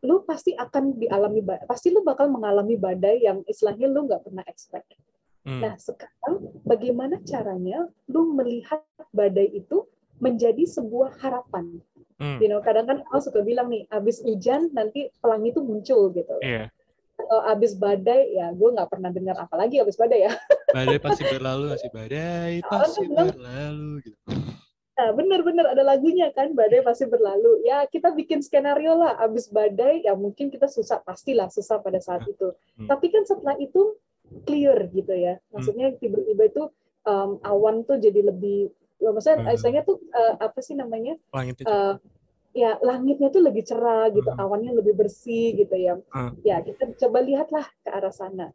lu 0.00 0.24
pasti 0.24 0.56
akan 0.56 0.96
dialami, 0.96 1.44
pasti 1.68 1.92
lu 1.92 2.00
bakal 2.00 2.32
mengalami 2.32 2.80
badai 2.80 3.20
yang 3.24 3.44
istilahnya 3.44 3.86
lu 3.90 4.08
nggak 4.08 4.24
pernah 4.24 4.44
expect. 4.48 4.96
Hmm. 5.44 5.60
Nah 5.60 5.74
sekarang 5.76 6.60
bagaimana 6.64 7.20
caranya 7.24 7.88
lu 8.08 8.32
melihat 8.32 8.84
badai 9.12 9.52
itu 9.52 9.84
menjadi 10.20 10.64
sebuah 10.64 11.20
harapan? 11.20 11.80
Hmm. 12.20 12.36
You 12.40 12.52
know, 12.52 12.60
kadang 12.60 12.88
kan 12.88 13.00
aku 13.08 13.20
suka 13.24 13.40
bilang 13.40 13.72
nih, 13.72 13.88
abis 13.88 14.20
hujan 14.20 14.68
nanti 14.76 15.08
pelangi 15.20 15.52
itu 15.52 15.60
muncul 15.64 16.12
gitu. 16.12 16.36
Yeah 16.44 16.68
uh, 17.30 17.52
abis 17.54 17.78
badai 17.78 18.34
ya 18.34 18.50
gue 18.50 18.68
nggak 18.74 18.90
pernah 18.90 19.10
dengar 19.14 19.38
apa 19.38 19.54
lagi 19.54 19.78
abis 19.78 19.94
badai 19.94 20.26
ya 20.26 20.32
badai 20.76 20.98
pasti 20.98 21.22
berlalu 21.24 21.78
sih 21.78 21.90
badai 21.94 22.52
pasti 22.66 23.06
berlalu 23.06 24.02
gitu 24.04 24.18
Nah, 25.00 25.16
bener-bener 25.16 25.64
ada 25.64 25.80
lagunya 25.80 26.28
kan, 26.28 26.52
badai 26.52 26.84
pasti 26.84 27.08
berlalu. 27.08 27.64
Ya, 27.64 27.88
kita 27.88 28.12
bikin 28.12 28.44
skenario 28.44 29.00
lah, 29.00 29.16
abis 29.16 29.48
badai, 29.48 30.04
ya 30.04 30.12
mungkin 30.12 30.52
kita 30.52 30.68
susah, 30.68 31.00
pastilah 31.00 31.48
susah 31.48 31.80
pada 31.80 31.96
saat 32.04 32.20
itu. 32.28 32.52
Hmm. 32.76 32.84
Tapi 32.84 33.08
kan 33.08 33.24
setelah 33.24 33.56
itu 33.56 33.96
clear 34.44 34.92
gitu 34.92 35.16
ya. 35.16 35.40
Maksudnya 35.56 35.96
tiba-tiba 35.96 36.52
itu 36.52 36.62
um, 37.08 37.40
awan 37.48 37.80
tuh 37.88 37.96
jadi 37.96 38.28
lebih, 38.28 38.76
maksudnya 39.00 39.48
hmm. 39.48 39.56
istilahnya 39.56 39.82
tuh 39.88 40.04
uh, 40.12 40.36
apa 40.36 40.60
sih 40.60 40.76
namanya? 40.76 41.16
Langit 41.32 41.64
uh, 41.64 41.96
ya 42.50 42.78
langitnya 42.82 43.30
tuh 43.30 43.42
lebih 43.44 43.62
cerah 43.62 44.10
gitu, 44.10 44.30
hmm. 44.30 44.42
awannya 44.42 44.72
lebih 44.78 44.94
bersih 44.98 45.54
gitu 45.54 45.74
ya. 45.76 45.98
Hmm. 46.10 46.34
Ya 46.42 46.60
kita 46.60 46.94
coba 47.06 47.22
lihatlah 47.22 47.66
ke 47.82 47.88
arah 47.90 48.14
sana. 48.14 48.50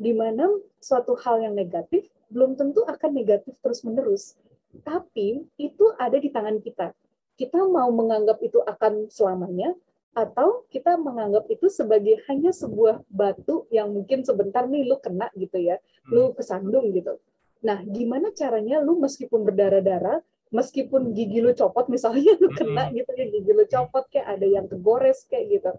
Di 0.00 0.16
mana 0.16 0.48
suatu 0.80 1.12
hal 1.20 1.44
yang 1.44 1.54
negatif 1.56 2.08
belum 2.32 2.56
tentu 2.56 2.86
akan 2.86 3.10
negatif 3.12 3.52
terus 3.60 3.84
menerus, 3.84 4.38
tapi 4.86 5.44
itu 5.58 5.84
ada 5.98 6.16
di 6.16 6.30
tangan 6.30 6.62
kita. 6.62 6.94
Kita 7.36 7.58
mau 7.68 7.88
menganggap 7.90 8.38
itu 8.44 8.60
akan 8.64 9.08
selamanya, 9.10 9.74
atau 10.10 10.66
kita 10.70 10.98
menganggap 10.98 11.46
itu 11.46 11.70
sebagai 11.70 12.18
hanya 12.26 12.50
sebuah 12.50 13.06
batu 13.06 13.70
yang 13.70 13.94
mungkin 13.94 14.26
sebentar 14.26 14.66
nih 14.66 14.82
lu 14.86 14.98
kena 14.98 15.30
gitu 15.38 15.58
ya, 15.58 15.78
lu 16.10 16.30
hmm. 16.30 16.34
kesandung 16.34 16.90
gitu. 16.90 17.18
Nah, 17.62 17.84
gimana 17.84 18.32
caranya 18.34 18.80
lu 18.82 18.98
meskipun 18.98 19.44
berdarah-darah, 19.46 20.24
meskipun 20.50 21.14
gigi 21.14 21.38
lu 21.38 21.54
copot 21.54 21.86
misalnya 21.86 22.34
lu 22.42 22.50
kena 22.52 22.90
gitu 22.90 23.10
ya 23.14 23.26
gigi 23.30 23.52
lu 23.54 23.64
copot 23.66 24.04
kayak 24.10 24.38
ada 24.38 24.46
yang 24.46 24.66
kegores 24.66 25.24
kayak 25.30 25.58
gitu. 25.58 25.70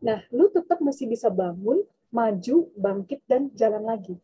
Nah 0.00 0.24
lu 0.32 0.48
tetap 0.48 0.80
masih 0.80 1.08
bisa 1.08 1.28
bangun 1.28 1.84
maju 2.08 2.56
bangkit 2.74 3.20
dan 3.28 3.52
jalan 3.52 3.84
lagi. 3.84 4.16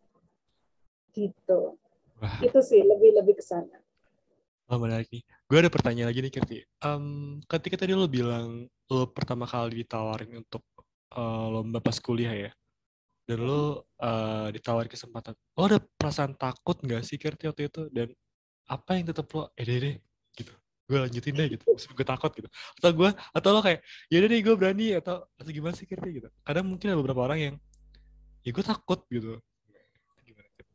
Gitu. 1.12 1.76
Wah. 2.20 2.36
itu 2.44 2.60
sih 2.60 2.84
lebih 2.84 3.16
lebih 3.16 3.40
ke 3.40 3.44
sana. 3.44 3.80
Oh 4.68 4.76
menarik 4.76 5.08
nih. 5.08 5.24
Gue 5.48 5.58
ada 5.58 5.72
pertanyaan 5.72 6.12
lagi 6.12 6.20
nih 6.20 6.32
Kirti. 6.32 6.56
Um, 6.84 7.40
ketika 7.48 7.80
tadi 7.80 7.96
lo 7.96 8.06
bilang 8.06 8.68
lo 8.92 9.08
pertama 9.08 9.48
kali 9.48 9.82
ditawarin 9.82 10.44
untuk 10.44 10.62
uh, 11.16 11.48
lomba 11.48 11.80
pas 11.80 11.96
kuliah 11.98 12.30
ya 12.30 12.50
dan 13.26 13.38
lo 13.42 13.88
uh, 13.98 14.46
ditawarin 14.52 14.90
kesempatan 14.90 15.34
lo 15.58 15.62
ada 15.66 15.78
perasaan 15.80 16.38
takut 16.38 16.78
nggak 16.78 17.02
sih 17.02 17.18
Kirti 17.18 17.50
waktu 17.50 17.66
itu? 17.66 17.82
Dan 17.90 18.14
apa 18.70 18.90
yang 18.94 19.10
tetap 19.10 19.26
lo? 19.34 19.50
Eh 19.58 19.66
deh 19.66 19.78
deh 19.82 19.96
gitu. 20.38 20.54
Gue 20.86 20.98
lanjutin 21.02 21.34
deh 21.34 21.48
gitu. 21.58 21.64
Meskipun 21.74 21.96
gue 21.98 22.06
takut 22.06 22.30
gitu. 22.38 22.48
Atau 22.78 22.90
gue 22.94 23.10
atau 23.10 23.48
lo 23.50 23.60
kayak 23.66 23.82
ya 24.06 24.16
deh 24.22 24.30
gue 24.30 24.54
berani 24.54 24.94
atau 24.94 25.26
atau 25.34 25.50
gimana 25.50 25.74
sih? 25.74 25.90
Kira 25.90 26.06
gitu. 26.06 26.30
Kadang 26.46 26.70
mungkin 26.70 26.94
ada 26.94 26.98
beberapa 27.02 27.26
orang 27.26 27.38
yang 27.42 27.54
ya 28.46 28.50
gue 28.54 28.64
takut 28.64 29.02
gitu. 29.10 29.42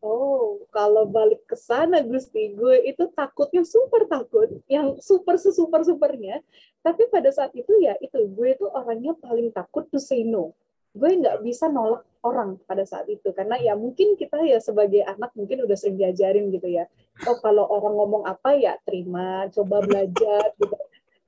Oh, 0.06 0.62
kalau 0.70 1.10
balik 1.10 1.50
ke 1.50 1.58
sana 1.58 2.06
Gusti, 2.06 2.54
gue 2.54 2.78
itu 2.86 3.10
takutnya 3.18 3.66
super 3.66 4.06
takut, 4.06 4.54
yang 4.70 5.02
super 5.02 5.34
sesuper 5.42 5.82
supernya. 5.82 6.46
Tapi 6.86 7.10
pada 7.10 7.34
saat 7.34 7.50
itu 7.58 7.74
ya 7.82 7.98
itu 7.98 8.22
gue 8.30 8.54
itu 8.54 8.70
orangnya 8.70 9.18
paling 9.18 9.50
takut 9.50 9.90
to 9.90 9.98
say 9.98 10.22
no 10.22 10.54
gue 10.96 11.12
nggak 11.20 11.44
bisa 11.44 11.68
nolak 11.68 12.08
orang 12.24 12.56
pada 12.64 12.88
saat 12.88 13.06
itu. 13.12 13.36
Karena 13.36 13.60
ya 13.60 13.76
mungkin 13.76 14.16
kita 14.16 14.40
ya 14.48 14.58
sebagai 14.64 15.04
anak 15.04 15.36
mungkin 15.36 15.68
udah 15.68 15.76
sering 15.76 16.00
diajarin 16.00 16.50
gitu 16.50 16.66
ya. 16.72 16.88
Oh 17.28 17.38
kalau 17.44 17.68
orang 17.68 17.94
ngomong 17.94 18.24
apa 18.24 18.56
ya 18.56 18.80
terima 18.88 19.52
coba 19.52 19.84
belajar 19.84 20.56
gitu. 20.58 20.76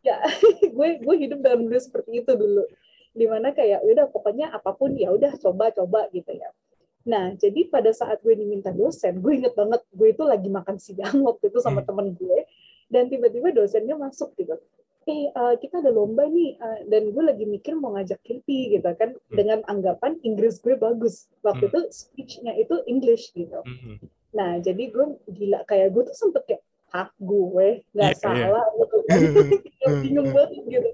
Ya 0.02 0.24
gue 0.76 0.90
gue 1.04 1.16
hidup 1.20 1.44
dalam 1.44 1.68
dunia 1.68 1.84
seperti 1.84 2.24
itu 2.24 2.32
dulu. 2.34 2.64
Di 3.12 3.26
mana 3.28 3.52
kayak 3.52 3.84
ya 3.84 3.92
udah 3.92 4.06
pokoknya 4.08 4.56
apa 4.56 4.72
pun 4.72 4.96
ya 4.96 5.12
udah 5.12 5.36
coba 5.36 5.76
coba 5.76 6.08
gitu 6.16 6.32
ya. 6.32 6.50
Nah 7.08 7.36
jadi 7.36 7.68
pada 7.68 7.92
saat 7.92 8.24
gue 8.24 8.34
diminta 8.34 8.72
dosen 8.72 9.20
gue 9.20 9.44
inget 9.44 9.52
banget 9.52 9.84
gue 9.92 10.08
itu 10.16 10.24
lagi 10.24 10.48
makan 10.48 10.80
siang 10.80 11.20
waktu 11.28 11.52
itu 11.52 11.60
sama 11.60 11.84
hmm. 11.84 11.88
temen 11.92 12.08
gue. 12.16 12.40
Dan 12.88 13.12
tiba-tiba 13.12 13.52
dosennya 13.52 14.00
masuk 14.00 14.32
gitu 14.40 14.56
eh 15.08 15.32
uh, 15.32 15.56
kita 15.56 15.80
ada 15.80 15.92
lomba 15.96 16.28
nih 16.28 16.60
uh, 16.60 16.84
dan 16.92 17.16
gue 17.16 17.24
lagi 17.24 17.48
mikir 17.48 17.80
mau 17.80 17.96
ngajak 17.96 18.20
Kirti 18.28 18.76
gitu 18.76 18.92
kan 19.00 19.16
hmm. 19.16 19.36
dengan 19.40 19.60
anggapan 19.72 20.20
Inggris 20.28 20.60
gue 20.60 20.76
bagus 20.76 21.32
waktu 21.48 21.72
hmm. 21.72 21.72
itu 21.72 21.80
speechnya 21.96 22.52
itu 22.60 22.76
English 22.92 23.32
gitu 23.32 23.64
hmm. 23.64 24.04
nah 24.36 24.60
jadi 24.60 24.92
gue 24.92 25.06
gila 25.32 25.64
kayak 25.64 25.96
gue 25.96 26.04
tuh 26.12 26.16
sempet 26.16 26.44
kayak 26.44 26.64
hak 26.92 27.12
gue 27.20 27.84
nggak 27.96 28.12
yeah, 28.12 28.20
iya. 28.20 28.24
salah 28.24 28.66
yeah. 28.68 28.80
gitu 28.84 28.98
kan 29.08 29.20
bingung 30.04 30.30
banget 30.36 30.60
gitu 30.68 30.90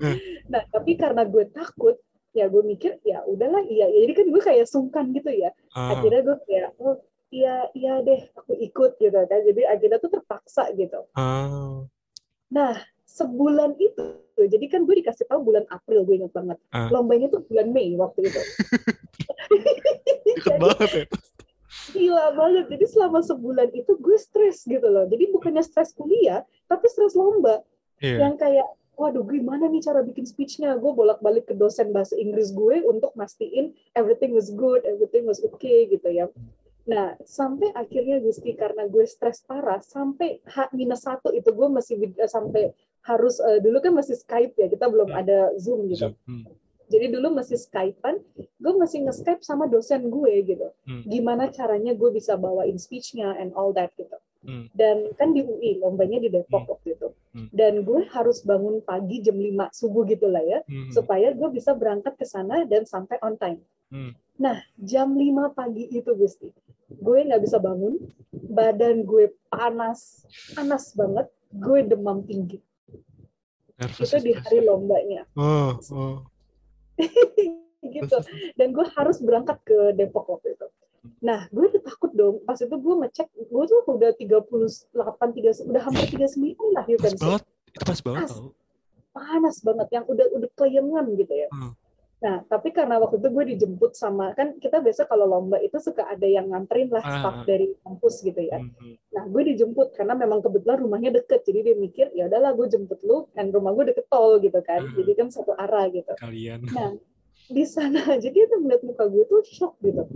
nah 0.50 0.62
tapi 0.70 0.92
karena 0.94 1.24
gue 1.26 1.44
takut 1.50 1.98
ya 2.34 2.46
gue 2.50 2.64
mikir 2.66 2.98
ya 3.06 3.22
udahlah 3.26 3.62
iya 3.66 3.90
jadi 3.90 4.14
kan 4.14 4.28
gue 4.30 4.42
kayak 4.42 4.66
sungkan 4.70 5.10
gitu 5.14 5.30
ya 5.30 5.54
uh. 5.74 5.98
akhirnya 5.98 6.22
gue 6.22 6.38
kayak 6.50 6.70
oh 6.82 6.98
iya 7.34 7.66
iya 7.74 8.02
deh 8.06 8.30
aku 8.38 8.54
ikut 8.58 8.98
gitu 9.02 9.20
kan 9.26 9.40
jadi 9.42 9.62
akhirnya 9.74 9.98
tuh 10.02 10.12
terpaksa 10.18 10.70
gitu 10.74 11.06
uh. 11.14 11.86
nah 12.50 12.74
sebulan 13.14 13.78
itu. 13.78 14.18
Jadi 14.34 14.66
kan 14.66 14.90
gue 14.90 14.98
dikasih 15.06 15.30
tahu 15.30 15.54
bulan 15.54 15.70
April 15.70 16.02
gue 16.10 16.26
ingat 16.26 16.34
banget. 16.34 16.58
Uh. 16.74 16.90
lombanya 16.90 17.30
tuh 17.30 17.46
bulan 17.46 17.70
Mei 17.70 17.94
waktu 17.94 18.26
itu. 18.26 18.42
Deket 20.26 20.58
banget 20.58 20.90
ya. 20.90 21.06
gila 21.94 22.26
banget. 22.34 22.66
Jadi 22.74 22.86
selama 22.90 23.22
sebulan 23.22 23.70
itu 23.78 23.94
gue 24.02 24.18
stres 24.18 24.66
gitu 24.66 24.88
loh. 24.90 25.06
Jadi 25.06 25.30
bukannya 25.30 25.62
stres 25.62 25.94
kuliah 25.94 26.42
tapi 26.66 26.90
stres 26.90 27.14
lomba. 27.14 27.62
Yeah. 28.04 28.20
yang 28.20 28.36
kayak 28.36 28.68
waduh 29.00 29.24
gimana 29.24 29.72
nih 29.72 29.80
cara 29.86 30.04
bikin 30.04 30.26
speechnya? 30.28 30.76
Gue 30.76 30.92
bolak-balik 30.92 31.48
ke 31.48 31.56
dosen 31.56 31.94
bahasa 31.94 32.18
Inggris 32.18 32.52
gue 32.52 32.84
untuk 32.84 33.14
mastiin 33.14 33.72
everything 33.96 34.34
was 34.34 34.50
good 34.52 34.84
everything 34.84 35.24
was 35.30 35.40
okay 35.40 35.86
gitu 35.88 36.10
ya. 36.10 36.28
Nah, 36.84 37.16
sampai 37.24 37.72
akhirnya 37.72 38.20
Gusti 38.20 38.60
karena 38.60 38.84
gue 38.92 39.08
stres 39.08 39.40
parah, 39.48 39.80
sampai 39.80 40.44
H 40.44 40.76
minus 40.76 41.08
satu 41.08 41.32
itu 41.32 41.48
gue 41.56 41.68
masih 41.72 41.96
sampai 42.28 42.76
harus 43.04 43.36
uh, 43.44 43.60
dulu 43.60 43.84
kan 43.84 43.94
masih 43.96 44.16
Skype 44.16 44.56
ya 44.56 44.68
kita 44.72 44.88
belum 44.88 45.12
hmm. 45.12 45.20
ada 45.20 45.40
Zoom 45.60 45.92
gitu. 45.92 46.12
Zoom. 46.12 46.16
Hmm. 46.28 46.44
Jadi 46.94 47.10
dulu 47.10 47.34
masih 47.34 47.58
Skypean, 47.58 48.22
gue 48.38 48.74
masih 48.78 49.02
nge-Skype 49.08 49.42
sama 49.42 49.66
dosen 49.66 50.14
gue 50.14 50.34
gitu. 50.46 50.68
Hmm. 50.86 51.02
Gimana 51.10 51.50
caranya 51.50 51.98
gue 51.98 52.10
bisa 52.14 52.38
bawain 52.38 52.78
speech-nya 52.78 53.34
and 53.42 53.50
all 53.58 53.74
that 53.74 53.90
gitu. 53.98 54.14
Hmm. 54.46 54.70
Dan 54.76 55.10
kan 55.18 55.34
di 55.34 55.42
UI, 55.42 55.82
lombanya 55.82 56.22
di 56.22 56.30
Depok 56.30 56.68
hmm. 56.68 56.72
waktu 56.76 56.88
itu. 56.94 57.10
Hmm. 57.34 57.48
Dan 57.50 57.74
gue 57.82 58.06
harus 58.14 58.46
bangun 58.46 58.84
pagi 58.86 59.26
jam 59.26 59.40
5 59.40 59.74
subuh 59.74 60.06
gitu 60.06 60.30
lah 60.30 60.46
ya, 60.46 60.60
hmm. 60.70 60.94
supaya 60.94 61.34
gue 61.34 61.50
bisa 61.50 61.74
berangkat 61.74 62.14
ke 62.14 62.30
sana 62.30 62.62
dan 62.70 62.86
sampai 62.86 63.18
on 63.26 63.42
time. 63.42 63.64
Hmm. 63.90 64.14
Nah, 64.38 64.62
jam 64.78 65.18
5 65.18 65.58
pagi 65.58 65.90
itu 65.90 66.14
Gusti, 66.14 66.54
gue 66.94 67.18
nggak 67.26 67.42
bisa 67.42 67.58
bangun, 67.58 67.98
badan 68.54 69.02
gue 69.02 69.34
panas, 69.50 70.30
panas 70.54 70.94
banget, 70.94 71.26
gue 71.54 71.80
demam 71.90 72.22
tinggi 72.22 72.62
Nervous 73.82 74.10
itu 74.10 74.18
di 74.22 74.34
hari 74.38 74.60
lombanya. 74.62 75.26
Oh, 75.34 75.78
oh. 75.94 76.18
gitu. 77.94 78.18
Dan 78.54 78.68
gue 78.72 78.86
harus 78.94 79.18
berangkat 79.20 79.58
ke 79.66 79.98
Depok 79.98 80.30
waktu 80.30 80.54
itu. 80.54 80.68
Nah, 81.20 81.52
gue 81.52 81.68
udah 81.68 81.84
takut 81.84 82.12
dong. 82.16 82.40
Pas 82.48 82.56
itu 82.56 82.72
gue 82.72 82.96
ngecek, 83.04 83.28
gue 83.34 83.64
tuh 83.68 83.80
udah 83.90 84.12
38, 84.16 84.94
30, 84.96 85.70
udah 85.70 85.82
hampir 85.84 86.06
39 86.16 86.76
lah. 86.76 86.84
You 86.88 86.98
pas 87.02 87.16
banget. 87.18 87.44
Itu 87.74 87.84
pas 87.84 88.00
banget 88.00 88.24
tau. 88.32 88.48
Panas 89.12 89.58
banget. 89.60 89.88
Yang 89.92 90.06
udah 90.10 90.26
udah 90.40 90.50
kelayangan 90.56 91.06
gitu 91.20 91.34
ya. 91.34 91.48
Hmm. 91.52 91.74
Nah, 92.24 92.40
tapi 92.48 92.72
karena 92.72 93.04
waktu 93.04 93.20
itu 93.20 93.30
gue 93.36 93.46
dijemput 93.52 94.00
sama 94.00 94.32
kan 94.32 94.56
kita 94.56 94.80
biasa 94.80 95.12
kalau 95.12 95.28
lomba 95.28 95.60
itu 95.60 95.76
suka 95.76 96.08
ada 96.08 96.24
yang 96.24 96.56
nganterin 96.56 96.88
lah 96.88 97.04
ah, 97.04 97.20
staff 97.20 97.38
ah. 97.44 97.44
dari 97.44 97.76
kampus 97.84 98.24
gitu 98.24 98.40
ya. 98.40 98.64
Hmm. 98.64 98.96
Nah, 99.12 99.28
gue 99.28 99.44
dijemput 99.52 99.92
karena 99.92 100.16
memang 100.16 100.40
kebetulan 100.40 100.80
rumahnya 100.80 101.12
deket, 101.20 101.44
jadi 101.44 101.60
dia 101.68 101.76
mikir 101.76 102.16
ya 102.16 102.32
udahlah 102.32 102.56
gue 102.56 102.72
jemput 102.72 103.04
lu, 103.04 103.28
dan 103.36 103.52
rumah 103.52 103.76
gue 103.76 103.92
deket 103.92 104.08
tol 104.08 104.40
gitu 104.40 104.56
kan, 104.64 104.88
hmm. 104.88 104.96
jadi 104.96 105.12
kan 105.20 105.28
satu 105.36 105.52
arah 105.60 105.92
gitu. 105.92 106.16
Kalian. 106.16 106.64
Nah, 106.72 106.96
di 107.52 107.64
sana 107.68 108.00
jadi 108.24 108.48
tuh 108.48 108.60
melihat 108.64 108.88
muka 108.88 109.04
gue 109.12 109.24
tuh 109.28 109.44
shock 109.44 109.76
gitu. 109.84 110.08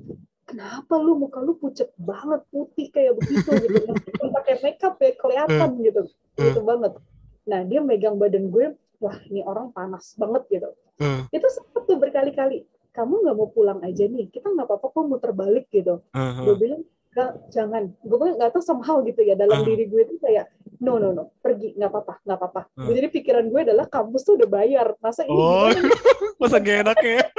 Kenapa 0.47 0.95
lu 0.95 1.19
muka 1.19 1.43
lu 1.43 1.59
pucat 1.59 1.91
banget 1.99 2.39
putih 2.55 2.87
kayak 2.87 3.19
begitu 3.19 3.51
gitu, 3.67 3.83
pakai 4.31 4.55
makeup 4.63 4.95
ya 5.03 5.11
kelihatan 5.19 5.69
gitu, 5.83 6.01
gitu 6.39 6.59
banget. 6.63 6.95
Nah, 7.43 7.67
dia 7.67 7.83
megang 7.83 8.15
badan 8.15 8.47
gue, 8.47 8.79
wah 9.03 9.19
ini 9.27 9.43
orang 9.43 9.75
panas 9.75 10.15
banget 10.15 10.47
gitu. 10.47 10.71
Uh, 10.97 11.21
Itu 11.29 11.47
sempat 11.49 11.85
tuh 11.85 11.97
berkali-kali. 11.97 12.65
Kamu 12.89 13.21
nggak 13.21 13.37
mau 13.37 13.47
pulang 13.47 13.79
aja 13.81 14.03
nih, 14.03 14.25
kita 14.27 14.49
nggak 14.49 14.65
apa-apa 14.65 14.87
kok 14.89 15.05
muter 15.05 15.31
balik 15.31 15.69
gitu. 15.69 16.01
uh, 16.01 16.31
Gue 16.41 16.53
uh, 16.53 16.57
bilang, 16.57 16.81
nggak, 17.13 17.31
jangan. 17.53 17.83
Gue 18.01 18.17
nggak 18.17 18.49
tahu 18.49 18.63
somehow 18.65 18.97
gitu 19.05 19.21
ya, 19.21 19.37
dalam 19.37 19.61
Ah. 19.61 19.65
diri 19.65 19.85
gue 19.85 20.01
itu 20.01 20.17
kayak, 20.17 20.49
no, 20.81 20.97
no, 20.97 21.13
no, 21.13 21.23
pergi, 21.37 21.77
nggak 21.77 21.89
apa-apa, 21.93 22.13
nggak 22.25 22.37
apa-apa. 22.41 22.61
Ah. 22.73 22.89
Jadi 22.89 23.07
pikiran 23.13 23.45
gue 23.47 23.61
adalah, 23.61 23.85
kampus 23.85 24.25
tuh 24.25 24.41
udah 24.41 24.49
bayar, 24.49 24.97
masa 24.97 25.21
ini 25.23 25.37
Oh. 25.37 25.69
masa 26.41 26.57
gak 26.57 26.89
enak 26.89 26.97
ya? 26.99 27.21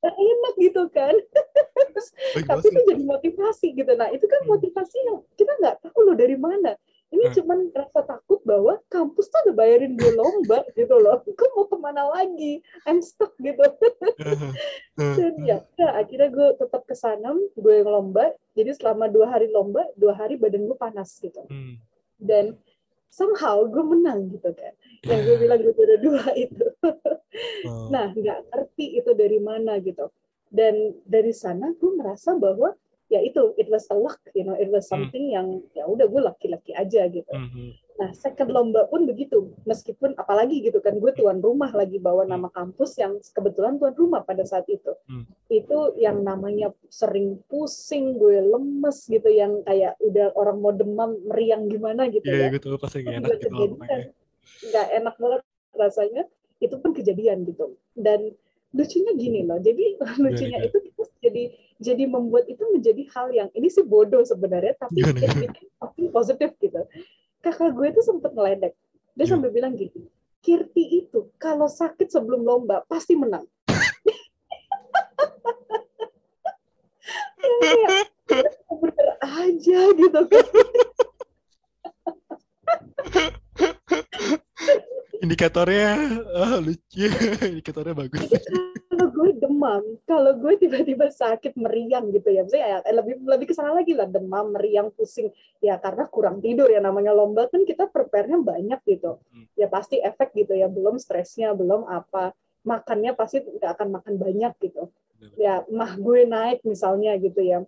Enak 0.00 0.54
gitu 0.56 0.82
kan. 0.88 1.12
Terus 1.90 2.08
tapi 2.46 2.66
itu 2.72 2.80
jadi 2.88 3.02
motivasi 3.04 3.66
gitu 3.76 3.92
nah 3.92 4.08
itu 4.08 4.24
kan 4.24 4.40
Hmm. 4.46 4.56
motivasi 4.56 4.96
yang 5.04 5.20
kita 5.36 5.52
nggak 5.60 5.76
tahu 5.84 5.98
loh 6.08 6.16
dari 6.16 6.38
mana 6.38 6.72
ini 7.10 7.26
Hmm. 7.26 7.34
cuman 7.42 7.58
rasa 7.74 8.00
takut 8.06 8.38
bahwa 8.46 8.78
kampus 8.86 9.26
tuh 9.28 9.50
udah 9.50 9.54
bayarin 9.58 9.98
gue 9.98 10.12
lomba 10.14 10.62
gitu 10.78 10.94
loh. 10.94 11.18
Gue 11.38 11.48
mau 11.58 11.66
ke 11.66 11.76
mana 11.76 12.06
lagi? 12.06 12.62
I'm 12.86 13.02
stuck 13.02 13.34
gitu. 13.42 13.60
Uh, 13.60 14.54
uh, 14.98 15.14
dan 15.18 15.34
ya 15.42 15.56
udah, 15.60 15.90
akhirnya 15.98 16.30
gue 16.30 16.48
tetap 16.54 16.82
ke 16.86 16.94
sana 16.94 17.34
gue 17.34 17.72
yang 17.82 17.90
lomba. 17.90 18.30
Jadi 18.54 18.78
selama 18.78 19.10
dua 19.10 19.26
hari 19.26 19.50
lomba 19.50 19.82
dua 19.98 20.14
hari 20.14 20.38
badan 20.38 20.70
gue 20.70 20.78
panas 20.78 21.18
gitu. 21.18 21.42
Hmm. 21.50 21.76
dan 22.20 22.52
somehow 23.10 23.64
gue 23.66 23.82
menang 23.82 24.30
gitu 24.30 24.54
kan. 24.54 24.72
Yang 25.02 25.20
gue 25.26 25.36
bilang 25.42 25.58
gue 25.60 25.74
juara 25.74 25.96
dua 25.98 26.24
itu. 26.38 26.66
Oh. 27.62 27.86
Nah, 27.92 28.10
nggak 28.10 28.50
ngerti 28.50 28.98
itu 28.98 29.14
dari 29.14 29.38
mana 29.38 29.78
gitu. 29.78 30.10
Dan 30.50 30.98
dari 31.06 31.30
sana 31.30 31.70
gue 31.78 31.90
merasa 31.94 32.34
bahwa 32.34 32.74
ya 33.10 33.20
itu 33.20 33.52
it 33.58 33.66
was 33.66 33.84
a 33.90 33.96
luck, 33.98 34.22
you 34.32 34.46
know, 34.46 34.54
it 34.54 34.70
was 34.70 34.86
Hmm. 34.86 35.02
something 35.02 35.34
yang 35.34 35.58
ya 35.74 35.84
udah 35.84 36.06
gue 36.06 36.22
laki-laki 36.22 36.70
aja 36.72 37.10
gitu. 37.10 37.28
Mhm. 37.34 37.74
Nah, 38.00 38.16
second 38.16 38.48
lomba 38.48 38.88
pun 38.88 39.04
begitu. 39.04 39.52
Meskipun 39.68 40.16
apalagi 40.16 40.64
gitu 40.64 40.80
kan 40.80 40.96
gue 40.96 41.12
tuan 41.12 41.44
rumah 41.44 41.68
lagi 41.74 42.00
bawa 42.00 42.24
nama 42.24 42.48
kampus 42.48 42.96
yang 42.96 43.20
kebetulan 43.36 43.76
tuan 43.76 43.92
rumah 43.92 44.24
pada 44.24 44.40
saat 44.48 44.64
itu. 44.72 44.94
Hmm. 45.04 45.28
Itu 45.52 45.98
yang 46.00 46.24
namanya 46.24 46.72
sering 46.88 47.44
pusing, 47.50 48.16
gue 48.16 48.40
lemes 48.40 49.04
gitu 49.04 49.28
yang 49.28 49.60
kayak 49.68 50.00
udah 50.00 50.32
orang 50.32 50.56
mau 50.64 50.72
demam, 50.72 51.18
meriang 51.28 51.68
gimana 51.68 52.08
gitu 52.08 52.24
Iya, 52.24 52.56
ya 52.56 52.58
tahu 52.62 52.80
pasti 52.80 53.04
gak 53.04 53.20
enak 53.20 53.36
gitu 53.36 53.76
nggak 54.60 54.88
enak 55.00 55.14
banget 55.16 55.40
rasanya 55.72 56.24
itu 56.60 56.76
pun 56.76 56.92
kejadian 56.92 57.48
gitu 57.48 57.80
dan 57.96 58.34
lucunya 58.70 59.12
gini 59.18 59.40
loh 59.42 59.58
jadi 59.58 59.98
lucunya 60.22 60.58
gimana? 60.62 60.68
itu 60.70 60.78
kita 60.86 61.02
jadi 61.20 61.42
jadi 61.80 62.04
membuat 62.08 62.44
itu 62.48 62.60
menjadi 62.68 63.02
hal 63.16 63.26
yang 63.32 63.48
ini 63.56 63.68
sih 63.72 63.84
bodoh 63.84 64.20
sebenarnya 64.20 64.76
tapi 64.76 65.00
Gimana, 65.00 65.48
it 65.48 66.12
positif 66.12 66.52
gitu. 66.60 66.80
Kakak 67.40 67.72
gue 67.72 67.88
tuh 67.96 68.04
sempet 68.04 68.36
ngeledek. 68.36 68.76
Dia 69.16 69.24
Gimana? 69.24 69.32
sampai 69.32 69.48
bilang 69.48 69.72
gini 69.76 70.04
Kirti 70.40 71.04
itu 71.04 71.32
kalau 71.36 71.68
sakit 71.68 72.08
sebelum 72.08 72.44
lomba 72.44 72.84
pasti 72.88 73.16
menang. 73.16 73.44
Kayak 78.28 78.54
bener 78.70 79.08
aja 79.20 79.80
gitu 79.98 80.20
kan 80.30 80.46
Indikatornya 85.20 85.88
ah, 86.32 86.56
lucu. 86.60 87.06
Indikatornya 87.52 87.92
bagus. 87.92 88.24
kalau 88.90 89.06
gue 89.12 89.30
demam, 89.36 89.82
kalau 90.08 90.32
gue 90.36 90.54
tiba-tiba 90.60 91.08
sakit 91.12 91.56
meriang 91.56 92.08
gitu 92.12 92.28
ya, 92.32 92.44
misalnya 92.44 92.80
ya, 92.84 92.92
lebih 92.92 93.20
lebih 93.24 93.46
ke 93.48 93.54
sana 93.56 93.72
lagi 93.76 93.92
lah 93.96 94.08
demam, 94.08 94.52
meriang, 94.52 94.92
pusing, 94.92 95.32
ya 95.60 95.76
karena 95.80 96.04
kurang 96.08 96.40
tidur 96.44 96.68
ya 96.68 96.80
namanya 96.84 97.12
lomba 97.12 97.48
kan 97.48 97.64
kita 97.64 97.88
prepare-nya 97.88 98.40
banyak 98.40 98.80
gitu, 98.88 99.20
Hmm. 99.32 99.46
ya 99.56 99.68
pasti 99.68 100.00
efek 100.00 100.32
gitu 100.36 100.52
ya, 100.56 100.68
belum 100.68 100.96
stresnya, 101.00 101.52
belum 101.56 101.88
apa, 101.88 102.32
makannya 102.66 103.12
pasti 103.16 103.40
nggak 103.40 103.72
akan 103.78 103.88
makan 104.00 104.14
banyak 104.20 104.52
gitu, 104.60 104.92
ya 105.40 105.64
mah 105.72 105.96
gue 105.96 106.28
naik 106.28 106.60
misalnya 106.64 107.16
gitu 107.20 107.40
ya. 107.40 107.64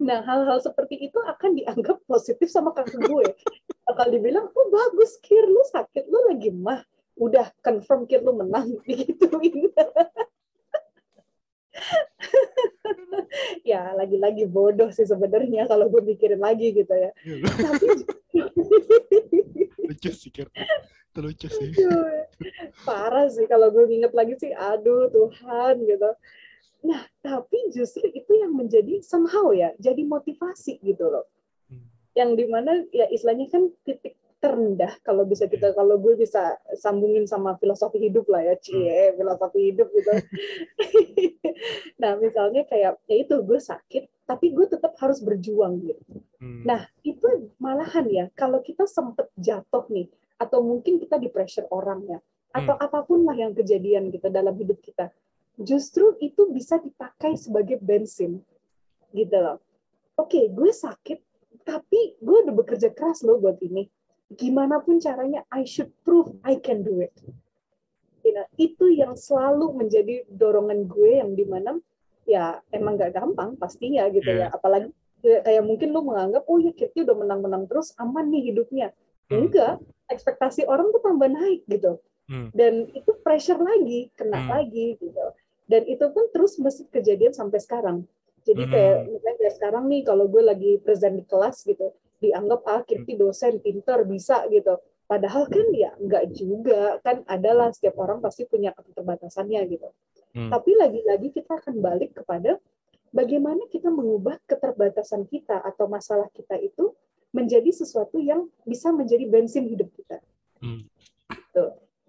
Nah 0.00 0.24
hal-hal 0.24 0.58
seperti 0.64 0.96
itu 0.96 1.20
akan 1.20 1.60
dianggap 1.60 2.00
positif 2.08 2.48
sama 2.48 2.72
kakak 2.72 3.04
gue. 3.04 3.36
Bakal 3.84 4.08
dibilang, 4.16 4.48
oh 4.48 4.66
bagus 4.72 5.20
Kir, 5.20 5.44
lu 5.44 5.60
sakit, 5.68 6.08
lu 6.08 6.32
lagi 6.32 6.48
mah, 6.48 6.80
udah 7.20 7.52
confirm 7.60 8.08
Kir 8.08 8.24
lu 8.24 8.32
menang, 8.32 8.80
digituin. 8.88 9.68
ya 13.70 13.92
lagi-lagi 13.94 14.48
bodoh 14.48 14.88
sih 14.90 15.04
sebenarnya 15.04 15.68
kalau 15.68 15.92
gue 15.92 16.00
mikirin 16.00 16.40
lagi 16.40 16.72
gitu 16.72 16.94
ya. 16.96 17.12
Tapi 17.60 17.86
lucu 19.84 20.10
sih, 20.16 20.32
Kir. 20.32 20.48
Itu 21.12 21.20
lucu 21.20 21.48
sih. 21.52 21.76
parah 22.88 23.28
sih 23.28 23.44
kalau 23.44 23.68
gue 23.68 23.84
inget 23.92 24.16
lagi 24.16 24.32
sih, 24.40 24.56
aduh 24.56 25.12
Tuhan 25.12 25.84
gitu. 25.84 26.10
Nah, 26.88 27.04
tapi 27.20 27.58
justru 27.72 28.08
itu 28.10 28.32
yang 28.36 28.56
menjadi 28.56 29.04
somehow 29.04 29.52
ya, 29.52 29.76
jadi 29.76 30.02
motivasi 30.04 30.80
gitu 30.80 31.08
loh. 31.08 31.28
Hmm. 31.68 31.84
Yang 32.16 32.30
di 32.36 32.44
mana 32.48 32.72
ya 32.90 33.06
istilahnya 33.12 33.46
kan 33.52 33.68
titik 33.84 34.16
terendah 34.40 34.96
kalau 35.04 35.28
bisa 35.28 35.44
kita 35.44 35.76
kalau 35.76 36.00
gue 36.00 36.16
bisa 36.16 36.56
sambungin 36.80 37.28
sama 37.28 37.60
filosofi 37.60 38.00
hidup 38.00 38.24
lah 38.32 38.40
ya 38.40 38.56
cie 38.56 39.12
filosofi 39.12 39.68
hidup 39.68 39.92
gitu 39.92 40.12
nah 42.00 42.16
misalnya 42.16 42.64
kayak 42.64 42.96
ya 43.04 43.16
itu 43.20 43.36
gue 43.44 43.60
sakit 43.60 44.08
tapi 44.24 44.56
gue 44.56 44.64
tetap 44.64 44.96
harus 44.96 45.20
berjuang 45.20 45.84
gitu 45.84 46.24
Hmm. 46.40 46.64
nah 46.64 46.88
itu 47.04 47.52
malahan 47.60 48.08
ya 48.08 48.24
kalau 48.32 48.64
kita 48.64 48.88
sempet 48.88 49.28
jatuh 49.36 49.84
nih 49.92 50.08
atau 50.40 50.64
mungkin 50.64 50.96
kita 50.96 51.20
di 51.20 51.28
pressure 51.28 51.68
orang 51.68 52.00
ya 52.08 52.18
atau 52.56 52.80
apa 52.80 53.04
pun 53.04 53.28
lah 53.28 53.36
yang 53.36 53.52
kejadian 53.52 54.08
gitu 54.08 54.32
dalam 54.32 54.56
hidup 54.56 54.80
kita 54.80 55.12
justru 55.60 56.16
itu 56.18 56.48
bisa 56.50 56.80
dipakai 56.80 57.36
sebagai 57.36 57.76
bensin 57.78 58.40
gitu 59.12 59.36
loh 59.36 59.58
oke 60.16 60.40
gue 60.50 60.70
sakit 60.72 61.18
tapi 61.62 62.16
gue 62.18 62.36
udah 62.48 62.54
bekerja 62.56 62.88
keras 62.90 63.20
loh 63.20 63.36
buat 63.36 63.60
ini 63.60 63.86
gimana 64.32 64.80
pun 64.80 64.96
caranya 65.02 65.44
I 65.52 65.66
should 65.66 65.90
prove 66.06 66.32
I 66.40 66.56
can 66.56 66.80
do 66.80 67.02
it 67.04 67.12
you 68.24 68.32
know, 68.32 68.46
itu 68.56 68.88
yang 68.94 69.16
selalu 69.16 69.74
menjadi 69.74 70.24
dorongan 70.30 70.86
gue 70.86 71.20
yang 71.20 71.34
di 71.34 71.44
mana 71.44 71.76
ya 72.24 72.62
emang 72.70 72.96
gak 72.96 73.16
gampang 73.16 73.56
pastinya 73.56 74.06
gitu 74.08 74.28
Yeah. 74.28 74.48
ya 74.48 74.54
apalagi 74.54 74.88
kayak 75.20 75.42
kayak 75.44 75.62
mungkin 75.66 75.88
lu 75.92 76.00
menganggap 76.00 76.48
oh 76.48 76.56
ya 76.56 76.72
Kirti 76.72 77.04
udah 77.04 77.16
menang-menang 77.16 77.68
terus 77.68 77.92
aman 78.00 78.28
nih 78.32 78.52
hidupnya 78.52 78.94
Hmm. 79.30 79.46
enggak 79.46 79.78
ekspektasi 80.10 80.66
orang 80.66 80.90
tuh 80.90 80.98
tambah 81.06 81.30
naik 81.30 81.62
gitu 81.70 82.02
Hmm. 82.26 82.50
dan 82.54 82.86
itu 82.94 83.10
pressure 83.22 83.58
lagi 83.58 84.10
kena 84.14 84.42
Hmm. 84.42 84.50
lagi 84.58 84.98
gitu 84.98 85.22
dan 85.70 85.86
itu 85.86 86.02
pun 86.10 86.26
terus 86.34 86.58
mesti 86.58 86.90
kejadian 86.90 87.30
sampai 87.30 87.62
sekarang 87.62 88.02
jadi 88.42 88.66
Hmm. 88.66 88.72
kayak 88.74 88.96
misalnya 89.06 89.36
kayak 89.38 89.54
sekarang 89.54 89.84
nih 89.86 90.02
kalau 90.02 90.26
gue 90.26 90.42
lagi 90.42 90.70
present 90.82 91.14
di 91.14 91.22
kelas 91.22 91.62
gitu 91.62 91.94
dianggap 92.18 92.60
ah 92.66 92.82
Kirti 92.82 93.14
dosen 93.14 93.62
pinter 93.62 94.02
bisa 94.02 94.42
gitu 94.50 94.82
padahal 95.06 95.46
kan 95.46 95.66
ya 95.70 95.94
enggak 95.96 96.34
juga 96.34 96.98
kan 97.06 97.22
adalah 97.30 97.70
setiap 97.70 97.94
orang 98.02 98.18
pasti 98.18 98.44
punya 98.44 98.74
keterbatasannya 98.74 99.62
gitu 99.70 99.88
Hmm. 100.30 100.46
tapi 100.46 100.78
lagi-lagi 100.78 101.34
kita 101.34 101.58
akan 101.58 101.82
balik 101.82 102.14
kepada 102.14 102.54
bagaimana 103.10 103.66
kita 103.66 103.90
mengubah 103.90 104.38
keterbatasan 104.46 105.26
kita 105.26 105.58
atau 105.58 105.90
masalah 105.90 106.30
kita 106.30 106.54
itu 106.54 106.94
menjadi 107.34 107.70
sesuatu 107.74 108.22
yang 108.22 108.46
bisa 108.62 108.94
menjadi 108.94 109.26
bensin 109.26 109.66
hidup 109.66 109.90
kita 109.90 110.18
Hmm. 110.62 110.86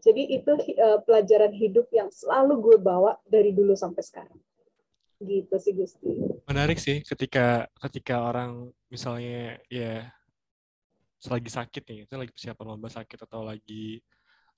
Jadi 0.01 0.33
itu 0.33 0.51
eh, 0.73 0.99
pelajaran 1.05 1.53
hidup 1.53 1.87
yang 1.93 2.09
selalu 2.09 2.57
gue 2.57 2.77
bawa 2.81 3.21
dari 3.29 3.53
dulu 3.53 3.77
sampai 3.77 4.01
sekarang. 4.01 4.39
Gitu 5.21 5.53
sih 5.61 5.73
Gusti. 5.77 6.11
menarik 6.49 6.81
sih 6.81 7.05
ketika 7.05 7.69
ketika 7.77 8.25
orang 8.25 8.73
misalnya 8.89 9.61
ya 9.69 10.09
selagi 11.21 11.53
sakit 11.53 11.83
nih, 11.85 11.99
itu 12.09 12.13
lagi 12.17 12.33
persiapan 12.33 12.65
lomba 12.65 12.89
sakit 12.89 13.29
atau 13.29 13.45
lagi 13.45 14.01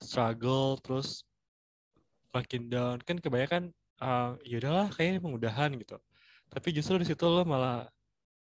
struggle 0.00 0.80
terus 0.80 1.28
makin 2.32 2.72
down 2.72 2.98
kan 3.04 3.20
kebanyakan 3.20 3.70
uh, 4.00 4.34
ya 4.42 4.56
udahlah 4.58 4.88
kayaknya 4.96 5.20
emang 5.20 5.36
udahan 5.36 5.70
gitu. 5.76 6.00
Tapi 6.48 6.68
justru 6.72 6.96
di 6.96 7.06
situ 7.06 7.28
lo 7.28 7.44
malah 7.44 7.84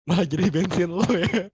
malah 0.08 0.26
jadi 0.26 0.48
bensin 0.48 0.90
lo 0.90 1.04
ya. 1.04 1.48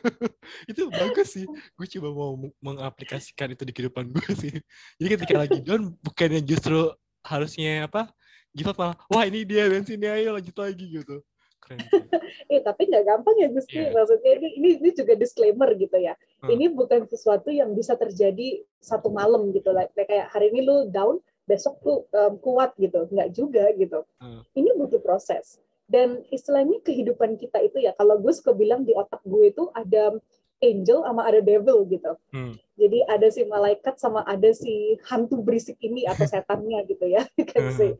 itu 0.70 0.82
bagus 0.92 1.28
sih. 1.34 1.46
Gue 1.74 1.86
coba 1.98 2.08
mau 2.12 2.32
mengaplikasikan 2.60 3.52
itu 3.52 3.64
di 3.64 3.72
kehidupan 3.72 4.12
gue 4.12 4.30
sih. 4.42 4.54
Jadi 5.00 5.08
ketika 5.18 5.34
lagi 5.36 5.58
down 5.64 5.96
bukannya 6.04 6.44
justru 6.44 6.92
harusnya 7.24 7.88
apa? 7.88 8.12
Give 8.56 8.68
up 8.72 8.78
malah, 8.80 8.96
wah 9.12 9.24
ini 9.28 9.44
dia 9.44 9.68
bensinnya, 9.68 10.16
ayo 10.16 10.34
lanjut 10.34 10.56
lagi 10.56 10.86
gitu. 10.88 11.20
Keren. 11.60 11.78
Eh 12.48 12.64
tapi 12.64 12.88
nggak 12.88 13.04
gampang 13.04 13.36
ya 13.36 13.48
Gusti. 13.52 13.76
Iya. 13.76 13.92
Maksudnya 13.92 14.32
ini, 14.40 14.48
ini 14.56 14.68
ini 14.80 14.90
juga 14.96 15.12
disclaimer 15.12 15.68
gitu 15.76 15.96
ya. 16.00 16.16
Hmm. 16.40 16.48
Ini 16.48 16.72
bukan 16.72 17.04
sesuatu 17.04 17.52
yang 17.52 17.76
bisa 17.76 17.92
terjadi 17.92 18.64
satu 18.80 19.12
malam 19.12 19.52
gitu 19.52 19.68
lah. 19.68 19.84
Kayak 19.92 20.08
kayak 20.08 20.26
hari 20.32 20.48
ini 20.48 20.64
lu 20.64 20.76
down, 20.88 21.20
besok 21.44 21.76
lu 21.84 22.08
um, 22.08 22.40
kuat 22.40 22.72
gitu. 22.80 23.04
Nggak 23.12 23.28
juga 23.36 23.68
gitu. 23.76 24.00
Hmm. 24.16 24.40
Ini 24.56 24.70
butuh 24.80 25.00
proses. 25.04 25.60
Dan 25.88 26.20
istilahnya 26.28 26.84
kehidupan 26.84 27.40
kita 27.40 27.64
itu 27.64 27.80
ya, 27.80 27.96
kalau 27.96 28.20
gue 28.20 28.28
suka 28.36 28.52
bilang 28.52 28.84
di 28.84 28.92
otak 28.92 29.24
gue 29.24 29.48
itu 29.48 29.72
ada 29.72 30.20
angel 30.60 31.06
sama 31.06 31.22
ada 31.24 31.40
devil 31.40 31.88
gitu. 31.88 32.12
Hmm. 32.34 32.54
Jadi 32.78 32.98
ada 33.08 33.26
si 33.32 33.42
malaikat 33.48 33.96
sama 33.96 34.22
ada 34.28 34.50
si 34.52 35.00
hantu 35.08 35.40
berisik 35.40 35.80
ini 35.80 36.04
atau 36.04 36.28
setannya 36.30 36.84
gitu 36.86 37.08
ya. 37.08 37.24
kan 37.50 37.72
sih. 37.74 37.96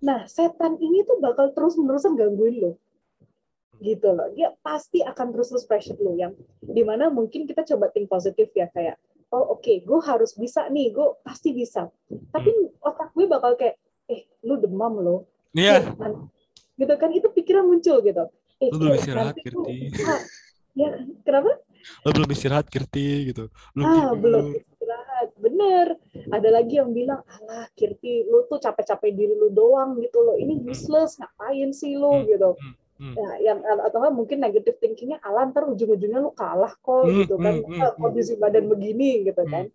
Nah, 0.00 0.26
setan 0.26 0.80
ini 0.80 1.04
tuh 1.04 1.20
bakal 1.20 1.52
terus-menerusan 1.54 2.16
gangguin 2.16 2.56
lo. 2.58 2.72
Gitu 3.80 4.10
loh. 4.10 4.28
Dia 4.34 4.52
pasti 4.60 5.00
akan 5.04 5.32
terus-terus 5.32 5.64
pressure 5.68 6.00
lo 6.00 6.16
yang 6.16 6.34
di 6.60 6.82
mana 6.82 7.08
mungkin 7.08 7.46
kita 7.46 7.64
coba 7.64 7.92
think 7.92 8.10
positif 8.10 8.50
ya 8.52 8.68
kayak 8.72 8.98
oh 9.30 9.54
oke, 9.54 9.62
okay, 9.62 9.78
gue 9.86 10.00
harus 10.02 10.34
bisa 10.34 10.66
nih, 10.66 10.90
gue 10.90 11.06
pasti 11.22 11.54
bisa. 11.54 11.86
Tapi 12.34 12.50
hmm. 12.50 12.82
otak 12.82 13.14
gue 13.14 13.30
bakal 13.30 13.54
kayak 13.54 13.78
eh 14.10 14.26
lu 14.42 14.58
demam 14.58 14.98
lo. 14.98 15.16
Iya. 15.54 15.86
Yeah. 15.86 16.39
Gitu 16.80 16.94
kan 16.96 17.10
itu 17.12 17.28
pikiran 17.28 17.68
muncul 17.68 18.00
gitu. 18.00 18.24
Eh, 18.60 18.68
lu 18.72 18.76
belum 18.80 18.96
istirahat, 18.96 19.36
Kirti. 19.36 19.92
Ya, 20.72 20.96
kenapa? 21.24 21.60
Lo 22.04 22.08
belum 22.16 22.28
istirahat, 22.32 22.66
Kirti, 22.72 23.32
gitu. 23.32 23.52
Belum 23.76 23.84
ah, 23.84 23.94
gitu. 23.96 24.16
belum 24.20 24.46
istirahat. 24.56 25.28
Bener. 25.36 25.86
Ada 26.32 26.48
lagi 26.48 26.80
yang 26.80 26.96
bilang, 26.96 27.20
alah, 27.24 27.68
Kirti, 27.76 28.24
lu 28.24 28.48
tuh 28.48 28.60
capek-capek 28.60 29.12
diri 29.12 29.36
lu 29.36 29.52
doang 29.52 30.00
gitu 30.00 30.24
loh. 30.24 30.36
Ini 30.40 30.56
hmm. 30.56 30.72
useless, 30.72 31.20
ngapain 31.20 31.68
sih 31.76 32.00
lu, 32.00 32.24
hmm. 32.24 32.26
gitu. 32.32 32.50
Hmm. 32.56 32.74
Hmm. 33.00 33.16
Ya, 33.16 33.28
yang 33.52 33.64
atau 33.64 33.96
kan 33.96 34.12
mungkin 34.12 34.44
negatif 34.44 34.76
thinkingnya 34.76 35.24
ala 35.24 35.48
ntar 35.48 35.64
ujung-ujungnya 35.64 36.20
lu 36.20 36.36
kalah 36.36 36.76
kok 36.84 37.08
hmm, 37.08 37.24
gitu 37.24 37.40
kan 37.40 37.56
hmm, 37.56 37.80
hmm, 37.80 37.96
kondisi 37.96 38.36
badan 38.36 38.68
begini 38.68 39.24
gitu 39.24 39.40
kan. 39.48 39.72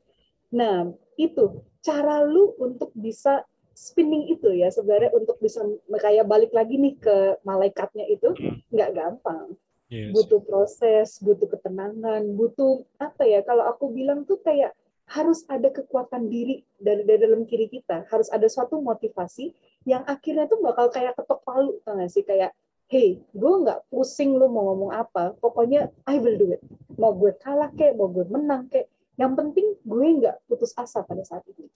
Nah 0.54 0.94
itu 1.18 1.66
cara 1.82 2.22
lu 2.22 2.54
untuk 2.62 2.94
bisa 2.94 3.42
spinning 3.76 4.32
itu 4.32 4.56
ya 4.56 4.72
sebenarnya 4.72 5.12
untuk 5.12 5.36
bisa 5.44 5.62
kayak 5.92 6.26
balik 6.26 6.56
lagi 6.56 6.80
nih 6.80 6.96
ke 6.96 7.38
malaikatnya 7.44 8.08
itu 8.08 8.32
nggak 8.72 8.92
gampang. 8.96 9.54
Yes. 9.86 10.18
butuh 10.18 10.42
proses, 10.42 11.22
butuh 11.22 11.46
ketenangan, 11.46 12.26
butuh 12.34 12.82
apa 12.98 13.22
ya? 13.22 13.46
Kalau 13.46 13.70
aku 13.70 13.94
bilang 13.94 14.26
tuh 14.26 14.42
kayak 14.42 14.74
harus 15.06 15.46
ada 15.46 15.70
kekuatan 15.70 16.26
diri 16.26 16.66
dari, 16.82 17.06
dari 17.06 17.22
dalam 17.22 17.46
kiri 17.46 17.70
kita, 17.70 18.10
harus 18.10 18.26
ada 18.34 18.50
suatu 18.50 18.82
motivasi 18.82 19.54
yang 19.86 20.02
akhirnya 20.10 20.50
tuh 20.50 20.58
bakal 20.66 20.90
kayak 20.90 21.14
ketok 21.14 21.46
palu, 21.46 21.78
tau 21.86 22.02
gak 22.02 22.10
sih? 22.10 22.26
Kayak, 22.26 22.58
hey, 22.90 23.22
gue 23.38 23.54
nggak 23.62 23.86
pusing 23.94 24.34
lu 24.34 24.50
mau 24.50 24.74
ngomong 24.74 24.92
apa, 24.94 25.38
pokoknya 25.38 25.94
I 26.10 26.18
will 26.18 26.38
do 26.42 26.50
it. 26.58 26.62
Mau 26.98 27.14
gue 27.14 27.38
kalah 27.38 27.70
kek, 27.78 27.94
mau 27.94 28.10
gue 28.10 28.26
menang 28.26 28.66
kek, 28.66 28.90
yang 29.22 29.38
penting 29.38 29.78
gue 29.86 30.08
nggak 30.26 30.42
putus 30.50 30.74
asa 30.74 31.06
pada 31.06 31.22
saat 31.22 31.46
itu. 31.46 31.70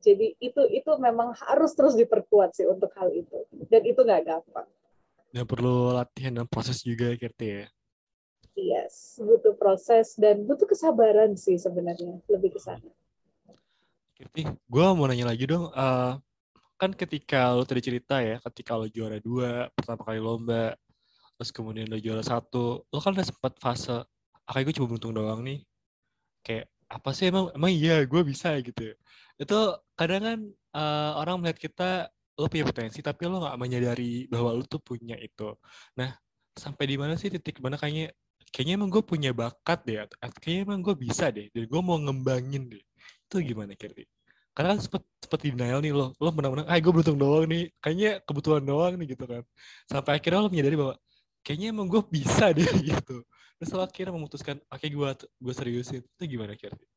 Jadi 0.00 0.32
itu 0.40 0.62
itu 0.72 0.90
memang 0.96 1.36
harus 1.36 1.76
terus 1.76 1.92
diperkuat 1.92 2.56
sih 2.56 2.64
untuk 2.64 2.88
hal 2.96 3.12
itu, 3.12 3.44
dan 3.68 3.84
itu 3.84 4.00
nggak 4.00 4.24
gampang. 4.24 4.68
Ya 5.30 5.44
perlu 5.44 5.92
latihan 5.92 6.40
dan 6.40 6.46
proses 6.48 6.80
juga 6.80 7.12
Kirti 7.20 7.46
ya. 7.46 7.66
Yes, 8.56 9.20
butuh 9.20 9.54
proses 9.54 10.18
dan 10.18 10.42
butuh 10.42 10.66
kesabaran 10.66 11.36
sih 11.36 11.60
sebenarnya 11.60 12.18
lebih 12.26 12.56
ke 12.56 12.60
sana. 12.60 12.88
Kirti, 14.16 14.48
gue 14.48 14.84
mau 14.96 15.04
nanya 15.04 15.28
lagi 15.28 15.44
dong. 15.44 15.68
Uh, 15.70 16.16
kan 16.80 16.96
ketika 16.96 17.52
lo 17.52 17.68
tadi 17.68 17.84
cerita 17.84 18.24
ya, 18.24 18.40
ketika 18.40 18.80
lo 18.80 18.88
juara 18.88 19.20
dua 19.20 19.68
pertama 19.76 20.02
kali 20.02 20.20
lomba, 20.20 20.74
terus 21.36 21.52
kemudian 21.52 21.92
lo 21.92 22.00
juara 22.00 22.24
satu, 22.24 22.84
lo 22.88 22.98
kan 22.98 23.12
udah 23.12 23.28
sempat 23.28 23.52
fase, 23.60 24.00
ah 24.48 24.56
gue 24.60 24.72
cuma 24.72 24.88
beruntung 24.88 25.12
doang 25.12 25.44
nih. 25.44 25.60
Kayak 26.40 26.72
apa 26.90 27.10
sih 27.14 27.30
emang 27.30 27.54
emang 27.54 27.70
iya 27.70 28.02
gue 28.02 28.22
bisa 28.26 28.58
gitu. 28.58 28.82
Itu 29.38 29.58
kadang 29.94 30.22
kan 30.26 30.38
uh, 30.74 31.10
orang 31.22 31.38
melihat 31.40 31.58
kita 31.70 31.90
lo 32.40 32.46
punya 32.50 32.66
potensi 32.66 32.98
tapi 33.04 33.30
lo 33.30 33.38
nggak 33.38 33.58
menyadari 33.62 34.26
bahwa 34.26 34.50
lo 34.58 34.62
tuh 34.66 34.82
punya 34.82 35.14
itu. 35.20 35.54
Nah 35.94 36.10
sampai 36.58 36.84
di 36.90 36.96
mana 36.98 37.14
sih 37.14 37.30
titik 37.30 37.62
mana 37.62 37.78
kayaknya 37.78 38.10
kayaknya 38.50 38.74
emang 38.82 38.90
gue 38.90 39.02
punya 39.06 39.30
bakat 39.30 39.78
deh 39.86 39.98
atau 40.02 40.16
kayaknya 40.42 40.60
emang 40.66 40.80
gue 40.82 40.94
bisa 40.98 41.30
deh 41.30 41.46
dan 41.54 41.64
gue 41.70 41.80
mau 41.80 41.98
ngembangin 42.02 42.66
deh. 42.66 42.84
Itu 43.30 43.38
gimana 43.38 43.72
Kirti? 43.78 44.04
Karena 44.50 44.74
kan 44.74 44.80
seperti, 44.82 45.06
seperti 45.22 45.46
denial 45.54 45.78
nih 45.78 45.94
lo 45.94 46.10
lo 46.18 46.30
menang-menang 46.34 46.66
ah 46.66 46.74
gue 46.82 46.90
beruntung 46.90 47.18
doang 47.22 47.46
nih 47.46 47.70
kayaknya 47.78 48.10
kebutuhan 48.26 48.62
doang 48.66 48.98
nih 48.98 49.14
gitu 49.14 49.24
kan. 49.30 49.42
Sampai 49.86 50.18
akhirnya 50.18 50.42
lo 50.42 50.50
menyadari 50.50 50.74
bahwa 50.74 50.94
kayaknya 51.46 51.66
emang 51.70 51.86
gue 51.86 52.02
bisa 52.10 52.50
deh 52.50 52.66
gitu 52.90 53.22
terus 53.60 53.76
lo 53.76 53.84
akhirnya 53.84 54.16
memutuskan 54.16 54.56
oke 54.72 54.80
okay, 54.80 54.88
gue 54.88 55.10
gue 55.20 55.54
seriusin 55.54 56.00
itu 56.00 56.24
gimana 56.24 56.56
Kirti 56.56 56.88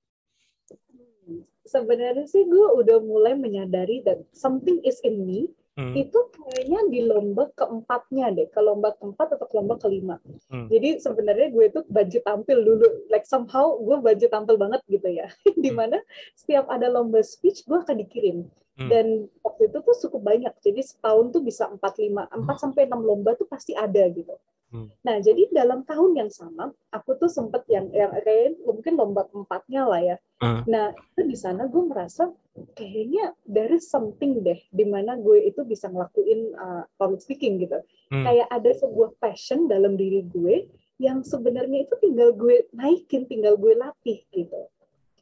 sebenarnya 1.67 2.23
sih 2.23 2.47
gue 2.47 2.67
udah 2.79 3.03
mulai 3.03 3.35
menyadari 3.35 3.99
that 4.07 4.23
something 4.31 4.79
is 4.87 5.03
in 5.03 5.27
me 5.27 5.51
hmm. 5.75 5.91
itu 5.91 6.15
kayaknya 6.31 6.79
di 6.87 6.99
lomba 7.03 7.51
keempatnya 7.51 8.31
deh 8.31 8.47
ke 8.47 8.59
lomba 8.63 8.95
keempat 8.95 9.35
atau 9.35 9.43
ke 9.43 9.55
lomba 9.59 9.75
kelima 9.75 10.23
hmm. 10.47 10.71
jadi 10.71 11.03
sebenarnya 11.03 11.51
gue 11.51 11.65
tuh 11.67 11.83
baju 11.91 12.17
tampil 12.23 12.57
dulu 12.63 12.87
like 13.11 13.27
somehow 13.27 13.75
gue 13.83 13.97
baju 13.99 14.25
tampil 14.31 14.55
banget 14.55 14.81
gitu 14.87 15.07
ya 15.11 15.27
di 15.63 15.71
mana 15.71 15.99
hmm. 15.99 16.07
setiap 16.39 16.65
ada 16.71 16.87
lomba 16.87 17.19
speech 17.19 17.67
gue 17.67 17.75
akan 17.75 17.99
dikirim 18.07 18.47
hmm. 18.79 18.87
dan 18.87 19.27
waktu 19.43 19.67
itu 19.67 19.77
tuh 19.83 19.95
cukup 20.07 20.21
banyak 20.31 20.53
jadi 20.63 20.79
setahun 20.79 21.35
tuh 21.35 21.43
bisa 21.43 21.67
empat 21.67 21.99
lima 21.99 22.27
empat 22.31 22.55
hmm. 22.55 22.63
sampai 22.63 22.87
enam 22.87 23.03
lomba 23.03 23.35
tuh 23.35 23.51
pasti 23.51 23.75
ada 23.75 24.07
gitu 24.11 24.35
Hmm. 24.73 24.89
Nah, 25.05 25.21
jadi 25.21 25.53
dalam 25.53 25.85
tahun 25.85 26.17
yang 26.17 26.33
sama, 26.33 26.73
aku 26.89 27.13
tuh 27.21 27.29
sempet 27.29 27.61
yang 27.69 27.93
yang 27.93 28.09
kayak 28.09 28.57
mungkin 28.65 28.97
lomba 28.97 29.29
keempatnya 29.29 29.85
lah 29.85 30.01
ya. 30.01 30.17
Uh. 30.41 30.65
Nah, 30.65 30.89
itu 30.97 31.21
di 31.29 31.37
sana 31.37 31.69
gue 31.69 31.83
merasa 31.85 32.33
kayaknya 32.73 33.37
dari 33.45 33.77
something 33.77 34.41
deh, 34.41 34.57
di 34.73 34.85
mana 34.89 35.13
gue 35.13 35.45
itu 35.45 35.61
bisa 35.61 35.93
ngelakuin 35.93 36.57
uh, 36.57 36.83
public 36.97 37.21
speaking 37.21 37.61
gitu. 37.61 37.77
Hmm. 38.09 38.25
Kayak 38.25 38.49
ada 38.49 38.71
sebuah 38.73 39.13
passion 39.21 39.69
dalam 39.69 39.93
diri 39.93 40.25
gue 40.25 40.65
yang 40.97 41.21
sebenarnya 41.21 41.85
itu 41.85 41.93
tinggal 42.01 42.33
gue 42.33 42.65
naikin, 42.73 43.29
tinggal 43.29 43.53
gue 43.53 43.77
latih 43.77 44.25
gitu. 44.33 44.61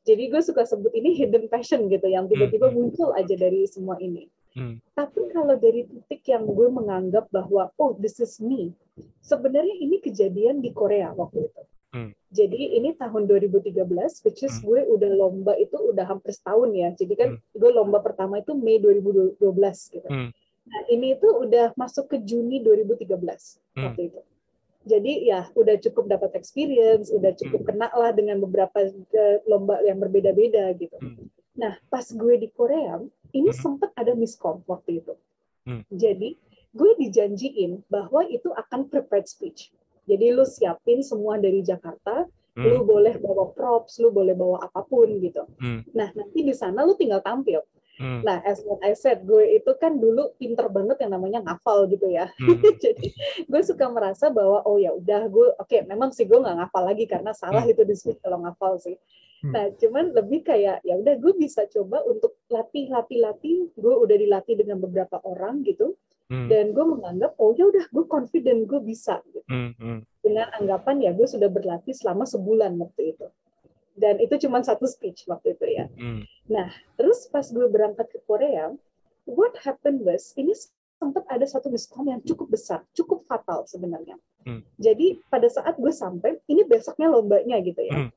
Jadi 0.07 0.31
gue 0.31 0.41
suka 0.41 0.63
sebut 0.63 0.95
ini 0.95 1.11
hidden 1.11 1.51
passion 1.51 1.91
gitu, 1.91 2.07
yang 2.07 2.31
tiba-tiba 2.31 2.71
hmm. 2.71 2.75
muncul 2.79 3.11
aja 3.11 3.35
dari 3.35 3.67
semua 3.67 3.99
ini. 3.99 4.31
Hmm. 4.51 4.83
Tapi 4.91 5.31
kalau 5.31 5.55
dari 5.55 5.87
titik 5.87 6.27
yang 6.27 6.43
gue 6.43 6.67
menganggap 6.67 7.31
bahwa 7.31 7.71
oh 7.79 7.95
this 7.95 8.19
is 8.19 8.39
me, 8.43 8.75
sebenarnya 9.23 9.75
ini 9.79 10.03
kejadian 10.03 10.59
di 10.59 10.75
Korea 10.75 11.15
waktu 11.15 11.47
itu. 11.47 11.63
Hmm. 11.91 12.11
Jadi 12.31 12.79
ini 12.79 12.95
tahun 12.95 13.27
2013, 13.27 13.83
which 14.23 14.47
is 14.47 14.55
hmm. 14.59 14.63
gue 14.63 14.79
udah 14.87 15.11
lomba 15.11 15.53
itu 15.59 15.75
udah 15.75 16.07
hampir 16.07 16.31
setahun 16.31 16.71
ya. 16.71 16.89
Jadi 16.95 17.13
kan 17.19 17.29
hmm. 17.35 17.59
gue 17.59 17.71
lomba 17.71 17.99
pertama 17.99 18.39
itu 18.39 18.55
Mei 18.55 18.79
2012 18.79 19.39
gitu. 19.91 20.07
Hmm. 20.07 20.31
Nah 20.67 20.81
ini 20.87 21.19
itu 21.19 21.27
udah 21.27 21.75
masuk 21.75 22.15
ke 22.15 22.17
Juni 22.23 22.63
2013 22.63 23.11
hmm. 23.11 23.83
waktu 23.83 24.01
itu. 24.07 24.21
Jadi 24.81 25.29
ya 25.29 25.45
udah 25.53 25.75
cukup 25.77 26.09
dapat 26.09 26.33
experience, 26.39 27.13
udah 27.13 27.35
cukup 27.37 27.61
hmm. 27.61 27.67
kena 27.69 27.87
lah 27.91 28.11
dengan 28.15 28.39
beberapa 28.41 28.87
uh, 28.87 29.37
lomba 29.45 29.83
yang 29.83 29.99
berbeda-beda 29.99 30.71
gitu. 30.79 30.95
Hmm. 30.95 31.27
Nah 31.59 31.75
pas 31.91 32.07
gue 32.07 32.35
di 32.39 32.47
Korea, 32.49 33.03
ini 33.31 33.51
hmm. 33.51 33.59
sempat 33.59 33.91
ada 33.97 34.13
miskom 34.15 34.63
waktu 34.67 35.03
itu. 35.03 35.13
Hmm. 35.67 35.83
Jadi 35.91 36.35
gue 36.71 36.91
dijanjiin 36.99 37.83
bahwa 37.91 38.23
itu 38.27 38.49
akan 38.51 38.87
prepared 38.87 39.27
speech. 39.27 39.71
Jadi 40.07 40.33
lu 40.33 40.43
siapin 40.47 41.05
semua 41.05 41.37
dari 41.37 41.61
Jakarta, 41.61 42.25
hmm. 42.57 42.63
lu 42.65 42.83
boleh 42.83 43.15
bawa 43.21 43.53
props, 43.53 44.01
lu 44.01 44.09
boleh 44.09 44.33
bawa 44.33 44.65
apa 44.65 44.81
pun 44.83 45.07
gitu. 45.21 45.45
Hmm. 45.61 45.85
Nah, 45.93 46.09
nanti 46.15 46.41
di 46.41 46.53
sana 46.55 46.83
lu 46.83 46.97
tinggal 46.97 47.21
tampil. 47.21 47.61
Hmm. 48.01 48.25
Nah, 48.25 48.41
as 48.41 48.65
what 48.65 48.81
I 48.81 48.97
said, 48.97 49.21
gue 49.29 49.61
itu 49.61 49.71
kan 49.77 50.01
dulu 50.01 50.33
pinter 50.41 50.65
banget 50.73 51.05
yang 51.05 51.13
namanya 51.13 51.45
ngafal 51.45 51.85
gitu 51.85 52.09
ya. 52.09 52.33
Hmm. 52.41 52.57
Jadi 52.83 53.13
gue 53.45 53.61
suka 53.61 53.85
merasa 53.93 54.33
bahwa 54.33 54.65
oh 54.65 54.81
ya 54.81 54.89
udah 54.95 55.29
gue 55.29 55.47
oke 55.61 55.69
okay, 55.69 55.85
memang 55.85 56.09
sih 56.09 56.25
gue 56.25 56.39
nggak 56.39 56.65
ngafal 56.65 56.83
lagi 56.87 57.05
karena 57.05 57.35
salah 57.37 57.61
hmm. 57.61 57.73
itu 57.77 57.81
di 57.85 57.93
speech 57.93 58.19
kalau 58.25 58.41
ngafal 58.41 58.81
sih. 58.81 58.97
Hmm. 59.41 59.53
Nah, 59.57 59.65
cuman 59.73 60.13
lebih 60.13 60.45
kayak 60.45 60.85
ya 60.85 60.95
udah 61.01 61.17
gue 61.17 61.33
bisa 61.33 61.65
coba 61.65 62.05
untuk 62.05 62.37
latih 62.49 62.93
latih 62.93 63.19
latih. 63.19 63.57
Gue 63.73 63.93
udah 63.97 64.13
dilatih 64.13 64.53
dengan 64.53 64.77
beberapa 64.77 65.17
orang 65.25 65.65
gitu 65.65 65.97
hmm. 66.31 66.47
dan 66.47 66.65
gue 66.71 66.85
menganggap 66.87 67.35
oh 67.35 67.51
ya 67.51 67.67
udah 67.67 67.85
gue 67.91 68.05
confident 68.07 68.63
gue 68.63 68.79
bisa 68.79 69.19
gitu. 69.27 69.43
hmm. 69.51 69.71
Hmm. 69.75 69.99
dengan 70.23 70.47
anggapan 70.55 71.03
ya 71.03 71.11
gue 71.11 71.27
sudah 71.27 71.51
berlatih 71.51 71.91
selama 71.91 72.23
sebulan 72.23 72.71
waktu 72.79 73.11
itu 73.13 73.27
dan 73.99 74.15
itu 74.23 74.47
cuma 74.47 74.63
satu 74.63 74.87
speech 74.87 75.27
waktu 75.27 75.59
itu 75.59 75.65
ya 75.67 75.85
hmm. 75.91 76.23
nah 76.47 76.71
terus 76.95 77.27
pas 77.27 77.43
gue 77.43 77.67
berangkat 77.67 78.07
ke 78.07 78.19
Korea 78.23 78.71
what 79.27 79.51
happened 79.67 80.07
was 80.07 80.31
ini 80.39 80.55
sempat 80.95 81.27
ada 81.27 81.43
satu 81.43 81.67
miskom 81.67 82.07
yang 82.07 82.23
cukup 82.23 82.47
besar 82.55 82.87
cukup 82.95 83.27
fatal 83.27 83.67
sebenarnya 83.67 84.15
hmm. 84.47 84.63
jadi 84.79 85.19
pada 85.27 85.51
saat 85.51 85.75
gue 85.75 85.91
sampai 85.91 86.39
ini 86.47 86.63
besoknya 86.63 87.11
lombanya 87.11 87.59
gitu 87.59 87.83
ya 87.83 88.07
hmm. 88.07 88.09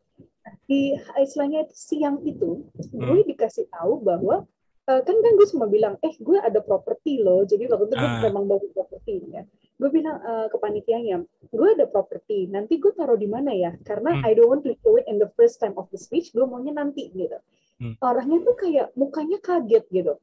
Di 0.69 0.97
istilahnya 1.21 1.65
itu 1.69 1.75
siang 1.77 2.21
itu 2.25 2.65
gue 2.93 3.19
hmm. 3.21 3.29
dikasih 3.33 3.69
tahu 3.73 4.01
bahwa 4.05 4.45
uh, 4.89 5.01
kan 5.05 5.17
kan 5.17 5.33
gue 5.37 5.47
cuma 5.49 5.67
bilang 5.69 5.97
eh 6.05 6.15
gue 6.21 6.39
ada 6.41 6.61
properti 6.61 7.21
loh. 7.21 7.45
Jadi 7.45 7.69
waktu 7.69 7.89
itu 7.89 7.97
gue 7.97 8.11
uh. 8.11 8.23
memang 8.29 8.45
bawa 8.49 8.65
properti 8.73 9.25
ya. 9.33 9.43
Gue 9.75 9.91
bilang 9.91 10.21
uh, 10.23 10.47
ke 10.49 10.57
panitianya 10.61 11.25
gue 11.51 11.69
ada 11.77 11.87
properti 11.89 12.49
nanti 12.49 12.79
gue 12.79 12.93
taruh 12.93 13.17
di 13.17 13.29
mana 13.29 13.53
ya? 13.53 13.73
Karena 13.85 14.21
hmm. 14.21 14.25
I 14.25 14.31
don't 14.37 14.49
want 14.49 14.63
to 14.69 14.77
show 14.85 14.97
it 15.01 15.09
in 15.09 15.17
the 15.21 15.31
first 15.37 15.61
time 15.61 15.77
of 15.81 15.89
the 15.93 15.99
speech 16.01 16.33
gue 16.33 16.45
maunya 16.45 16.73
nanti 16.77 17.11
gitu. 17.13 17.39
Hmm. 17.75 17.99
orangnya 18.07 18.39
tuh 18.47 18.55
kayak 18.55 18.95
mukanya 18.95 19.39
kaget 19.43 19.85
gitu. 19.91 20.15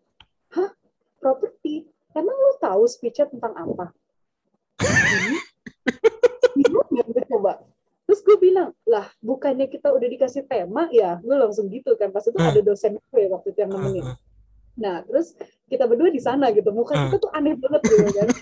Hah? 0.55 0.71
Properti? 1.19 1.83
Emang 2.15 2.33
lo 2.33 2.55
tahu 2.63 2.87
speechnya 2.87 3.27
tentang 3.27 3.53
apa? 3.55 3.91
Bingung 6.57 6.89
ya 6.95 7.03
gue 7.07 7.23
coba 7.27 7.59
terus 8.11 8.27
gue 8.27 8.35
bilang 8.43 8.75
lah 8.83 9.07
bukannya 9.23 9.71
kita 9.71 9.87
udah 9.87 10.03
dikasih 10.03 10.43
tema? 10.43 10.91
Ya 10.91 11.15
gue 11.23 11.31
langsung 11.31 11.71
gitu 11.71 11.95
kan. 11.95 12.11
Pas 12.11 12.27
itu 12.27 12.35
Ah. 12.35 12.51
ada 12.51 12.59
dosen 12.59 12.99
gue 12.99 13.23
waktu 13.31 13.55
itu 13.55 13.59
yang 13.63 13.71
nemenin. 13.71 14.03
Ah, 14.03 14.17
nah 14.75 14.95
terus 15.07 15.31
kita 15.71 15.87
berdua 15.87 16.11
di 16.11 16.19
sana 16.19 16.51
gitu. 16.51 16.75
Muka 16.75 16.91
kita 17.07 17.15
tuh 17.17 17.31
aneh 17.31 17.55
banget 17.55 17.81
gitu 17.87 18.11
kan. 18.11 18.27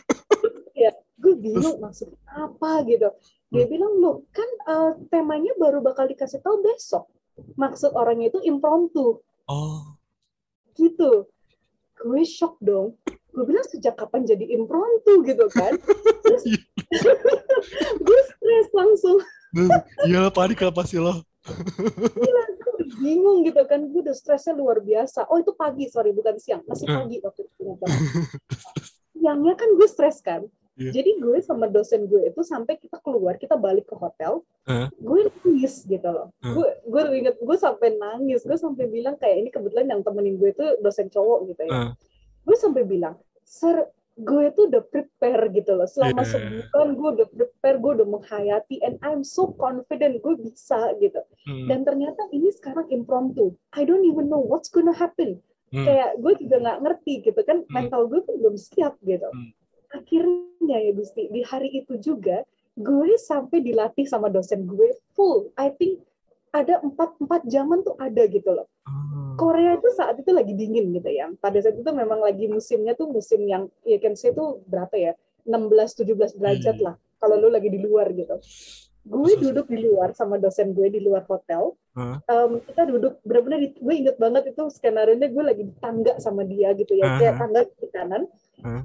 Ya 0.80 0.96
gue 1.20 1.36
bingung 1.36 1.78
maksudnya 1.78 2.16
apa 2.26 2.82
gitu. 2.88 3.14
Dia 3.52 3.68
Hmm. 3.68 3.72
bilang 3.72 3.94
lo 4.00 4.26
kan 4.32 4.50
eh, 4.66 4.92
temanya 5.12 5.54
baru 5.54 5.86
bakal 5.86 6.10
dikasih 6.10 6.42
tahu 6.42 6.66
besok. 6.66 7.06
Maksud 7.54 7.94
orangnya 7.94 8.34
itu 8.34 8.42
impromptu. 8.42 9.22
Oh. 9.46 9.82
gitu. 10.74 11.28
Gue 12.00 12.24
shock 12.24 12.58
dong. 12.58 12.96
Gue 13.30 13.44
bilang 13.44 13.68
sejak 13.68 14.00
kapan 14.00 14.24
jadi 14.24 14.50
impromptu? 14.50 15.20
gitu 15.22 15.46
kan. 15.52 15.76
Terus 16.24 16.44
gue 18.08 18.20
stres 18.26 18.68
langsung 18.72 19.20
Iya 20.06 20.30
panik 20.30 20.60
lah 20.60 20.72
pasti 20.72 20.98
lo. 20.98 21.26
Gue 21.46 22.44
bingung 23.00 23.44
gitu 23.44 23.60
kan 23.64 23.80
gue 23.82 24.02
udah 24.02 24.16
stresnya 24.16 24.54
luar 24.54 24.80
biasa 24.80 25.28
oh 25.28 25.38
itu 25.38 25.52
pagi 25.52 25.88
sorry 25.88 26.12
bukan 26.12 26.36
siang 26.38 26.64
masih 26.66 26.88
Hmm. 26.88 27.04
pagi 27.04 27.18
waktu 27.22 27.42
itu 27.46 27.76
siangnya 29.14 29.54
kan 29.56 29.70
gue 29.76 29.88
stres 29.88 30.20
kan 30.20 30.48
Iya. 30.80 30.96
jadi 30.96 31.12
gue 31.20 31.38
sama 31.44 31.68
dosen 31.68 32.08
gue 32.08 32.32
itu 32.32 32.40
sampai 32.40 32.80
kita 32.80 33.04
keluar 33.04 33.36
kita 33.36 33.60
balik 33.60 33.84
ke 33.84 33.96
hotel 33.96 34.48
Hmm. 34.64 34.88
gue 34.96 35.20
nangis 35.28 35.84
gitu 35.84 36.08
loh 36.08 36.32
Hmm. 36.40 36.56
gue 36.56 36.68
gue 36.88 37.02
inget 37.20 37.36
gue 37.36 37.58
sampai 37.60 38.00
nangis 38.00 38.48
gue 38.48 38.56
sampai 38.56 38.88
bilang 38.88 39.20
kayak 39.20 39.44
ini 39.44 39.50
kebetulan 39.52 39.92
yang 39.92 40.02
temenin 40.02 40.40
gue 40.40 40.50
itu 40.50 40.66
dosen 40.80 41.12
cowok 41.12 41.52
gitu 41.52 41.62
ya 41.68 41.72
Ah, 41.72 41.90
gue 42.48 42.56
sampai 42.56 42.88
bilang 42.88 43.20
sir 43.44 43.92
gue 44.20 44.46
tuh 44.52 44.68
udah 44.68 44.84
prepare 44.92 45.48
gitu 45.56 45.72
loh. 45.80 45.88
Selama 45.88 46.28
Yeah. 46.28 46.32
sebulan 46.36 46.90
gue 47.00 47.10
udah 47.20 47.28
prepare 47.32 47.78
gue 47.80 47.92
udah 48.04 48.08
menghayati 48.08 48.76
and 48.84 49.00
I'm 49.00 49.24
so 49.24 49.56
confident 49.56 50.20
gue 50.20 50.36
bisa 50.36 50.92
gitu. 51.00 51.24
Hmm, 51.48 51.68
dan 51.72 51.88
ternyata 51.88 52.28
ini 52.36 52.52
sekarang 52.52 52.92
impromptu. 52.92 53.56
I 53.72 53.88
don't 53.88 54.04
even 54.04 54.28
know 54.28 54.44
what's 54.44 54.68
gonna 54.68 54.96
happen. 54.96 55.40
Hmm, 55.72 55.86
kayak 55.86 56.20
gue 56.20 56.34
juga 56.44 56.56
nggak 56.60 56.80
ngerti 56.84 57.14
gitu 57.24 57.42
kan. 57.48 57.64
Hmm. 57.64 57.72
mental 57.72 58.12
gue 58.12 58.20
tuh 58.28 58.36
belum 58.36 58.56
siap 58.60 59.00
gitu. 59.04 59.30
Hmm. 59.32 59.52
akhirnya 59.90 60.78
ya 60.86 60.94
Gusti 60.94 61.34
di 61.34 61.42
hari 61.42 61.82
itu 61.82 61.98
juga 61.98 62.46
gue 62.78 63.18
sampai 63.18 63.58
dilatih 63.66 64.06
sama 64.06 64.30
dosen 64.30 64.70
gue 64.70 64.94
full. 65.18 65.50
I 65.58 65.74
think 65.74 66.06
ada 66.54 66.78
empat 66.82 67.18
empat 67.18 67.42
jaman 67.50 67.82
tuh 67.82 67.98
ada 67.98 68.26
gitu 68.30 68.54
loh. 68.54 68.70
Ah, 68.86 69.29
Korea 69.40 69.72
itu 69.80 69.90
saat 69.96 70.20
itu 70.20 70.30
lagi 70.30 70.52
dingin 70.52 70.92
gitu 70.92 71.08
ya. 71.08 71.32
Pada 71.40 71.56
saat 71.58 71.80
itu 71.80 71.88
memang 71.90 72.20
lagi 72.20 72.46
musimnya 72.46 72.92
tuh 72.94 73.08
musim 73.08 73.40
yang 73.48 73.72
ya 73.88 73.96
can 73.98 74.14
say 74.14 74.36
tuh 74.36 74.60
berapa 74.68 74.92
ya? 74.94 75.14
16 75.48 76.04
17 76.04 76.36
derajat 76.36 76.76
Hmm. 76.78 76.86
lah. 76.92 76.96
Kalau 77.18 77.36
lu 77.36 77.48
lagi 77.48 77.72
di 77.72 77.80
luar 77.80 78.12
gitu. 78.12 78.36
Gue 79.08 79.40
duduk 79.40 79.72
di 79.72 79.80
luar 79.80 80.12
sama 80.12 80.36
dosen 80.36 80.76
gue 80.76 80.92
di 80.92 81.00
luar 81.00 81.24
hotel. 81.26 81.74
Hah? 81.96 82.20
Em, 82.28 82.60
kita 82.62 82.84
duduk 82.86 83.18
benar-benar 83.24 83.60
gue 83.64 83.94
inget 83.96 84.20
banget 84.20 84.52
itu 84.52 84.68
skenario 84.70 85.16
nya 85.16 85.32
gue 85.32 85.44
lagi 85.44 85.64
di 85.66 85.74
tangga 85.80 86.20
sama 86.20 86.44
dia 86.44 86.76
gitu 86.76 86.94
ya. 86.94 87.18
Kayak 87.18 87.34
Aha. 87.34 87.42
tangga 87.42 87.62
di 87.66 87.88
kanan. 87.90 88.24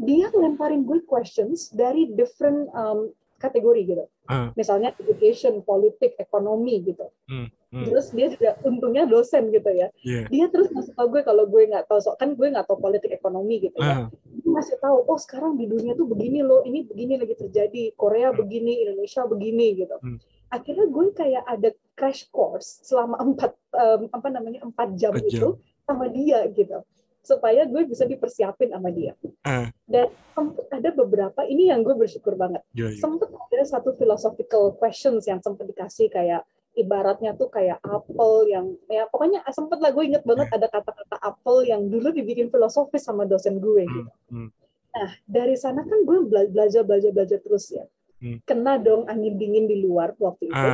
Dia 0.00 0.30
ngelemparin 0.30 0.86
gue 0.86 1.02
questions 1.02 1.74
dari 1.74 2.06
different 2.14 2.70
em, 2.70 3.10
kategori 3.44 3.80
gitu. 3.84 4.04
ah, 4.32 4.48
Misalnya 4.56 4.96
education, 4.96 5.60
politik, 5.60 6.16
ekonomi 6.16 6.80
gitu. 6.80 7.12
hmm, 7.28 7.48
Terus 7.84 8.06
dia 8.14 8.32
juga 8.32 8.56
untungnya 8.64 9.04
dosen 9.04 9.52
gitu 9.52 9.68
ya. 9.68 9.92
Iya, 10.00 10.30
dia 10.32 10.46
terus 10.48 10.72
ngasih 10.72 10.96
tau 10.96 11.10
gue 11.12 11.20
kalau 11.20 11.44
gue 11.44 11.68
nggak 11.68 11.84
tahu 11.90 12.00
so 12.00 12.16
kan 12.16 12.32
gue 12.32 12.48
nggak 12.48 12.64
tahu 12.64 12.78
politik 12.80 13.12
ekonomi 13.12 13.68
gitu 13.68 13.76
ya. 13.82 14.06
Ah, 14.06 14.06
dia 14.08 14.48
ngasih 14.48 14.76
tahu 14.80 14.96
oh 15.04 15.18
sekarang 15.20 15.60
di 15.60 15.68
dunia 15.68 15.92
tuh 15.92 16.06
begini 16.08 16.40
loh 16.40 16.64
ini 16.64 16.86
begini 16.88 17.20
lagi 17.20 17.34
terjadi 17.36 17.92
Korea 17.98 18.32
begini 18.32 18.86
Indonesia 18.86 19.26
begini 19.28 19.66
gitu. 19.84 19.96
Hmm. 20.00 20.18
akhirnya 20.54 20.86
gue 20.86 21.06
kayak 21.18 21.42
ada 21.50 21.74
crash 21.98 22.30
course 22.30 22.78
selama 22.86 23.18
empat 23.18 23.58
em, 23.74 24.06
apa 24.14 24.28
namanya 24.30 24.62
empat 24.62 24.94
jam 24.94 25.10
jam. 25.10 25.26
itu 25.26 25.48
sama 25.82 26.06
dia 26.14 26.46
gitu 26.54 26.78
supaya 27.24 27.64
gue 27.64 27.82
bisa 27.82 28.04
dipersiapin 28.04 28.70
sama 28.70 28.92
dia 28.92 29.16
ah, 29.42 29.72
dan 29.88 30.06
sempat 30.32 30.68
ada 30.70 30.90
beberapa 30.92 31.40
ini 31.44 31.72
yang 31.72 31.80
gue 31.80 31.96
bersyukur 31.96 32.36
banget 32.36 32.60
iya, 32.70 32.92
iya. 32.92 33.00
sempat 33.00 33.32
ada 33.32 33.64
satu 33.64 33.96
philosophical 33.96 34.76
questions 34.76 35.24
yang 35.24 35.40
sempat 35.40 35.64
dikasih 35.64 36.12
kayak 36.12 36.44
ibaratnya 36.74 37.32
tuh 37.32 37.48
kayak 37.48 37.78
apel 37.80 38.50
yang 38.50 38.74
ya 38.86 39.06
pokoknya 39.06 39.46
sempet 39.48 39.78
lah 39.78 39.94
gue 39.94 40.04
inget 40.04 40.26
banget 40.26 40.50
ada 40.50 40.66
kata-kata 40.66 41.16
apel 41.22 41.62
yang 41.62 41.86
dulu 41.86 42.10
dibikin 42.10 42.50
filosofis 42.50 43.06
sama 43.06 43.24
dosen 43.24 43.62
gue 43.62 43.86
Hmm, 43.86 43.94
gitu. 43.94 44.10
hmm, 44.30 44.48
Nah 44.94 45.10
dari 45.22 45.54
sana 45.54 45.82
kan 45.82 46.02
gue 46.02 46.18
bela- 46.26 46.50
belajar 46.50 46.82
belajar 46.82 47.10
belajar 47.10 47.38
terus 47.38 47.70
ya. 47.70 47.86
Hmm. 48.18 48.38
Kena 48.42 48.78
dong 48.78 49.06
angin 49.06 49.38
dingin 49.38 49.66
di 49.66 49.82
luar 49.82 50.14
waktu 50.18 50.50
itu 50.50 50.66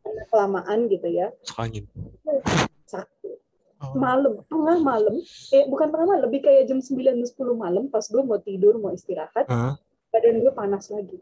karena 0.00 0.22
kelamaan 0.28 0.88
gitu 0.88 1.08
ya. 1.08 1.28
angin. 1.56 1.84
Sakit. 2.84 3.41
Oh, 3.82 3.98
Malam, 3.98 4.38
tengah 4.46 4.78
malam, 4.78 5.18
eh 5.50 5.66
bukan 5.66 5.90
tengah 5.90 6.06
malam, 6.06 6.22
lebih 6.30 6.46
kayak 6.46 6.70
jam 6.70 6.78
9 6.78 7.02
dan 7.02 7.26
10 7.26 7.34
malam 7.58 7.90
pas 7.90 8.06
gue 8.06 8.22
mau 8.22 8.38
tidur, 8.38 8.78
mau 8.78 8.94
istirahat, 8.94 9.50
ah, 9.50 9.74
badan 10.14 10.38
gue 10.38 10.52
panas 10.54 10.86
lagi. 10.86 11.18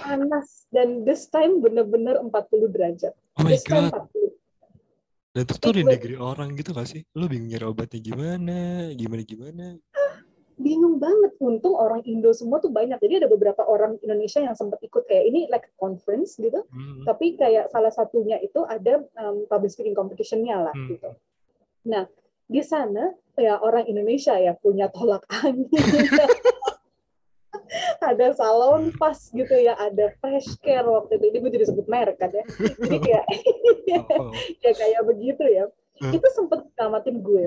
Panas 0.00 0.64
dan 0.72 1.04
this 1.04 1.28
time 1.28 1.60
bener-bener 1.60 2.16
40 2.16 2.32
derajat. 2.72 3.12
oh 3.12 3.44
my 3.44 3.52
This 3.52 3.68
time 3.68 3.92
god. 3.92 4.08
40. 4.08 5.36
Dan 5.36 5.42
itu 5.44 5.54
tuh 5.60 5.72
di 5.76 5.84
negeri 5.84 6.16
orang 6.16 6.56
gitu 6.56 6.72
gak 6.72 6.88
sih? 6.88 7.04
Lu 7.12 7.28
bingung 7.28 7.52
nyari 7.52 7.68
obatnya 7.68 8.00
gimana, 8.00 8.88
gimana 8.96 9.20
gimana? 9.20 9.66
Bingung 10.56 10.96
banget. 10.96 11.36
Untung 11.36 11.76
orang 11.76 12.00
Indo 12.02 12.32
semua 12.32 12.56
tuh 12.58 12.72
banyak. 12.72 12.96
Jadi 12.96 13.20
ada 13.20 13.28
beberapa 13.28 13.60
orang 13.62 14.00
Indonesia 14.00 14.40
yang 14.40 14.56
sempat 14.56 14.80
ikut 14.80 15.04
kayak 15.04 15.24
ini 15.28 15.44
like 15.52 15.68
conference 15.76 16.40
gitu. 16.40 16.64
Hmm, 16.72 17.04
Tapi 17.04 17.36
kayak 17.36 17.68
salah 17.68 17.92
satunya 17.92 18.40
itu 18.40 18.64
ada 18.64 19.04
um, 19.20 19.44
public 19.46 19.70
speaking 19.70 19.92
competition-nya 19.92 20.72
lah 20.72 20.74
Hmm. 20.74 20.88
gitu. 20.90 21.10
Nah, 21.86 22.08
di 22.46 22.62
sana 22.64 23.12
ya 23.36 23.60
orang 23.60 23.84
Indonesia 23.84 24.32
ya 24.34 24.56
punya 24.56 24.88
tolak 24.88 25.28
angin. 25.44 25.68
ada 28.00 28.30
salon 28.32 28.94
pas 28.94 29.18
gitu 29.18 29.54
ya, 29.58 29.74
ada 29.76 30.14
fresh 30.22 30.56
care 30.62 30.86
waktu 30.86 31.18
itu. 31.18 31.24
Ini 31.34 31.38
gue 31.42 31.50
jadi 31.52 31.66
sebut 31.66 31.86
merek 31.86 32.16
kan 32.16 32.30
ya. 32.32 32.44
Jadi 32.80 32.96
kayak 33.02 33.24
oh, 34.00 34.30
oh. 34.30 34.30
ya 34.64 34.72
kayak 34.72 35.02
begitu 35.04 35.44
ya. 35.44 35.64
Hmm. 36.00 36.12
Itu 36.12 36.26
sempet 36.32 36.64
ngamatin 36.76 37.20
gue. 37.20 37.44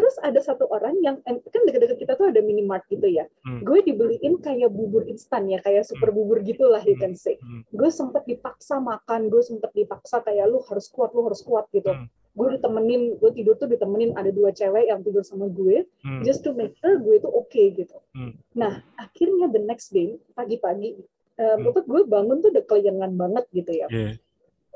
Terus 0.00 0.16
ada 0.24 0.40
satu 0.40 0.64
orang 0.72 0.96
yang 1.04 1.20
kan 1.28 1.60
deket-deket 1.68 2.00
kita 2.00 2.16
tuh 2.16 2.32
ada 2.32 2.40
minimart 2.40 2.88
gitu 2.88 3.04
ya. 3.04 3.28
Hmm. 3.44 3.60
Gue 3.60 3.84
dibeliin 3.84 4.40
kayak 4.40 4.72
bubur 4.72 5.04
instan 5.04 5.44
ya, 5.52 5.60
kayak 5.60 5.84
super 5.84 6.08
bubur 6.08 6.40
gitulah 6.40 6.80
you 6.88 6.96
can 6.96 7.12
say. 7.12 7.36
Hmm, 7.44 7.68
Gue 7.68 7.92
sempet 7.92 8.24
dipaksa 8.24 8.80
makan, 8.80 9.28
gue 9.28 9.44
sempet 9.44 9.68
dipaksa 9.76 10.24
kayak 10.24 10.48
lu 10.48 10.64
harus 10.64 10.88
kuat, 10.88 11.12
lu 11.12 11.28
harus 11.28 11.44
kuat 11.44 11.68
gitu. 11.76 11.92
Hmm. 11.92 12.08
Gue 12.32 12.56
ditemenin, 12.56 13.20
gue 13.20 13.30
tidur 13.36 13.60
tuh 13.60 13.68
ditemenin 13.68 14.16
ada 14.16 14.32
dua 14.32 14.56
cewek 14.56 14.88
yang 14.88 15.04
tidur 15.04 15.20
sama 15.20 15.52
gue, 15.52 15.84
hmm, 15.84 16.24
just 16.24 16.40
to 16.40 16.56
make 16.56 16.72
sure 16.80 16.96
gue 16.96 17.20
itu 17.20 17.28
oke 17.28 17.62
gitu. 17.76 18.00
Hmm. 18.16 18.32
Nah 18.56 18.80
akhirnya 18.96 19.52
the 19.52 19.60
next 19.60 19.92
day 19.92 20.16
pagi-pagi, 20.32 20.96
um, 21.36 21.58
Hmm. 21.60 21.84
gue 21.84 22.02
bangun 22.08 22.40
tuh 22.40 22.48
udah 22.52 22.64
keliengan 22.64 23.12
banget 23.16 23.44
gitu 23.52 23.72
ya 23.72 23.88
iya. 23.88 24.12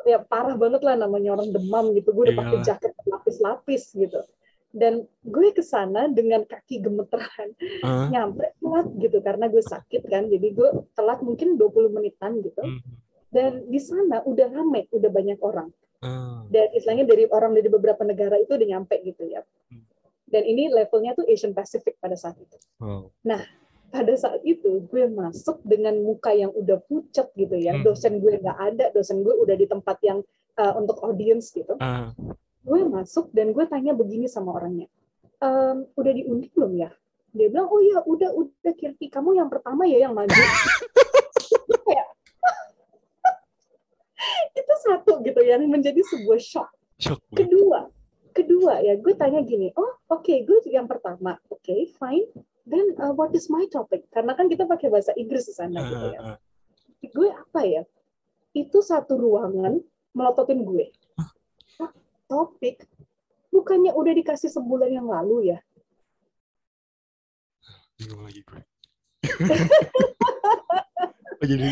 ya 0.04 0.18
parah 0.20 0.56
banget 0.56 0.80
lah 0.80 0.96
namanya 0.96 1.36
orang 1.36 1.52
demam 1.52 1.92
gitu 1.92 2.12
gue 2.12 2.32
udah 2.32 2.36
pakai 2.40 2.56
Iyalah. 2.60 2.66
jaket 2.66 2.92
lapis-lapis 3.04 3.82
gitu 3.92 4.20
dan 4.74 5.06
gue 5.22 5.48
ke 5.54 5.62
sana 5.62 6.10
dengan 6.10 6.42
kaki 6.42 6.82
gemeteran. 6.82 7.54
Ah, 7.86 8.10
nyampe 8.10 8.50
telat 8.58 8.90
gitu 8.98 9.22
karena 9.22 9.46
gue 9.46 9.62
sakit 9.62 10.02
kan. 10.10 10.26
Jadi 10.26 10.50
gue 10.50 10.68
telat 10.98 11.22
mungkin 11.22 11.54
20 11.54 11.94
menitan 11.94 12.42
gitu. 12.42 12.58
Hmm, 12.58 12.82
dan 13.30 13.62
di 13.70 13.78
sana 13.78 14.26
udah 14.26 14.50
rame 14.50 14.90
udah 14.90 15.10
banyak 15.14 15.38
orang. 15.38 15.70
Ah, 16.02 16.42
dan 16.50 16.74
istilahnya 16.74 17.06
dari 17.06 17.30
orang 17.30 17.54
dari 17.54 17.70
beberapa 17.70 18.02
negara 18.02 18.34
itu 18.36 18.58
udah 18.58 18.68
nyampe 18.68 18.98
gitu 19.06 19.30
ya. 19.30 19.40
Hmm. 19.70 19.86
dan 20.24 20.42
ini 20.50 20.66
levelnya 20.66 21.14
tuh 21.14 21.22
Asian 21.30 21.54
Pacific 21.54 21.94
pada 22.02 22.18
saat 22.18 22.34
itu. 22.34 22.58
Wow. 22.82 23.14
pada 23.94 24.10
saat 24.18 24.42
itu 24.42 24.82
gue 24.90 25.06
masuk 25.06 25.62
dengan 25.62 25.94
muka 26.02 26.34
yang 26.34 26.50
udah 26.50 26.82
pucat 26.90 27.30
gitu 27.38 27.54
ya. 27.54 27.78
Hmm. 27.78 27.86
dosen 27.86 28.18
gue 28.18 28.42
nggak 28.42 28.58
ada 28.58 28.90
dosen 28.90 29.22
gue 29.22 29.30
udah 29.30 29.54
di 29.54 29.70
tempat 29.70 30.02
yang 30.02 30.18
uh, 30.58 30.74
untuk 30.74 30.98
audience 31.06 31.54
gitu. 31.54 31.78
Ah, 31.78 32.10
gue 32.64 32.80
masuk 32.88 33.28
dan 33.36 33.52
gue 33.52 33.64
tanya 33.68 33.92
begini 33.92 34.24
sama 34.24 34.56
orangnya 34.56 34.88
"Em, 35.44 35.84
udah 35.92 36.12
diundi 36.16 36.48
belum 36.56 36.72
ya? 36.80 36.90
Dia 37.36 37.52
bilang 37.52 37.68
oh 37.68 37.82
ya 37.82 38.00
udah 38.06 38.30
udah 38.32 38.72
Kirti. 38.78 39.10
Kamu 39.12 39.36
yang 39.36 39.52
pertama 39.52 39.84
ya 39.84 40.08
yang 40.08 40.16
maju. 40.16 40.32
Kayak 41.84 42.08
itu 44.60 44.74
satu 44.88 45.20
gitu 45.20 45.40
yang 45.44 45.60
menjadi 45.68 46.00
sebuah 46.00 46.40
shock. 46.40 46.70
Shock 46.96 47.20
kedua 47.34 47.90
kedua 48.34 48.82
ya 48.82 48.98
gue 48.98 49.14
tanya 49.14 49.46
gini 49.46 49.70
oh 49.78 50.00
oke 50.08 50.32
gue 50.32 50.58
yang 50.72 50.88
pertama. 50.88 51.36
Oke 51.52 51.90
fine. 52.00 52.24
Then 52.64 52.96
uh, 52.96 53.12
what 53.12 53.36
is 53.36 53.52
my 53.52 53.68
topic? 53.68 54.08
Karena 54.08 54.32
kan 54.32 54.48
kita 54.48 54.64
pakai 54.64 54.88
bahasa 54.88 55.12
Inggris 55.20 55.44
di 55.44 55.52
sana 55.52 55.84
gitu 55.84 56.06
ya. 56.16 56.20
Ah, 56.22 56.28
ah, 56.32 56.38
gue 57.04 57.28
apa 57.28 57.60
ya? 57.68 57.82
Itu 58.56 58.80
satu 58.80 59.20
ruangan 59.20 59.76
melototin 60.16 60.64
gue 60.64 60.88
topik 62.26 62.88
bukannya 63.52 63.94
udah 63.94 64.12
dikasih 64.12 64.50
sebulan 64.50 64.90
yang 64.90 65.06
lalu 65.06 65.54
ya 65.54 65.58
bingung 67.98 68.22
lagi 68.26 68.40
gue. 68.42 68.62
oh 71.40 71.46
jadi, 71.46 71.64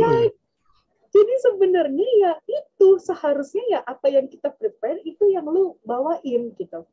oh 0.00 0.16
ya? 0.18 0.28
Jadi 1.12 1.34
sebenarnya 1.40 2.08
ya 2.20 2.32
itu 2.44 2.88
seharusnya 3.00 3.64
ya 3.72 3.80
apa 3.84 4.12
yang 4.12 4.28
kita 4.28 4.52
prepare 4.52 5.00
itu 5.04 5.32
yang 5.32 5.48
lu 5.48 5.76
bawain 5.84 6.52
gitu. 6.56 6.84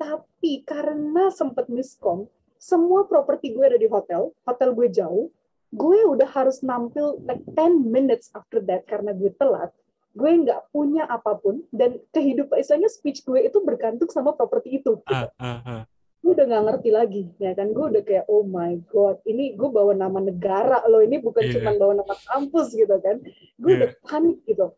Tapi 0.00 0.64
karena 0.64 1.28
sempat 1.30 1.68
miskom, 1.68 2.26
semua 2.56 3.04
properti 3.04 3.52
gue 3.52 3.64
ada 3.66 3.78
di 3.78 3.86
hotel, 3.86 4.32
hotel 4.48 4.72
gue 4.72 4.88
jauh, 4.90 5.28
gue 5.70 5.98
udah 6.08 6.28
harus 6.32 6.64
nampil 6.64 7.20
like 7.28 7.44
10 7.52 7.84
minutes 7.84 8.32
after 8.32 8.64
that 8.64 8.88
karena 8.88 9.12
gue 9.12 9.30
telat. 9.36 9.70
Gue 10.10 10.30
nggak 10.42 10.74
punya 10.74 11.06
apa 11.06 11.38
pun 11.38 11.62
dan 11.70 12.02
kehidupan 12.10 12.58
istilahnya 12.58 12.90
speech 12.90 13.22
gue 13.22 13.46
itu 13.46 13.62
bergantung 13.62 14.10
sama 14.10 14.34
properti 14.34 14.82
itu. 14.82 14.98
Gitu. 15.06 15.14
Uh, 15.14 15.30
uh, 15.38 15.60
uh. 15.62 15.82
Gue 16.20 16.36
udah 16.36 16.46
nggak 16.50 16.64
ngerti 16.66 16.90
lagi, 16.92 17.22
ya 17.40 17.54
kan? 17.56 17.72
Gue 17.72 17.88
udah 17.94 18.02
kayak 18.04 18.26
oh 18.28 18.44
my 18.44 18.76
god, 18.90 19.22
ini 19.24 19.56
gue 19.56 19.70
bawa 19.70 19.96
nama 19.96 20.18
negara 20.20 20.84
loh, 20.90 21.00
ini 21.00 21.16
bukan 21.22 21.46
Yeah. 21.46 21.54
cuma 21.62 21.70
bawa 21.78 21.92
nama 22.04 22.14
kampus 22.26 22.76
gitu 22.76 22.96
kan? 23.00 23.22
Gue 23.56 23.72
udah 23.80 23.90
panik 24.04 24.42
gitu. 24.44 24.74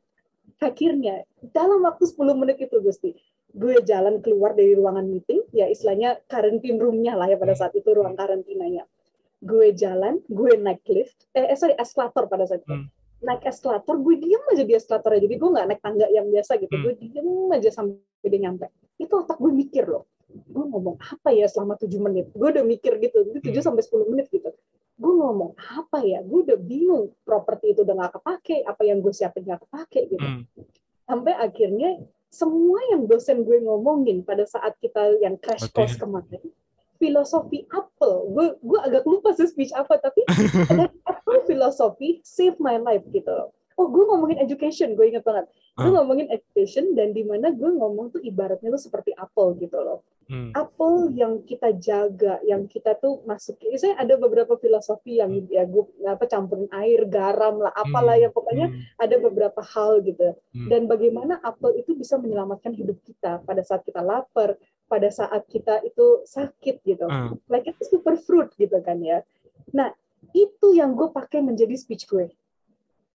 Akhirnya 0.63 1.27
dalam 1.51 1.83
waktu 1.83 2.07
10 2.07 2.39
menit 2.39 2.63
itu 2.63 2.79
Gusti, 2.79 3.11
gue 3.53 3.75
jalan 3.83 4.23
keluar 4.23 4.55
dari 4.55 4.73
ruangan 4.79 5.05
meeting, 5.05 5.43
ya 5.51 5.67
istilahnya 5.67 6.23
karantin 6.31 6.79
room-nya 6.79 7.19
lah 7.19 7.27
ya 7.27 7.37
pada 7.37 7.53
saat 7.59 7.75
itu 7.75 7.91
ruang 7.91 8.15
karantinanya. 8.15 8.87
Gue 9.43 9.75
jalan, 9.75 10.23
gue 10.31 10.55
naik 10.55 10.87
lift, 10.87 11.27
eh 11.35 11.51
eh, 11.51 11.59
sorry 11.59 11.75
eskalator 11.75 12.31
pada 12.31 12.47
saat 12.47 12.63
itu. 12.63 12.71
Hmm. 12.71 12.87
Naik 13.23 13.47
eskalator, 13.47 13.95
gue 13.97 14.15
diem 14.19 14.43
aja 14.51 14.67
di 14.67 14.75
eskalator 14.75 15.15
jadi 15.15 15.35
gue 15.39 15.51
nggak 15.55 15.67
naik 15.71 15.81
tangga 15.81 16.07
yang 16.11 16.27
biasa 16.27 16.59
gitu, 16.59 16.75
Hmm. 16.75 16.85
gue 16.91 16.95
diem 16.99 17.29
aja 17.55 17.71
sampai 17.71 18.27
dia 18.27 18.41
nyampe. 18.43 18.67
Itu 18.99 19.23
otak 19.23 19.39
gue 19.39 19.53
mikir 19.55 19.87
loh, 19.87 20.11
gue 20.27 20.65
ngomong 20.67 20.99
apa 20.99 21.31
ya 21.31 21.47
selama 21.47 21.79
7 21.79 22.03
menit? 22.03 22.35
Gue 22.35 22.51
udah 22.51 22.67
mikir 22.67 22.99
gitu, 22.99 23.23
itu 23.23 23.39
7 23.39 23.63
Hmm. 23.63 23.67
sampai 23.71 23.83
10 23.87 24.11
menit 24.11 24.27
gitu. 24.27 24.51
Gue 24.99 25.13
ngomong 25.15 25.55
apa 25.55 26.03
ya? 26.03 26.21
Gue 26.23 26.43
udah 26.47 26.59
bingung, 26.59 27.15
properti 27.23 27.73
itu 27.73 27.87
udah 27.87 27.95
nggak 27.95 28.13
kepake, 28.19 28.67
apa 28.67 28.83
yang 28.83 28.99
gue 28.99 29.15
siapin 29.15 29.47
nggak 29.47 29.63
kepake 29.71 30.01
gitu 30.11 30.23
Hmm. 30.23 30.43
sampai 31.03 31.35
akhirnya 31.35 31.99
semua 32.27 32.81
yang 32.89 33.05
dosen 33.05 33.45
gue 33.45 33.61
ngomongin 33.61 34.25
pada 34.25 34.49
saat 34.49 34.73
kita 34.79 35.21
yang 35.21 35.37
crash 35.37 35.69
Oke. 35.69 35.75
course 35.77 36.01
kemarin 36.01 36.41
filosofi 36.97 37.67
Apple 37.69 38.31
gue 38.31 38.47
gue 38.63 38.79
agak 38.81 39.05
lupa 39.05 39.35
sih 39.35 39.45
speech 39.45 39.75
apa 39.75 39.99
tapi 39.99 40.23
ada 40.73 40.87
Apple 41.33 41.49
filosofi 41.49 42.21
save 42.21 42.61
my 42.61 42.77
life 42.77 43.05
gitu 43.09 43.29
loh 43.29 43.49
oh 43.81 43.89
gue 43.89 44.05
ngomongin 44.05 44.39
education 44.39 44.93
gue 44.93 45.09
ingat 45.09 45.25
banget 45.25 45.49
gue 45.73 45.89
Ah. 45.89 45.95
ngomongin 45.97 46.29
education 46.29 46.93
dan 46.93 47.17
di 47.17 47.25
mana 47.25 47.49
gue 47.49 47.71
ngomong 47.73 48.13
tuh 48.13 48.21
ibaratnya 48.21 48.69
tuh 48.69 48.83
seperti 48.83 49.17
Apple 49.17 49.57
gitu 49.57 49.81
loh 49.81 50.05
Hmm. 50.23 50.49
apel 50.55 51.13
yang 51.13 51.43
kita 51.45 51.75
jaga, 51.77 52.39
yang 52.47 52.65
kita 52.65 52.95
tuh 52.97 53.21
masukin. 53.27 53.75
Saya 53.75 53.99
ada 53.99 54.15
beberapa 54.17 54.55
filosofi 54.57 55.19
yang 55.19 55.29
ya 55.51 55.67
gue 55.67 55.83
apa 56.09 56.25
campurin 56.25 56.71
air, 56.73 57.05
garam 57.05 57.59
lah, 57.61 57.75
apalah 57.75 58.17
Hmm. 58.17 58.23
ya 58.25 58.29
pokoknya 58.31 58.67
Hmm. 58.71 58.81
ada 58.97 59.17
beberapa 59.19 59.61
hal 59.61 60.01
gitu. 60.01 60.33
Hmm. 60.55 60.69
Dan 60.71 60.87
bagaimana 60.87 61.37
apel 61.43 61.77
itu 61.77 61.93
bisa 61.93 62.17
menyelamatkan 62.17 62.73
hidup 62.73 63.03
kita 63.03 63.43
pada 63.45 63.61
saat 63.61 63.83
kita 63.83 64.01
lapar, 64.01 64.57
pada 64.87 65.11
saat 65.11 65.43
kita 65.51 65.83
itu 65.85 66.23
sakit 66.25 66.81
gitu. 66.81 67.05
Ah. 67.11 67.35
Like 67.51 67.69
itu 67.69 67.83
super 67.85 68.15
fruit 68.17 68.55
gitu 68.57 68.79
kan 68.79 69.03
ya. 69.03 69.27
Nah, 69.75 69.91
itu 70.31 70.67
yang 70.73 70.95
gue 70.95 71.11
pakai 71.11 71.43
menjadi 71.43 71.75
speech 71.75 72.07
gue 72.07 72.31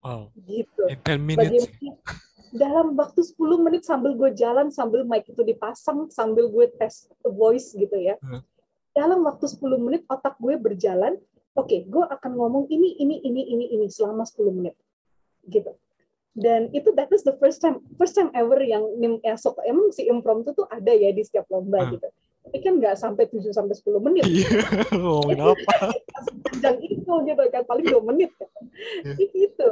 Wow. 0.00 0.28
gitu. 0.44 0.84
In 0.88 1.00
10 1.00 1.16
minutes. 1.20 1.64
Bagaimana 1.68 1.96
dalam 2.55 2.86
waktu 2.94 3.20
10 3.24 3.57
menit 3.59 3.82
sambil 3.82 4.12
gue 4.14 4.30
jalan, 4.32 4.68
sambil 4.68 5.02
mic 5.02 5.26
itu 5.26 5.40
dipasang, 5.40 6.07
sambil 6.09 6.46
gue 6.46 6.68
tes 6.70 7.09
voice 7.24 7.72
gitu 7.72 7.96
ya. 7.96 8.14
Hmm. 8.20 8.44
Dalam 8.92 9.24
waktu 9.24 9.48
10 9.48 9.80
menit 9.80 10.05
otak 10.07 10.36
gue 10.38 10.55
berjalan, 10.55 11.16
oke, 11.52 11.76
gue 11.82 12.05
akan 12.05 12.32
ngomong 12.36 12.64
ini, 12.68 12.94
ini, 12.94 13.18
ini, 13.20 13.42
ini, 13.48 13.64
ini 13.74 13.86
selama 13.88 14.22
10 14.22 14.52
menit. 14.55 14.76
Gitu. 15.42 15.72
Dan 16.30 16.68
itu 16.70 16.94
that 16.94 17.09
was 17.09 17.22
the 17.22 17.34
first 17.38 17.59
time 17.59 17.78
first 17.94 18.12
time 18.12 18.28
ever 18.34 18.59
yang 18.61 18.82
nim- 18.98 19.22
ya, 19.22 19.34
so, 19.34 19.55
emang 19.62 19.90
si 19.90 20.07
impromptu 20.07 20.50
tuh 20.52 20.66
ada 20.66 20.90
ya 20.90 21.11
di 21.11 21.22
setiap 21.22 21.46
lomba 21.48 21.80
Hmm. 21.80 21.96
gitu. 21.96 22.09
Tapi 22.45 22.59
kan 22.61 22.76
nggak 22.76 22.97
sampai 23.01 23.24
7 23.26 23.51
sampai 23.51 23.74
10 23.74 24.05
menit 24.05 24.24
Iya. 24.28 24.61
Ngomongin 25.01 25.40
apa? 25.40 25.74
sepanjang 26.28 26.76
itu 26.84 27.12
gitu 27.24 27.42
kan 27.51 27.62
paling 27.64 27.86
dua 27.88 28.03
menit 28.05 28.30
kan. 28.36 28.49
Ya. 29.05 29.14
itu 29.20 29.68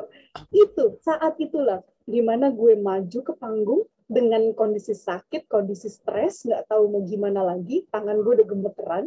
itu 0.53 0.85
saat 1.01 1.37
itulah 1.39 1.81
di 2.05 2.21
mana 2.21 2.51
gue 2.51 2.75
maju 2.75 3.19
ke 3.23 3.33
panggung 3.37 3.83
dengan 4.07 4.53
kondisi 4.53 4.93
sakit 4.93 5.49
kondisi 5.49 5.89
stres 5.89 6.45
nggak 6.45 6.69
tahu 6.69 6.91
mau 6.91 7.03
gimana 7.07 7.41
lagi 7.41 7.87
tangan 7.89 8.21
gue 8.21 8.43
udah 8.43 8.47
gemeteran 8.49 9.05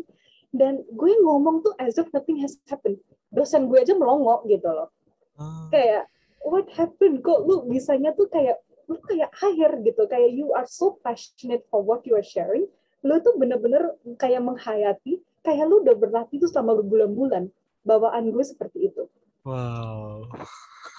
dan 0.50 0.82
gue 0.88 1.12
ngomong 1.22 1.62
tuh 1.62 1.76
as 1.78 2.00
if 2.00 2.08
nothing 2.10 2.40
has 2.42 2.58
happened 2.66 2.98
dosen 3.30 3.68
gue 3.68 3.78
aja 3.78 3.94
melongo 3.94 4.42
gitu 4.48 4.66
loh 4.66 4.90
Ah. 5.36 5.68
kayak 5.68 6.08
what 6.48 6.64
happened 6.80 7.20
kok 7.20 7.44
lu 7.44 7.68
bisanya 7.68 8.16
tuh 8.16 8.32
kayak 8.32 8.56
lu 8.88 8.96
kayak 9.04 9.28
air 9.44 9.68
gitu 9.84 10.08
kayak 10.08 10.32
you 10.32 10.56
are 10.56 10.64
so 10.64 10.96
passionate 11.04 11.68
for 11.68 11.84
what 11.84 12.08
you 12.08 12.16
are 12.16 12.24
sharing 12.24 12.64
lu 13.06 13.22
tuh 13.22 13.38
bener-bener 13.38 13.84
kayak 14.18 14.42
menghayati 14.42 15.14
kayak 15.40 15.64
lu 15.64 15.80
udah 15.80 15.94
berlatih 15.94 16.42
tuh 16.42 16.50
selama 16.50 16.82
berbulan-bulan 16.82 17.48
bawaan 17.82 18.34
gue 18.34 18.42
seperti 18.42 18.90
itu 18.90 19.06
Wow. 19.46 20.26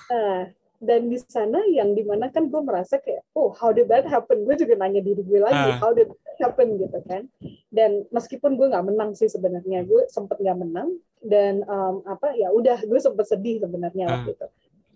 Nah, 0.06 0.54
dan 0.78 1.10
di 1.10 1.18
sana 1.18 1.66
yang 1.66 1.98
di 1.98 2.06
mana 2.06 2.30
kan 2.30 2.46
gue 2.46 2.62
merasa 2.62 2.94
kayak, 2.96 3.26
oh 3.34 3.50
how 3.50 3.74
did 3.74 3.90
that 3.90 4.06
happen? 4.06 4.46
Gue 4.46 4.54
juga 4.54 4.78
nanya 4.78 5.02
diri 5.02 5.18
gue 5.18 5.42
lagi, 5.42 5.74
Ah. 5.74 5.82
how 5.82 5.90
did 5.90 6.06
that 6.06 6.36
happen 6.38 6.78
gitu 6.78 6.94
kan? 7.02 7.26
Dan 7.68 8.06
meskipun 8.08 8.54
gue 8.54 8.70
nggak 8.70 8.86
menang 8.86 9.18
sih 9.18 9.26
sebenarnya, 9.26 9.82
gue 9.82 10.06
sempet 10.06 10.38
nggak 10.38 10.58
menang 10.62 10.94
dan 11.18 11.66
um, 11.66 12.06
apa 12.06 12.38
ya 12.38 12.54
udah 12.54 12.86
gue 12.86 13.00
sempet 13.02 13.26
sedih 13.26 13.58
sebenarnya 13.58 14.04
Ah. 14.06 14.12
waktu 14.14 14.38
itu. 14.38 14.46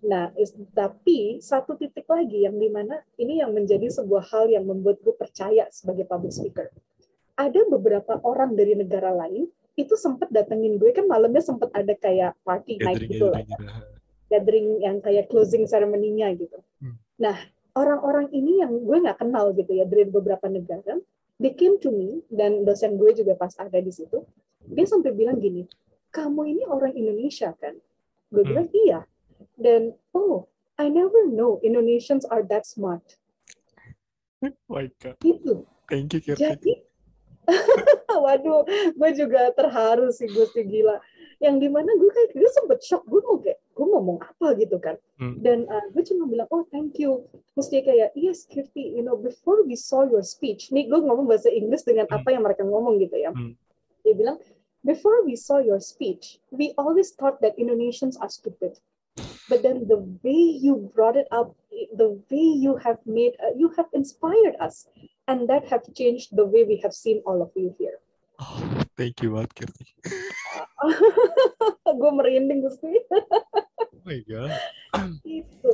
Nah, 0.01 0.31
is- 0.39 0.55
tapi 0.71 1.43
satu 1.43 1.75
titik 1.75 2.07
lagi 2.07 2.47
yang 2.47 2.55
di 2.55 2.71
mana 2.71 3.03
ini 3.19 3.43
yang 3.43 3.51
menjadi 3.51 3.91
sebuah 3.91 4.31
hal 4.31 4.47
yang 4.47 4.63
membuat 4.63 5.03
gue 5.03 5.13
percaya 5.13 5.67
sebagai 5.69 6.07
public 6.07 6.31
speaker. 6.31 6.71
Ada 7.41 7.65
beberapa 7.73 8.21
orang 8.21 8.53
dari 8.53 8.77
negara 8.77 9.17
lain 9.17 9.49
itu 9.81 9.97
sempat 9.97 10.29
datengin 10.29 10.77
gue 10.77 10.93
kan 10.93 11.09
malamnya 11.09 11.41
sempat 11.41 11.73
ada 11.73 11.97
kayak 11.97 12.37
party 12.45 12.77
night 12.85 13.01
Gathering, 13.01 13.13
gitu 13.17 13.27
lah 13.33 13.41
gathering 13.41 13.73
gitu. 13.81 14.29
gathering 14.29 14.67
yang 14.85 14.97
kayak 15.01 15.25
closing 15.33 15.65
ceremony-nya 15.65 16.37
gitu. 16.37 16.61
Hmm. 16.85 17.01
Nah, 17.17 17.41
orang-orang 17.73 18.29
ini 18.37 18.61
yang 18.61 18.77
gue 18.85 18.97
nggak 19.01 19.17
kenal 19.25 19.57
gitu 19.57 19.73
ya 19.73 19.89
dari 19.89 20.05
beberapa 20.05 20.53
negara, 20.53 21.01
they 21.41 21.57
came 21.57 21.81
to 21.81 21.89
me 21.89 22.21
dan 22.29 22.69
dosen 22.69 23.01
gue 23.01 23.09
juga 23.17 23.33
pas 23.41 23.57
ada 23.57 23.81
di 23.81 23.89
situ, 23.89 24.21
dia 24.69 24.85
sampai 24.85 25.17
bilang 25.17 25.41
gini, 25.41 25.65
kamu 26.13 26.53
ini 26.53 26.63
orang 26.69 26.93
Indonesia 26.93 27.57
kan? 27.57 27.73
Gue 28.29 28.45
Hmm. 28.45 28.51
bilang 28.53 28.69
iya. 28.77 29.01
Dan 29.57 29.97
oh, 30.13 30.45
I 30.77 30.93
never 30.93 31.25
know 31.25 31.57
Indonesians 31.65 32.29
are 32.29 32.45
that 32.53 32.69
smart. 32.69 33.17
Oh 34.45 34.53
my 34.69 34.89
God. 35.01 35.17
Gitu. 35.25 35.65
Thank 35.89 36.17
you, 36.17 36.21
Kirti. 36.21 36.41
Jadi, 36.41 36.73
waduh, 38.25 38.63
gue 38.95 39.11
juga 39.17 39.51
terharu 39.55 40.11
sih 40.15 40.29
Gusti 40.31 40.63
gila. 40.67 41.01
Yang 41.41 41.57
di 41.65 41.69
mana 41.73 41.89
gue 41.97 42.11
kayak 42.13 42.37
gue 42.37 42.51
sempet 42.53 42.85
shock, 42.85 43.03
gue 43.09 43.21
mau 43.25 43.41
kayak 43.41 43.59
gue 43.73 43.87
ngomong 43.89 44.19
apa 44.21 44.47
gitu 44.61 44.77
kan. 44.77 45.01
Hmm. 45.17 45.41
Dan 45.41 45.65
uh, 45.67 45.89
gue 45.93 46.05
cuma 46.05 46.29
bilang, 46.29 46.49
oh 46.53 46.69
thank 46.69 47.01
you. 47.01 47.25
Terus 47.57 47.69
dia 47.73 47.81
kayak, 47.81 48.13
yes 48.13 48.45
Kirti, 48.45 48.93
you 48.93 49.01
know, 49.01 49.17
before 49.17 49.65
we 49.65 49.73
saw 49.73 50.05
your 50.05 50.21
speech, 50.21 50.69
nih 50.69 50.85
gue 50.89 51.01
ngomong 51.01 51.25
bahasa 51.25 51.49
Inggris 51.49 51.83
dengan 51.83 52.05
Hmm. 52.11 52.21
apa 52.21 52.29
yang 52.33 52.45
mereka 52.45 52.63
ngomong 52.67 53.01
gitu 53.01 53.17
ya. 53.17 53.33
Hmm. 53.33 53.57
Dia 54.05 54.13
bilang, 54.13 54.37
before 54.85 55.25
we 55.25 55.33
saw 55.33 55.61
your 55.61 55.81
speech, 55.81 56.41
we 56.53 56.77
always 56.77 57.17
thought 57.17 57.41
that 57.41 57.57
Indonesians 57.57 58.21
are 58.21 58.29
stupid. 58.29 58.77
But 59.51 59.67
then 59.67 59.91
the 59.91 59.99
way 60.23 60.61
you 60.61 60.93
brought 60.95 61.19
it 61.19 61.27
up, 61.35 61.57
the 61.91 62.21
way 62.31 62.47
you 62.55 62.79
have 62.85 63.03
made, 63.03 63.35
uh, 63.43 63.51
you 63.57 63.75
have 63.75 63.91
inspired 63.91 64.55
us. 64.63 64.87
And 65.31 65.47
that 65.47 65.71
have 65.71 65.87
changed 65.95 66.35
the 66.35 66.43
way 66.43 66.67
we 66.67 66.83
have 66.83 66.91
seen 66.91 67.23
all 67.23 67.39
of 67.39 67.55
you 67.55 67.71
here. 67.79 68.03
Oh, 68.43 68.59
thank 68.99 69.23
you 69.23 69.31
banget, 69.31 69.55
Kirti. 69.55 69.87
gue 72.01 72.11
merinding 72.11 72.67
Gusti. 72.67 72.91
Oh 73.79 74.03
my 74.03 74.19
God. 74.27 74.51
itu 75.23 75.71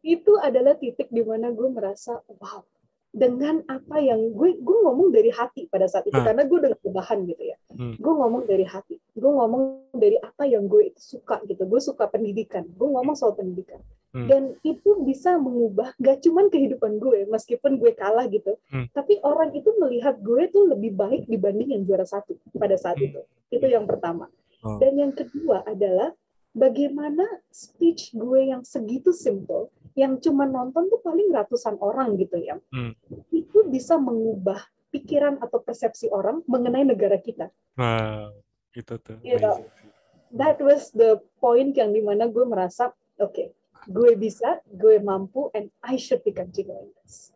itu 0.00 0.32
adalah 0.38 0.78
titik 0.78 1.10
di 1.10 1.20
mana 1.20 1.50
gue 1.50 1.66
merasa 1.66 2.22
wow 2.38 2.62
dengan 3.10 3.64
apa 3.66 3.98
yang 3.98 4.32
gue 4.32 4.54
gue 4.56 4.78
ngomong 4.86 5.10
dari 5.10 5.28
hati 5.28 5.66
pada 5.66 5.90
saat 5.90 6.06
itu 6.06 6.14
Ah. 6.14 6.22
karena 6.22 6.46
gue 6.46 6.56
udah 6.62 6.72
kebahan 6.78 7.26
gitu 7.26 7.42
ya 7.42 7.56
Hmm. 7.74 7.92
gue 7.98 8.12
ngomong 8.14 8.46
dari 8.46 8.62
hati 8.64 8.96
gue 9.12 9.28
ngomong 9.28 9.92
dari 9.92 10.16
apa 10.16 10.46
yang 10.46 10.64
gue 10.64 10.88
itu 10.88 11.18
suka 11.18 11.42
gitu 11.44 11.66
gue 11.66 11.80
suka 11.82 12.06
pendidikan 12.06 12.64
gue 12.64 12.88
ngomong 12.88 13.12
soal 13.12 13.34
pendidikan 13.34 13.82
Hmm. 14.16 14.28
dan 14.32 14.42
itu 14.64 15.04
bisa 15.04 15.36
mengubah 15.36 15.92
gak 16.00 16.24
cuman 16.24 16.48
kehidupan 16.48 16.96
gue 16.96 17.28
meskipun 17.28 17.76
gue 17.76 17.92
kalah 17.92 18.24
gitu 18.32 18.56
Hmm. 18.72 18.88
tapi 18.96 19.20
orang 19.20 19.52
itu 19.52 19.68
melihat 19.76 20.16
gue 20.16 20.48
tuh 20.48 20.72
lebih 20.72 20.96
baik 20.96 21.28
dibanding 21.28 21.76
yang 21.76 21.84
juara 21.84 22.08
satu 22.08 22.32
pada 22.56 22.80
saat 22.80 22.96
Hmm. 22.96 23.12
itu 23.12 23.20
itu 23.52 23.66
yang 23.68 23.84
pertama 23.84 24.32
Oh. 24.64 24.80
dan 24.80 24.96
yang 24.96 25.12
kedua 25.12 25.68
adalah 25.68 26.16
bagaimana 26.56 27.28
speech 27.52 28.16
gue 28.16 28.48
yang 28.48 28.64
segitu 28.64 29.12
simple, 29.12 29.68
yang 29.92 30.16
cuma 30.16 30.48
nonton 30.48 30.88
tuh 30.88 31.04
paling 31.04 31.28
ratusan 31.28 31.76
orang 31.84 32.16
gitu 32.16 32.40
ya, 32.40 32.56
Hmm. 32.72 32.96
itu 33.28 33.68
bisa 33.68 34.00
mengubah 34.00 34.64
pikiran 34.88 35.36
atau 35.44 35.60
persepsi 35.60 36.08
orang 36.08 36.40
mengenai 36.48 36.88
negara 36.88 37.20
kita. 37.20 37.52
Wow. 37.76 38.32
Itu 38.72 38.96
tuh. 38.96 39.20
Amazing 39.20 39.68
sih. 39.68 39.92
That 40.32 40.56
was 40.64 40.88
the 40.96 41.20
point 41.36 41.76
yang 41.76 41.92
di 41.92 42.00
mana 42.00 42.24
gue 42.26 42.44
merasa, 42.48 42.88
oke, 43.20 43.52
gue 43.86 44.12
bisa, 44.18 44.60
gue 44.66 44.98
mampu, 44.98 45.50
and 45.54 45.70
I 45.82 45.96
should 45.96 46.22
be 46.26 46.34
continuing 46.34 46.90
this. 47.02 47.30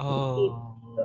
Oh, 0.00 0.64
Gitu. 0.90 1.04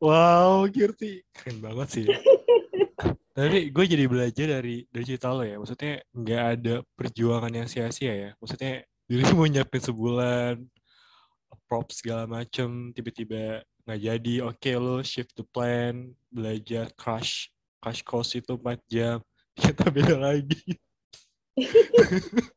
wow, 0.00 0.64
Kirti, 0.68 1.20
keren 1.36 1.60
banget 1.60 1.88
sih. 1.88 2.06
Tapi 3.36 3.72
gue 3.72 3.84
jadi 3.88 4.04
belajar 4.04 4.60
dari 4.60 4.84
dari 4.92 5.04
cerita 5.08 5.32
lo 5.32 5.40
ya. 5.40 5.56
Maksudnya 5.56 6.04
nggak 6.12 6.42
ada 6.58 6.74
perjuangan 6.92 7.52
yang 7.52 7.68
sia-sia 7.68 8.12
ya. 8.12 8.30
Maksudnya 8.36 8.84
diri 9.08 9.24
mau 9.32 9.48
nyiapin 9.48 9.80
sebulan, 9.80 10.54
props 11.64 12.04
segala 12.04 12.28
macem, 12.28 12.92
tiba-tiba 12.92 13.64
nggak 13.88 14.00
jadi. 14.04 14.34
Oke 14.44 14.72
lo 14.76 15.00
shift 15.00 15.32
the 15.32 15.44
plan, 15.48 16.12
belajar 16.28 16.92
crash, 16.92 17.48
crash 17.80 18.04
course 18.04 18.36
itu 18.36 18.52
4 18.60 18.76
jam. 18.92 19.18
Kita 19.60 19.88
beda 19.88 20.16
lagi. 20.20 20.60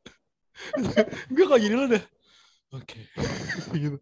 gue 1.31 1.45
kok 1.45 1.59
jadi 1.59 1.75
lo 1.75 1.85
dah. 1.87 2.03
Oke. 2.75 2.99
gitu. 3.81 3.97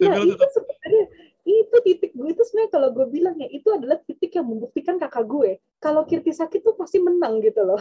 Nah, 0.00 0.16
itu 0.22 0.34
tetap 0.38 0.50
sebenarnya 0.54 1.04
itu 1.44 1.76
titik 1.84 2.12
gue 2.16 2.28
itu 2.32 2.42
sebenarnya 2.46 2.72
kalau 2.72 2.88
gue 2.94 3.06
bilang 3.10 3.36
ya 3.36 3.48
itu 3.52 3.68
adalah 3.68 4.00
titik 4.00 4.32
yang 4.32 4.48
membuktikan 4.48 4.96
kakak 4.96 5.28
gue 5.28 5.60
kalau 5.76 6.08
Kirti 6.08 6.32
sakit 6.32 6.64
tuh 6.64 6.72
pasti 6.78 7.02
menang 7.02 7.42
gitu 7.44 7.68
loh. 7.68 7.80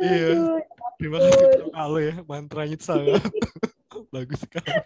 Iya. 0.00 0.32
Aduh, 0.32 0.64
Terima 1.00 1.16
kasih 1.16 1.72
Alo 1.72 1.96
ya, 1.96 2.20
mantranya 2.28 2.76
sangat 2.84 3.24
bagus 4.12 4.44
sekali. 4.44 4.68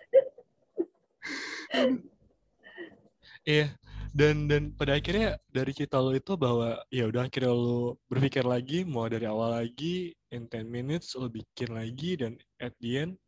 Iya, 3.45 3.77
dan 4.15 4.47
dan 4.47 4.71
pada 4.71 4.95
akhirnya 4.95 5.35
dari 5.51 5.75
cerita 5.75 5.99
lo 5.99 6.15
itu 6.15 6.39
bahwa 6.39 6.79
ya 6.87 7.11
udah 7.11 7.27
akhirnya 7.27 7.51
lo 7.51 7.99
berpikir 8.07 8.47
lagi 8.47 8.87
mau 8.87 9.11
dari 9.11 9.27
awal 9.27 9.59
lagi 9.59 10.15
in 10.31 10.47
10 10.47 10.71
minutes 10.71 11.19
lo 11.19 11.27
bikin 11.27 11.75
lagi 11.75 12.15
dan 12.15 12.39
at 12.63 12.71
the 12.79 13.03
end 13.03 13.19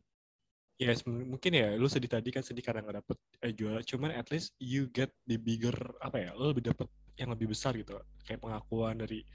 ya 0.78 0.94
semen- 0.94 1.26
mungkin 1.26 1.58
ya 1.58 1.74
lo 1.74 1.90
sedih 1.90 2.06
tadi 2.06 2.30
kan 2.30 2.46
sedih 2.46 2.62
karena 2.62 2.86
nggak 2.86 3.02
dapet 3.02 3.18
eh, 3.42 3.52
juara. 3.56 3.82
Cuman 3.82 4.14
at 4.14 4.30
least 4.30 4.54
you 4.62 4.86
get 4.94 5.10
the 5.26 5.34
bigger 5.34 5.74
apa 5.98 6.22
ya 6.22 6.30
lo 6.38 6.54
lebih 6.54 6.70
dapet 6.70 6.86
yang 7.18 7.34
lebih 7.34 7.50
besar 7.50 7.74
gitu. 7.74 7.98
Kayak 8.22 8.46
pengakuan 8.46 8.94
dari 9.02 9.26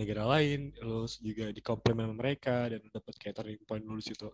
negara 0.00 0.24
lain 0.24 0.72
lo 0.80 1.04
juga 1.20 1.52
di 1.52 1.60
komplimen 1.60 2.16
mereka 2.16 2.72
dan 2.72 2.80
lo 2.80 2.88
dapet 2.88 3.14
kayak 3.20 3.44
turning 3.44 3.60
point 3.68 3.84
lulus 3.84 4.08
itu 4.08 4.32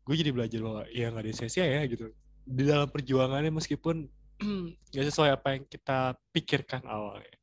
gue 0.00 0.14
jadi 0.16 0.32
belajar 0.34 0.60
bahwa 0.64 0.82
ya 0.90 1.08
nggak 1.08 1.24
ada 1.24 1.32
sia-sia 1.32 1.64
ya 1.64 1.80
gitu. 1.88 2.12
Di 2.44 2.68
dalam 2.68 2.92
perjuangannya 2.92 3.54
meskipun 3.54 4.19
nggak 4.90 5.06
sesuai 5.12 5.30
apa 5.36 5.48
yang 5.56 5.64
kita 5.68 6.16
pikirkan 6.32 6.82
awalnya 6.88 7.40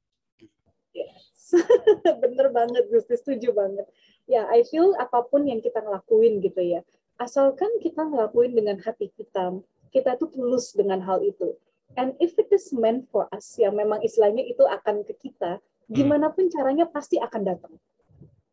Yes. 0.97 1.53
Bener 2.25 2.49
banget, 2.49 2.89
Gusti. 2.89 3.13
Setuju 3.13 3.53
banget. 3.53 3.85
Ya, 4.25 4.49
I 4.49 4.65
feel 4.65 4.97
apa 4.97 5.23
pun 5.23 5.45
yang 5.45 5.61
kita 5.61 5.79
ngelakuin 5.79 6.41
gitu 6.41 6.59
ya. 6.59 6.81
Asalkan 7.21 7.69
kita 7.79 8.01
ngelakuin 8.01 8.57
dengan 8.57 8.77
hati 8.81 9.13
kita, 9.13 9.61
kita 9.93 10.17
tuh 10.19 10.29
tulus 10.33 10.73
dengan 10.75 10.99
hal 11.05 11.23
itu. 11.23 11.55
And 11.95 12.13
if 12.19 12.35
it 12.35 12.51
is 12.51 12.69
meant 12.75 13.07
for 13.09 13.25
us, 13.31 13.55
yang 13.57 13.73
memang 13.73 14.03
istilahnya 14.03 14.43
itu 14.43 14.61
akan 14.67 15.07
ke 15.07 15.15
kita, 15.17 15.63
gimana 15.87 16.29
pun 16.29 16.51
caranya 16.51 16.85
pasti 16.85 17.17
akan 17.17 17.41
datang. 17.47 17.73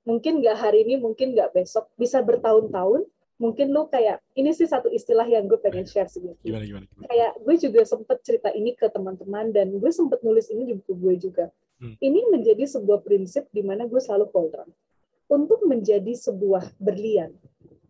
Mungkin 0.06 0.40
nggak 0.40 0.56
hari 0.56 0.86
ini, 0.86 1.00
mungkin 1.00 1.34
nggak 1.34 1.52
besok, 1.52 1.90
bisa 1.98 2.22
bertahun-tahun. 2.22 3.04
Mungkin 3.34 3.74
lu 3.74 3.90
kayak, 3.90 4.22
ini 4.38 4.54
sih 4.54 4.70
satu 4.70 4.86
istilah 4.86 5.26
yang 5.26 5.50
gue 5.50 5.58
pengen 5.58 5.82
share 5.82 6.06
sih. 6.06 6.22
Gimana 6.42 6.62
gimana, 6.62 6.86
gimana? 6.86 7.06
kayak 7.10 7.32
gue 7.42 7.54
juga 7.58 7.80
sempet 7.82 8.18
cerita 8.22 8.48
ini 8.54 8.78
ke 8.78 8.86
teman-teman 8.86 9.50
dan 9.50 9.74
gue 9.74 9.90
sempet 9.90 10.22
nulis 10.22 10.46
ini 10.54 10.70
di 10.70 10.74
buku 10.78 10.94
gue 10.94 11.14
juga. 11.18 11.50
Hmm. 11.82 11.98
Ini 11.98 12.30
menjadi 12.30 12.62
sebuah 12.64 13.02
prinsip 13.02 13.50
di 13.50 13.66
mana 13.66 13.90
gue 13.90 13.98
selalu 13.98 14.30
hold 14.30 14.54
on. 14.54 14.70
Untuk 15.26 15.66
menjadi 15.66 16.14
sebuah 16.14 16.78
berlian, 16.78 17.34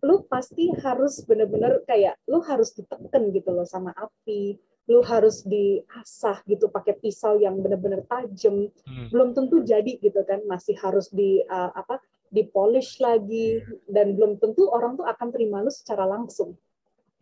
lu 0.01 0.25
pasti 0.25 0.73
harus 0.81 1.21
bener-bener 1.25 1.83
kayak 1.85 2.17
lu 2.25 2.41
harus 2.41 2.73
ditekan 2.73 3.29
gitu 3.33 3.51
loh 3.53 3.69
sama 3.69 3.93
api, 3.93 4.57
lu 4.89 5.01
harus 5.01 5.41
diasah 5.45 6.45
gitu 6.45 6.69
pakai 6.69 6.97
pisau 7.01 7.41
yang 7.41 7.57
bener-bener 7.61 8.05
tajam. 8.05 8.69
Hmm. 8.85 9.09
Belum 9.13 9.37
tentu 9.37 9.61
jadi 9.61 9.97
gitu 10.01 10.25
kan, 10.25 10.41
masih 10.45 10.77
harus 10.81 11.09
di 11.13 11.41
uh, 11.49 11.73
apa 11.73 12.01
dipolish 12.35 12.99
lagi 12.99 13.63
dan 13.87 14.19
belum 14.19 14.43
tentu 14.43 14.67
orang 14.67 14.99
tuh 14.99 15.07
akan 15.07 15.31
terima 15.31 15.63
lu 15.63 15.71
secara 15.71 16.03
langsung 16.05 16.59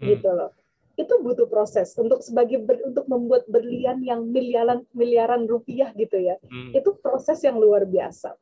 Hmm. 0.00 0.08
gitu 0.08 0.32
loh. 0.32 0.50
Itu 0.96 1.20
butuh 1.20 1.46
proses 1.46 1.92
untuk 1.94 2.24
sebagai 2.24 2.58
ber- 2.58 2.82
untuk 2.82 3.06
membuat 3.06 3.44
berlian 3.46 4.00
yang 4.00 4.24
miliaran 4.26 4.82
miliaran 4.90 5.44
rupiah 5.44 5.92
gitu 5.92 6.16
ya. 6.16 6.40
Hmm. 6.42 6.72
Itu 6.72 6.96
proses 6.98 7.38
yang 7.44 7.60
luar 7.60 7.84
biasa. 7.84 8.34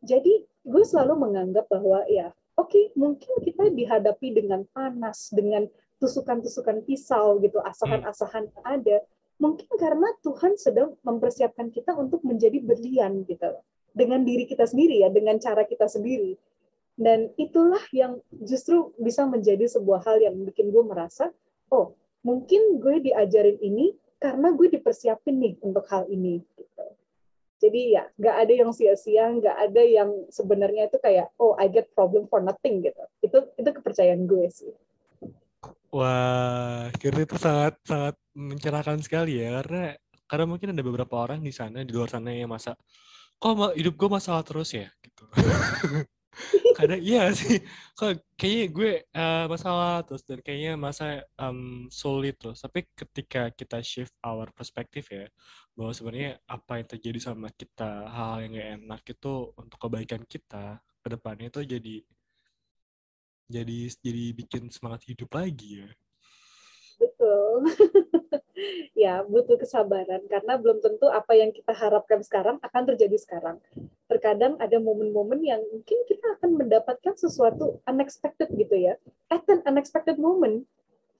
Jadi 0.00 0.46
gue 0.64 0.84
selalu 0.86 1.18
menganggap 1.18 1.68
bahwa 1.68 2.06
ya 2.08 2.32
oke 2.56 2.94
mungkin 2.96 3.42
kita 3.42 3.68
dihadapi 3.68 4.32
dengan 4.32 4.64
panas, 4.72 5.28
dengan 5.28 5.68
tusukan-tusukan 6.00 6.82
pisau 6.84 7.36
gitu, 7.40 7.60
asahan-asahan 7.60 8.48
yang 8.48 8.64
ada. 8.64 8.96
Mungkin 9.34 9.66
karena 9.76 10.08
Tuhan 10.22 10.54
sedang 10.56 10.94
mempersiapkan 11.02 11.68
kita 11.68 11.92
untuk 11.94 12.22
menjadi 12.22 12.62
berlian 12.62 13.26
gitu 13.26 13.44
loh. 13.50 13.62
Dengan 13.94 14.26
diri 14.26 14.44
kita 14.44 14.66
sendiri 14.66 15.06
ya, 15.06 15.08
dengan 15.08 15.38
cara 15.38 15.62
kita 15.62 15.86
sendiri. 15.86 16.34
Dan 16.94 17.30
itulah 17.38 17.82
yang 17.90 18.18
justru 18.42 18.94
bisa 18.98 19.26
menjadi 19.26 19.66
sebuah 19.70 20.02
hal 20.06 20.18
yang 20.22 20.34
bikin 20.46 20.70
gue 20.74 20.82
merasa, 20.82 21.30
oh 21.70 21.94
mungkin 22.22 22.78
gue 22.78 23.02
diajarin 23.10 23.58
ini 23.62 23.94
karena 24.22 24.54
gue 24.54 24.70
dipersiapin 24.70 25.36
nih 25.38 25.54
untuk 25.62 25.86
hal 25.90 26.06
ini. 26.06 26.42
Gitu. 26.54 26.86
Jadi 27.64 27.80
ya 27.98 28.04
nggak 28.18 28.36
ada 28.46 28.52
yang 28.54 28.70
sia-sia, 28.70 29.30
nggak 29.30 29.56
ada 29.70 29.82
yang 29.82 30.10
sebenarnya 30.30 30.90
itu 30.90 30.98
kayak 31.02 31.32
oh 31.40 31.54
I 31.58 31.70
get 31.70 31.90
problem 31.94 32.26
for 32.30 32.38
nothing 32.38 32.82
gitu. 32.82 33.04
Itu 33.22 33.38
itu 33.58 33.70
kepercayaan 33.70 34.26
gue 34.26 34.46
sih. 34.50 34.72
Wah, 35.94 36.90
Kirti 36.98 37.22
itu 37.22 37.38
sangat 37.38 37.78
sangat 37.86 38.18
mencerahkan 38.34 38.98
sekali 39.00 39.38
ya 39.38 39.62
karena 39.62 39.94
karena 40.26 40.44
mungkin 40.50 40.74
ada 40.74 40.82
beberapa 40.82 41.14
orang 41.14 41.38
di 41.40 41.54
sana 41.54 41.86
di 41.86 41.94
luar 41.94 42.10
sana 42.10 42.34
yang 42.34 42.50
masa 42.50 42.74
kok 43.38 43.76
hidup 43.76 43.94
gue 43.96 44.08
masalah 44.08 44.42
terus 44.46 44.72
ya 44.72 44.88
gitu. 45.04 45.24
Kadang 46.78 46.98
iya 46.98 47.30
sih, 47.30 47.62
kok 47.94 48.18
kayaknya 48.34 48.64
gue 48.74 48.92
eh, 49.06 49.44
masalah 49.46 50.02
terus 50.02 50.26
dan 50.26 50.42
kayaknya 50.42 50.74
masa 50.74 51.22
em, 51.38 51.86
sulit 51.94 52.34
terus. 52.42 52.58
Tapi 52.58 52.82
ketika 52.90 53.54
kita 53.54 53.78
shift 53.86 54.10
our 54.26 54.50
perspektif 54.50 55.06
ya, 55.14 55.30
bahwa 55.78 55.94
sebenarnya 55.94 56.42
apa 56.50 56.82
yang 56.82 56.88
terjadi 56.90 57.18
sama 57.22 57.54
kita, 57.54 58.10
hal 58.10 58.42
yang 58.42 58.58
gak 58.58 58.70
enak 58.82 59.02
itu 59.06 59.34
untuk 59.54 59.78
kebaikan 59.78 60.22
kita 60.26 60.82
ke 61.04 61.08
depannya 61.14 61.52
itu 61.52 61.60
jadi 61.62 61.96
jadi 63.44 63.78
jadi 64.00 64.24
bikin 64.34 64.72
semangat 64.72 65.04
hidup 65.06 65.30
lagi 65.36 65.84
ya. 65.84 65.88
Betul. 66.98 67.60
ya, 68.94 69.22
butuh 69.26 69.56
kesabaran 69.58 70.22
karena 70.30 70.54
belum 70.58 70.78
tentu 70.80 71.10
apa 71.10 71.32
yang 71.34 71.50
kita 71.50 71.72
harapkan 71.74 72.20
sekarang 72.22 72.56
akan 72.62 72.82
terjadi 72.94 73.16
sekarang. 73.18 73.56
Terkadang 74.06 74.60
ada 74.60 74.76
momen-momen 74.78 75.40
yang 75.42 75.60
mungkin 75.72 75.98
kita 76.06 76.38
akan 76.40 76.60
mendapatkan 76.60 77.14
sesuatu 77.16 77.80
unexpected 77.88 78.52
gitu 78.54 78.76
ya. 78.76 78.94
At 79.32 79.48
an 79.48 79.64
unexpected 79.64 80.20
moment. 80.20 80.68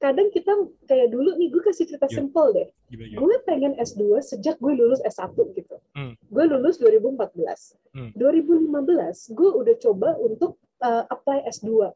Kadang 0.03 0.29
kita 0.29 0.53
kayak 0.85 1.17
dulu 1.17 1.33
nih, 1.41 1.49
gue 1.49 1.63
kasih 1.65 1.89
cerita 1.89 2.05
Iya. 2.11 2.21
simple 2.21 2.49
deh. 2.53 2.69
Gue 3.17 3.35
pengen 3.49 3.73
S2 3.81 4.21
sejak 4.21 4.61
gue 4.61 4.77
lulus 4.77 5.01
S1 5.01 5.33
gitu. 5.57 5.81
Hmm. 5.97 6.13
Gue 6.29 6.45
lulus 6.45 6.77
2014. 6.77 7.73
Hmm. 7.97 8.13
2015 8.13 9.33
gue 9.33 9.51
udah 9.65 9.75
coba 9.81 10.13
untuk 10.21 10.61
uh, 10.85 11.09
apply 11.09 11.49
S2. 11.49 11.89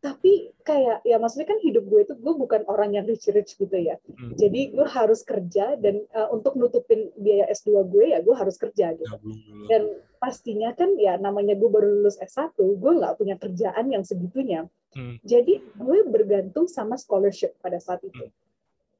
Tapi 0.00 0.52
kayak 0.60 1.04
ya 1.08 1.16
maksudnya 1.16 1.48
kan 1.48 1.60
hidup 1.64 1.84
gue 1.88 2.00
itu 2.04 2.14
gue 2.16 2.34
bukan 2.36 2.62
orang 2.68 2.96
yang 2.96 3.04
rich 3.08 3.28
rich 3.32 3.56
gitu 3.56 3.76
ya. 3.76 3.96
Hmm. 4.04 4.36
Jadi 4.36 4.76
gue 4.76 4.86
harus 4.86 5.24
kerja 5.24 5.76
dan 5.80 6.04
uh, 6.12 6.28
untuk 6.32 6.56
nutupin 6.56 7.08
biaya 7.16 7.48
S2 7.48 7.88
gue 7.88 8.04
ya 8.12 8.18
gue 8.20 8.34
harus 8.36 8.56
kerja 8.60 8.92
gitu. 8.96 9.16
Dulu. 9.20 9.66
Dan 9.68 9.82
pastinya 10.20 10.76
kan 10.76 10.94
ya 11.00 11.16
namanya 11.16 11.56
gue 11.56 11.68
baru 11.72 12.04
lulus 12.04 12.20
S1, 12.20 12.52
gue 12.56 12.92
nggak 13.00 13.16
punya 13.16 13.40
kerjaan 13.40 13.88
yang 13.88 14.04
segitunya. 14.04 14.68
Hmm. 14.92 15.16
Jadi 15.24 15.62
gue 15.62 15.98
bergantung 16.04 16.68
sama 16.68 17.00
scholarship 17.00 17.56
pada 17.64 17.80
saat 17.80 18.04
itu. 18.04 18.28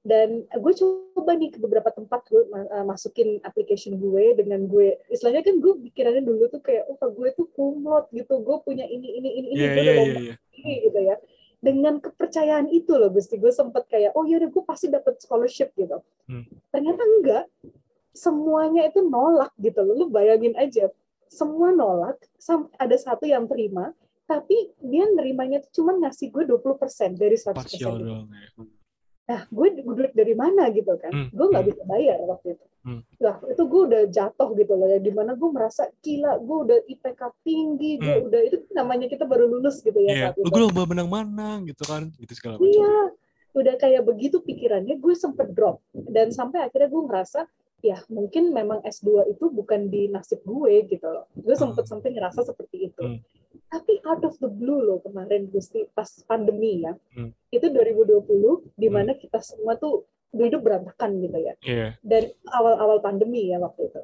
Dan 0.01 0.49
gue 0.49 0.73
coba 0.81 1.37
nih 1.37 1.53
ke 1.53 1.59
beberapa 1.61 1.93
tempat 1.93 2.25
gue 2.33 2.49
uh, 2.49 2.85
masukin 2.89 3.37
application 3.45 4.01
gue 4.01 4.33
dengan 4.33 4.65
gue, 4.65 4.97
istilahnya 5.13 5.45
kan 5.45 5.61
gue 5.61 5.73
pikirannya 5.93 6.25
dulu 6.25 6.49
tuh 6.49 6.65
kayak, 6.65 6.89
oh 6.89 6.97
gue 6.97 7.29
tuh 7.37 7.45
kumlot 7.53 8.09
gitu, 8.17 8.41
gue 8.41 8.57
punya 8.65 8.89
ini, 8.89 9.21
ini, 9.21 9.29
ini, 9.37 9.49
ini, 9.53 9.61
Iya, 9.61 9.69
gue 9.77 9.85
iya, 9.85 9.93
lomba 10.01 10.21
iya. 10.25 10.35
ini 10.57 10.73
gitu 10.89 11.01
ya. 11.05 11.17
Dengan 11.61 12.01
kepercayaan 12.01 12.73
itu 12.73 12.97
loh 12.97 13.13
Gusti, 13.13 13.37
gue 13.37 13.53
sempet 13.53 13.85
kayak, 13.93 14.17
oh 14.17 14.25
yaudah 14.25 14.49
gue 14.49 14.65
pasti 14.65 14.89
dapet 14.89 15.21
scholarship 15.21 15.77
gitu. 15.77 16.01
Hmm. 16.25 16.49
Ternyata 16.73 17.03
enggak, 17.05 17.45
semuanya 18.17 18.89
itu 18.89 19.05
nolak 19.05 19.53
gitu 19.61 19.85
loh. 19.85 19.93
Lu 20.01 20.07
bayangin 20.09 20.57
aja, 20.57 20.89
semua 21.29 21.77
nolak, 21.77 22.17
ada 22.81 22.97
satu 22.97 23.29
yang 23.29 23.45
terima, 23.45 23.93
tapi 24.25 24.73
dia 24.81 25.05
nerimanya 25.13 25.61
tuh 25.61 25.85
cuma 25.85 25.93
ngasih 26.01 26.33
gue 26.33 26.49
20% 26.49 27.21
dari 27.21 27.37
100% 27.37 27.53
Partial 27.53 28.01
itu. 28.01 28.05
doang 28.09 28.29
ya. 28.33 28.49
Nah 29.31 29.47
gue 29.47 29.66
duit 29.78 30.11
dari 30.11 30.35
mana 30.35 30.74
gitu 30.74 30.91
kan 30.99 31.14
Hmm, 31.14 31.28
gue 31.31 31.47
nggak 31.47 31.62
hmm. 31.62 31.70
bisa 31.70 31.83
bayar 31.87 32.18
waktu 32.26 32.59
itu 32.59 32.64
Hmm. 32.81 33.05
Nah, 33.20 33.37
itu 33.45 33.61
gue 33.68 33.83
udah 33.93 34.03
jatuh 34.09 34.57
gitu 34.57 34.72
loh 34.72 34.89
ya 34.89 34.97
di 34.97 35.12
mana 35.12 35.37
gue 35.37 35.51
merasa 35.53 35.93
gila 36.01 36.41
gue 36.41 36.59
udah 36.64 36.78
IPK 36.89 37.20
tinggi 37.45 38.01
gue 38.01 38.16
Hmm. 38.16 38.26
udah 38.33 38.41
itu 38.41 38.57
namanya 38.72 39.05
kita 39.05 39.28
baru 39.28 39.45
lulus 39.45 39.85
gitu 39.85 40.01
ya 40.01 40.33
itu 40.33 40.49
gue 40.49 40.61
lomba 40.64 40.89
menang-menang 40.89 41.68
gitu 41.68 41.85
kan, 41.85 42.09
gitu 42.16 42.33
segala 42.33 42.57
macam. 42.57 42.72
Iya, 42.72 42.97
udah 43.53 43.74
kayak 43.76 44.03
begitu 44.09 44.41
pikirannya, 44.41 44.97
gue 44.97 45.12
sempet 45.12 45.53
drop. 45.53 45.85
Dan 45.93 46.33
sampai 46.33 46.64
akhirnya 46.64 46.89
gue 46.89 47.03
ngerasa, 47.05 47.41
ya 47.85 48.01
mungkin 48.09 48.49
memang 48.49 48.81
S2 48.81 49.28
itu 49.28 49.53
bukan 49.53 49.93
di 49.93 50.09
nasib 50.09 50.41
gue 50.41 50.89
gitu 50.89 51.05
loh. 51.05 51.28
Gue 51.37 51.53
sempet 51.61 51.85
Hmm. 51.85 52.01
ngerasa 52.16 52.49
seperti 52.49 52.89
itu. 52.89 53.03
Hmm. 53.05 53.20
Tapi 53.71 53.99
out 54.07 54.23
of 54.23 54.35
the 54.39 54.51
blue 54.51 54.83
loh 54.83 54.99
kemarin 55.03 55.51
Gusti, 55.51 55.87
pas 55.91 56.07
pandemi 56.27 56.87
ya, 56.87 56.95
Hmm. 57.15 57.35
itu 57.51 57.67
2020, 57.67 58.63
di 58.79 58.89
mana 58.91 59.15
kita 59.19 59.43
semua 59.43 59.75
tuh 59.79 60.07
hidup 60.31 60.63
berantakan 60.63 61.19
gitu 61.19 61.39
ya. 61.39 61.55
Iya, 61.67 61.89
Dari 62.03 62.31
awal-awal 62.55 63.03
pandemi 63.03 63.51
ya 63.51 63.59
waktu 63.59 63.91
itu. 63.91 64.03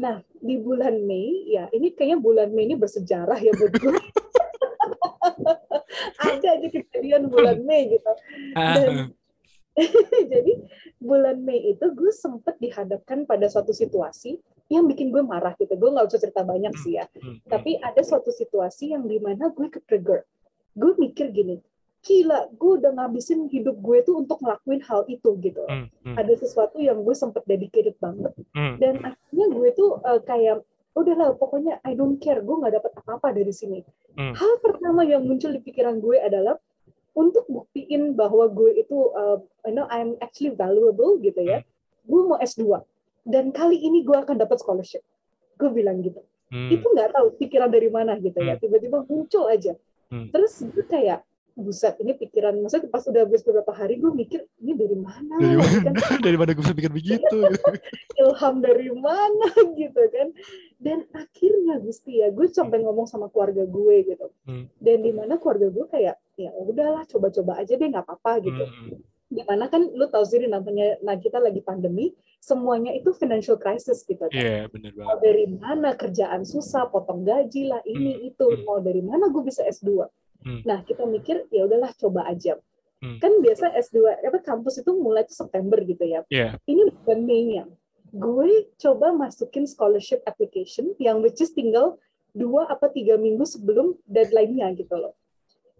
Nah, 0.00 0.24
di 0.40 0.56
bulan 0.60 1.04
Mei, 1.04 1.52
ya 1.52 1.68
ini 1.72 1.92
kayaknya 1.92 2.20
bulan 2.20 2.48
Mei 2.52 2.68
ini 2.68 2.76
bersejarah 2.76 3.36
ya 3.40 3.52
buat 3.56 3.72
gue. 3.76 3.92
Ada 6.22 6.48
aja 6.58 6.68
kejadian 6.68 7.28
bulan 7.28 7.60
Mei 7.64 7.92
gitu. 7.96 8.12
Dan 8.56 9.12
jadi 10.32 10.52
bulan 11.00 11.40
Mei 11.40 11.76
itu 11.76 11.84
gue 11.92 12.12
sempet 12.12 12.56
dihadapkan 12.60 13.24
pada 13.24 13.48
suatu 13.48 13.72
situasi 13.72 14.40
yang 14.78 14.86
bikin 14.88 15.12
gue 15.12 15.20
marah 15.20 15.52
gitu. 15.60 15.76
Gue 15.76 15.90
nggak 15.92 16.08
usah 16.08 16.20
cerita 16.20 16.42
banyak 16.42 16.72
sih 16.80 16.96
ya. 16.96 17.04
Hmm, 17.12 17.36
hmm. 17.36 17.48
Tapi 17.48 17.76
ada 17.78 18.00
suatu 18.00 18.32
situasi 18.32 18.96
yang 18.96 19.04
di 19.04 19.20
mana 19.20 19.52
gue 19.52 19.68
ke 19.68 19.84
trigger. 19.84 20.24
Gue 20.72 20.96
mikir 20.96 21.28
gini, 21.30 21.60
gila, 22.00 22.48
gue 22.56 22.72
udah 22.80 22.92
ngabisin 22.96 23.46
hidup 23.52 23.76
gue 23.78 23.98
tuh 24.02 24.24
untuk 24.24 24.40
ngelakuin 24.40 24.80
hal 24.88 25.04
itu 25.06 25.36
gitu. 25.44 25.62
Hmm, 25.68 26.16
Ada 26.16 26.40
sesuatu 26.40 26.80
yang 26.80 27.04
gue 27.04 27.14
sempet 27.14 27.44
dedicated 27.44 27.94
banget. 28.00 28.32
Dan 28.80 29.04
akhirnya 29.04 29.46
gue 29.52 29.68
tuh 29.76 30.00
eh, 30.02 30.20
kayak, 30.24 30.64
udahlah 30.92 31.36
pokoknya 31.36 31.80
I 31.84 31.96
don't 31.96 32.20
care, 32.20 32.40
gue 32.40 32.56
nggak 32.56 32.74
dapat 32.80 32.92
apa-apa 33.04 33.36
dari 33.36 33.52
sini. 33.52 33.84
Hmm. 34.16 34.32
Hal 34.32 34.60
pertama 34.60 35.04
yang 35.04 35.24
muncul 35.24 35.52
di 35.52 35.60
pikiran 35.60 36.00
gue 36.00 36.16
adalah 36.20 36.56
untuk 37.12 37.44
buktiin 37.48 38.16
bahwa 38.16 38.48
gue 38.48 38.80
itu, 38.80 39.12
uh, 39.12 39.36
you 39.68 39.76
know, 39.76 39.84
I'm 39.92 40.16
actually 40.24 40.56
valuable 40.56 41.20
gitu 41.20 41.44
ya. 41.44 41.60
Gue 42.08 42.20
mau 42.24 42.40
S2 42.40 42.82
dan 43.22 43.50
kali 43.50 43.78
ini 43.78 44.02
gue 44.02 44.14
akan 44.14 44.36
dapat 44.38 44.58
scholarship. 44.58 45.02
Gue 45.56 45.70
bilang 45.70 46.02
gitu. 46.02 46.22
hmm. 46.50 46.70
Itu 46.70 46.86
nggak 46.90 47.14
tahu 47.14 47.26
pikiran 47.38 47.70
dari 47.70 47.88
mana 47.88 48.18
gitu 48.18 48.38
ya. 48.38 48.54
Hmm. 48.56 48.62
Tiba-tiba 48.62 49.06
muncul 49.06 49.46
aja. 49.46 49.72
Hmm. 50.10 50.28
Terus 50.28 50.66
gue 50.66 50.84
kayak 50.84 51.22
buset 51.52 52.00
ini 52.00 52.16
pikiran 52.16 52.56
maksudnya 52.64 52.88
pas 52.88 53.04
udah 53.04 53.28
habis 53.28 53.44
beberapa 53.44 53.76
hari 53.76 54.00
gue 54.00 54.08
mikir 54.08 54.40
ini 54.64 54.72
dari 54.72 54.96
mana 54.96 55.36
Dari 55.36 55.52
Gitu 55.60 55.84
kan 55.84 55.92
mana? 56.00 56.16
Dari 56.24 56.36
mana 56.40 56.50
gue 56.56 56.64
bisa 56.64 56.72
pikir 56.72 56.92
begitu? 56.96 57.38
ilham 58.24 58.54
dari 58.64 58.88
mana 58.88 59.48
gitu 59.76 60.00
kan 60.08 60.32
dan 60.80 61.04
akhirnya 61.12 61.76
Gusti 61.84 62.24
ya 62.24 62.32
gue 62.32 62.48
sampai 62.48 62.80
ngomong 62.80 63.04
sama 63.04 63.28
keluarga 63.28 63.68
gue 63.68 63.96
gitu 64.00 64.32
Hmm. 64.48 64.64
dan 64.80 65.04
di 65.04 65.12
mana 65.12 65.36
keluarga 65.36 65.68
gue 65.68 65.86
kayak 65.92 66.16
ya 66.40 66.50
udahlah 66.56 67.04
coba-coba 67.04 67.60
aja 67.60 67.76
deh 67.76 67.84
nggak 67.84 68.08
apa-apa 68.08 68.32
gitu 68.42 68.64
Hmm, 68.64 68.96
di 69.32 69.42
mana 69.42 69.64
kan 69.66 69.80
lu 69.82 70.04
tahu 70.06 70.22
sendiri 70.22 70.46
namanya 70.46 71.00
nah 71.00 71.16
kita 71.16 71.36
lagi 71.36 71.58
pandemi 71.58 72.12
semuanya 72.38 72.92
itu 72.92 73.10
financial 73.12 73.56
crisis 73.56 74.02
gitu 74.02 74.20
kan 74.20 74.34
Iya, 74.34 74.68
bener 74.68 74.92
mau 74.92 75.14
banget. 75.14 75.20
dari 75.22 75.44
mana 75.48 75.88
kerjaan 75.94 76.42
susah 76.42 76.86
potong 76.86 77.22
gaji 77.22 77.66
lah 77.66 77.80
ini 77.84 78.28
itu 78.28 78.44
Hmm. 78.44 78.62
mau 78.62 78.78
dari 78.78 79.00
mana 79.00 79.26
gue 79.26 79.42
bisa 79.42 79.64
S2 79.64 80.04
Hmm. 80.42 80.60
nah 80.62 80.82
kita 80.82 81.06
mikir 81.06 81.46
ya 81.48 81.64
udahlah 81.64 81.94
coba 81.94 82.26
aja 82.26 82.58
Hmm. 82.98 83.18
kan 83.18 83.32
biasa 83.38 83.72
S2 83.72 83.98
apa 84.20 84.38
kampus 84.38 84.78
itu 84.78 84.90
mulai 84.92 85.22
tuh 85.22 85.34
September 85.36 85.80
gitu 85.80 86.02
ya 86.02 86.22
Iya, 86.28 86.60
ini 86.64 86.86
bukan 86.92 87.18
Mei-nya. 87.20 87.64
Gue 88.08 88.68
coba 88.76 89.08
masukin 89.10 89.64
scholarship 89.64 90.20
application 90.22 90.92
yang 90.98 91.18
which 91.18 91.40
is 91.40 91.50
tinggal 91.50 91.96
dua 92.30 92.64
apa 92.66 92.88
tiga 92.88 93.16
minggu 93.16 93.42
sebelum 93.42 93.96
deadline-nya 94.04 94.76
gitu 94.76 94.92
loh. 94.94 95.16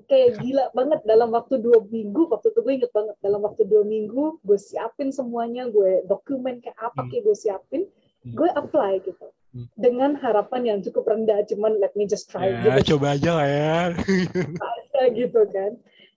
Kayak 0.04 0.40
gila 0.40 0.64
banget 0.70 1.00
dalam 1.02 1.30
waktu 1.30 1.54
dua 1.56 1.78
minggu, 1.82 2.26
waktu 2.26 2.48
itu 2.48 2.60
gue 2.60 2.72
inget 2.74 2.92
banget, 2.92 3.16
dalam 3.18 3.40
waktu 3.40 3.62
dua 3.62 3.82
minggu 3.82 4.40
gue 4.40 4.58
siapin 4.58 5.08
semuanya, 5.08 5.66
gue 5.66 6.02
dokumen 6.04 6.58
kayak 6.58 6.76
apa 6.76 6.96
Hmm. 6.98 7.08
kayak 7.08 7.22
gue 7.22 7.36
siapin, 7.36 7.82
Hmm. 8.22 8.34
gue 8.34 8.48
apply 8.48 8.92
gitu. 9.00 9.26
Hmm. 9.52 9.68
Dengan 9.74 10.16
harapan 10.16 10.62
yang 10.66 10.78
cukup 10.80 11.04
rendah, 11.06 11.44
cuman 11.44 11.76
let 11.76 11.92
me 11.92 12.04
just 12.04 12.26
try 12.26 12.48
ya, 12.48 12.78
gitu 12.78 12.96
coba 12.96 13.14
aja 13.14 13.30
lah 13.34 13.46
ya. 13.46 13.76
aja 14.72 15.02
gitu 15.10 15.40
kan. 15.46 15.72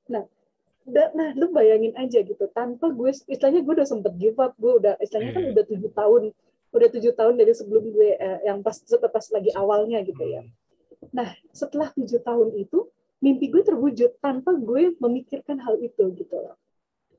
Nah, 0.07 0.23
da- 0.83 1.11
nah 1.11 1.33
lu 1.33 1.51
bayangin 1.51 1.91
aja 1.95 2.21
gitu, 2.21 2.45
tanpa 2.49 2.87
gue, 2.89 3.11
istilahnya 3.27 3.59
gue 3.59 3.73
udah 3.75 3.87
sempet 3.87 4.13
give 4.15 4.37
up, 4.37 4.55
gue 4.55 4.71
udah, 4.77 4.95
istilahnya 4.97 5.31
kan 5.31 5.43
Iya. 5.43 5.51
udah 5.51 5.63
tujuh 5.67 5.91
tahun, 5.91 6.21
udah 6.71 6.89
tujuh 6.91 7.13
tahun 7.13 7.33
dari 7.35 7.51
sebelum 7.51 7.83
gue, 7.91 8.09
eh, 8.13 8.39
yang 8.43 8.61
pas, 8.61 8.79
pas 8.85 9.25
lagi 9.29 9.51
awalnya 9.51 9.99
gitu 10.01 10.23
ya. 10.23 10.41
Nah, 11.11 11.29
setelah 11.51 11.91
tujuh 11.91 12.21
tahun 12.21 12.55
itu, 12.55 12.87
mimpi 13.23 13.51
gue 13.51 13.63
terwujud 13.63 14.19
tanpa 14.19 14.55
gue 14.55 14.95
memikirkan 14.99 15.59
hal 15.61 15.79
itu 15.79 16.11
gitu 16.15 16.35
loh. 16.35 16.57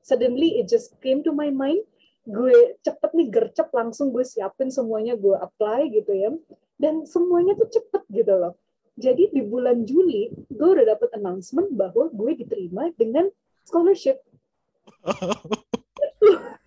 Suddenly 0.05 0.61
it 0.63 0.71
just 0.71 0.95
came 1.03 1.23
to 1.25 1.35
my 1.35 1.51
mind, 1.51 1.83
gue 2.27 2.79
cepet 2.83 3.11
nih 3.11 3.27
gercep 3.27 3.67
langsung 3.75 4.15
gue 4.15 4.23
siapin 4.23 4.71
semuanya 4.71 5.19
gue 5.19 5.35
apply 5.35 5.91
gitu 5.91 6.11
ya, 6.15 6.31
dan 6.79 7.03
semuanya 7.03 7.57
tuh 7.59 7.67
cepet 7.67 8.03
gitu 8.13 8.33
loh. 8.33 8.53
Jadi 8.97 9.29
di 9.29 9.45
bulan 9.45 9.85
Juli 9.85 10.33
gue 10.49 10.69
udah 10.73 10.97
dapet 10.97 11.13
announcement 11.13 11.69
bahwa 11.75 12.09
gue 12.09 12.31
diterima 12.33 12.89
dengan 12.97 13.29
scholarship 13.67 14.17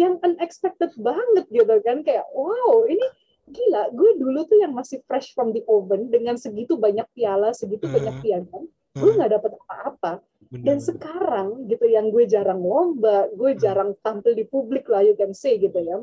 yang 0.00 0.20
unexpected 0.22 0.92
banget 1.00 1.48
gitu 1.48 1.74
kan 1.82 2.04
kayak 2.04 2.28
wow 2.30 2.84
ini 2.86 3.02
gila 3.46 3.94
gue 3.94 4.10
dulu 4.18 4.42
tuh 4.44 4.58
yang 4.58 4.74
masih 4.74 4.98
fresh 5.06 5.30
from 5.30 5.54
the 5.54 5.62
oven 5.70 6.10
dengan 6.10 6.34
segitu 6.34 6.74
banyak 6.74 7.06
piala 7.14 7.54
segitu 7.54 7.86
Hmm. 7.86 7.94
banyak 7.94 8.16
piagam 8.20 8.64
gue 8.96 9.12
nggak 9.12 9.32
dapet 9.36 9.52
apa-apa. 9.60 10.12
Dan 10.46 10.78
sekarang 10.78 11.66
gitu 11.66 11.84
yang 11.84 12.08
gue 12.08 12.24
jarang 12.24 12.62
lomba 12.62 13.28
gue 13.28 13.52
Hmm. 13.54 13.60
jarang 13.60 13.90
tampil 14.00 14.32
di 14.32 14.46
publik 14.46 14.88
lah 14.88 15.02
you 15.04 15.12
can 15.12 15.34
say 15.36 15.58
gitu 15.58 15.76
ya. 15.76 16.00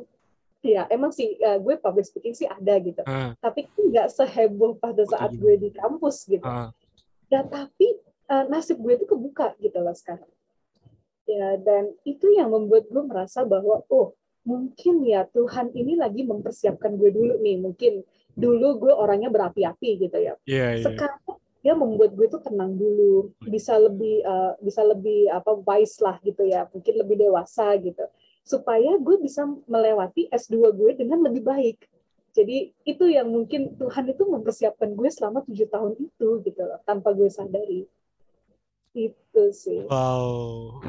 Ya 0.64 0.88
emang 0.88 1.12
sih 1.12 1.36
eh, 1.36 1.60
gue 1.60 1.76
public 1.76 2.08
speaking 2.08 2.36
sih 2.38 2.48
ada 2.48 2.76
gitu. 2.80 3.04
Ah, 3.04 3.36
tapi 3.40 3.68
nggak 3.76 4.08
seheboh 4.14 4.80
pada 4.80 5.04
saat 5.04 5.34
gue 5.36 5.54
di 5.58 5.74
kampus 5.74 6.24
gitu. 6.30 6.46
Ah, 6.46 6.72
dan 7.28 7.50
tapi 7.50 7.98
eh, 8.30 8.44
nasib 8.48 8.80
gue 8.80 8.94
itu 8.96 9.04
kebuka 9.04 9.58
gitu 9.60 9.80
loh 9.84 9.96
sekarang. 9.98 10.30
Ya 11.24 11.56
dan 11.60 11.92
itu 12.04 12.32
yang 12.36 12.52
membuat 12.52 12.88
gue 12.92 13.04
merasa 13.04 13.44
bahwa 13.44 13.84
oh 13.90 14.14
mungkin 14.44 15.04
ya 15.08 15.24
Tuhan 15.32 15.72
ini 15.72 15.96
lagi 15.96 16.28
mempersiapkan 16.28 16.96
gue 17.00 17.10
dulu 17.12 17.40
nih. 17.40 17.58
Mungkin 17.60 18.04
dulu 18.36 18.88
gue 18.88 18.94
orangnya 18.94 19.32
berapi-api 19.32 19.90
gitu 20.08 20.18
ya. 20.20 20.36
Iya, 20.44 20.68
iya. 20.80 20.84
sekarang 20.84 21.20
dia 21.64 21.74
membuat 21.80 22.12
gue 22.12 22.28
tuh 22.28 22.44
tenang 22.44 22.76
dulu. 22.76 23.32
Bisa 23.48 23.80
lebih 23.80 24.22
eh, 24.24 24.54
bisa 24.60 24.84
lebih 24.84 25.32
apa 25.32 25.52
wise 25.56 25.98
lah 26.04 26.20
gitu 26.22 26.44
ya. 26.44 26.68
Mungkin 26.70 26.94
lebih 27.00 27.16
dewasa 27.24 27.72
gitu. 27.80 28.04
Supaya 28.44 29.00
gue 29.00 29.16
bisa 29.24 29.48
melewati 29.48 30.28
S2 30.28 30.76
gue 30.76 30.92
dengan 31.00 31.24
lebih 31.24 31.44
baik. 31.44 31.88
Jadi 32.34 32.74
itu 32.84 33.06
yang 33.08 33.30
mungkin 33.30 33.78
Tuhan 33.78 34.10
itu 34.10 34.26
mempersiapkan 34.26 34.90
gue 34.98 35.10
selama 35.14 35.46
tujuh 35.46 35.70
tahun 35.70 35.94
itu 36.02 36.42
gitu 36.44 36.62
loh 36.66 36.82
tanpa 36.84 37.14
gue 37.16 37.30
sadari. 37.30 37.86
Itu 38.92 39.54
sih. 39.54 39.86
Wow. 39.88 40.82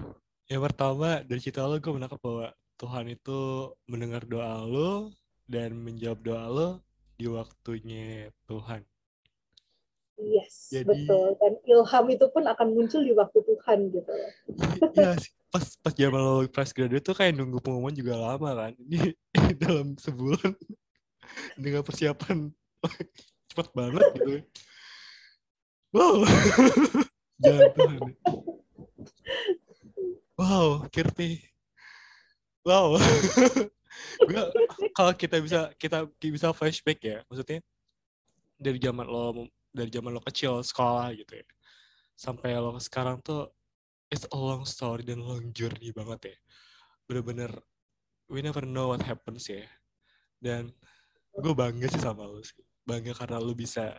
Yang 0.48 0.62
pertama 0.72 1.20
dari 1.22 1.40
cerita 1.40 1.68
lo 1.68 1.76
gue 1.76 1.92
menangkap 1.92 2.20
bahwa 2.20 2.48
Tuhan 2.74 3.06
itu 3.06 3.38
mendengar 3.86 4.26
doa 4.26 4.62
lo 4.66 5.14
dan 5.46 5.76
menjawab 5.78 6.20
doa 6.20 6.46
lo 6.50 6.68
di 7.14 7.30
waktunya 7.30 8.28
Tuhan. 8.44 8.82
yes 10.14 10.70
Jadi- 10.70 10.86
betul 10.86 11.34
dan 11.42 11.58
ilham 11.66 12.04
itu 12.06 12.26
pun 12.30 12.46
akan 12.46 12.68
muncul 12.70 13.02
di 13.02 13.10
waktu 13.10 13.38
Tuhan 13.42 13.78
gitu 13.90 14.12
Iya. 14.98 15.18
Pas 15.50 15.66
pas 15.78 15.94
zaman 15.94 16.18
lo 16.18 16.34
fresh 16.50 16.74
graduate 16.74 17.06
tuh 17.06 17.14
kayak 17.14 17.38
nunggu 17.38 17.62
pengumuman 17.62 17.94
juga 17.94 18.18
lama 18.18 18.50
kan. 18.58 18.72
Ini 18.82 19.14
dalam 19.54 19.94
sebulan 19.94 20.50
dengan 21.54 21.82
persiapan 21.86 22.50
cepat 23.54 23.70
banget 23.70 24.02
gitu. 24.18 24.34
Wow. 25.94 26.26
Jalan 27.38 27.70
Tuhan. 27.78 28.00
Wow, 30.34 30.90
Kirti. 30.90 31.53
Wow. 32.64 32.96
Gue 34.28 34.44
kalau 34.96 35.12
kita 35.12 35.36
bisa 35.38 35.70
kita 35.76 36.08
bisa 36.18 36.50
flashback 36.56 36.98
ya, 37.04 37.18
maksudnya 37.28 37.60
dari 38.56 38.80
zaman 38.80 39.04
lo 39.04 39.52
dari 39.68 39.92
zaman 39.92 40.16
lo 40.16 40.24
kecil 40.24 40.64
sekolah 40.64 41.12
gitu 41.12 41.44
ya, 41.44 41.46
sampai 42.16 42.56
lo 42.56 42.74
sekarang 42.80 43.20
tuh 43.20 43.52
it's 44.08 44.24
a 44.32 44.38
long 44.38 44.64
story 44.64 45.04
dan 45.04 45.20
long 45.20 45.52
journey 45.52 45.92
banget 45.92 46.32
ya. 46.32 46.36
Bener-bener 47.04 47.52
we 48.32 48.40
never 48.40 48.64
know 48.64 48.96
what 48.96 49.04
happens 49.04 49.44
ya. 49.44 49.68
Dan 50.40 50.72
gue 51.36 51.52
bangga 51.52 51.86
sih 51.92 52.00
sama 52.00 52.24
lo 52.24 52.40
sih. 52.40 52.64
Bangga 52.88 53.12
karena 53.12 53.38
lo 53.44 53.52
bisa 53.52 53.92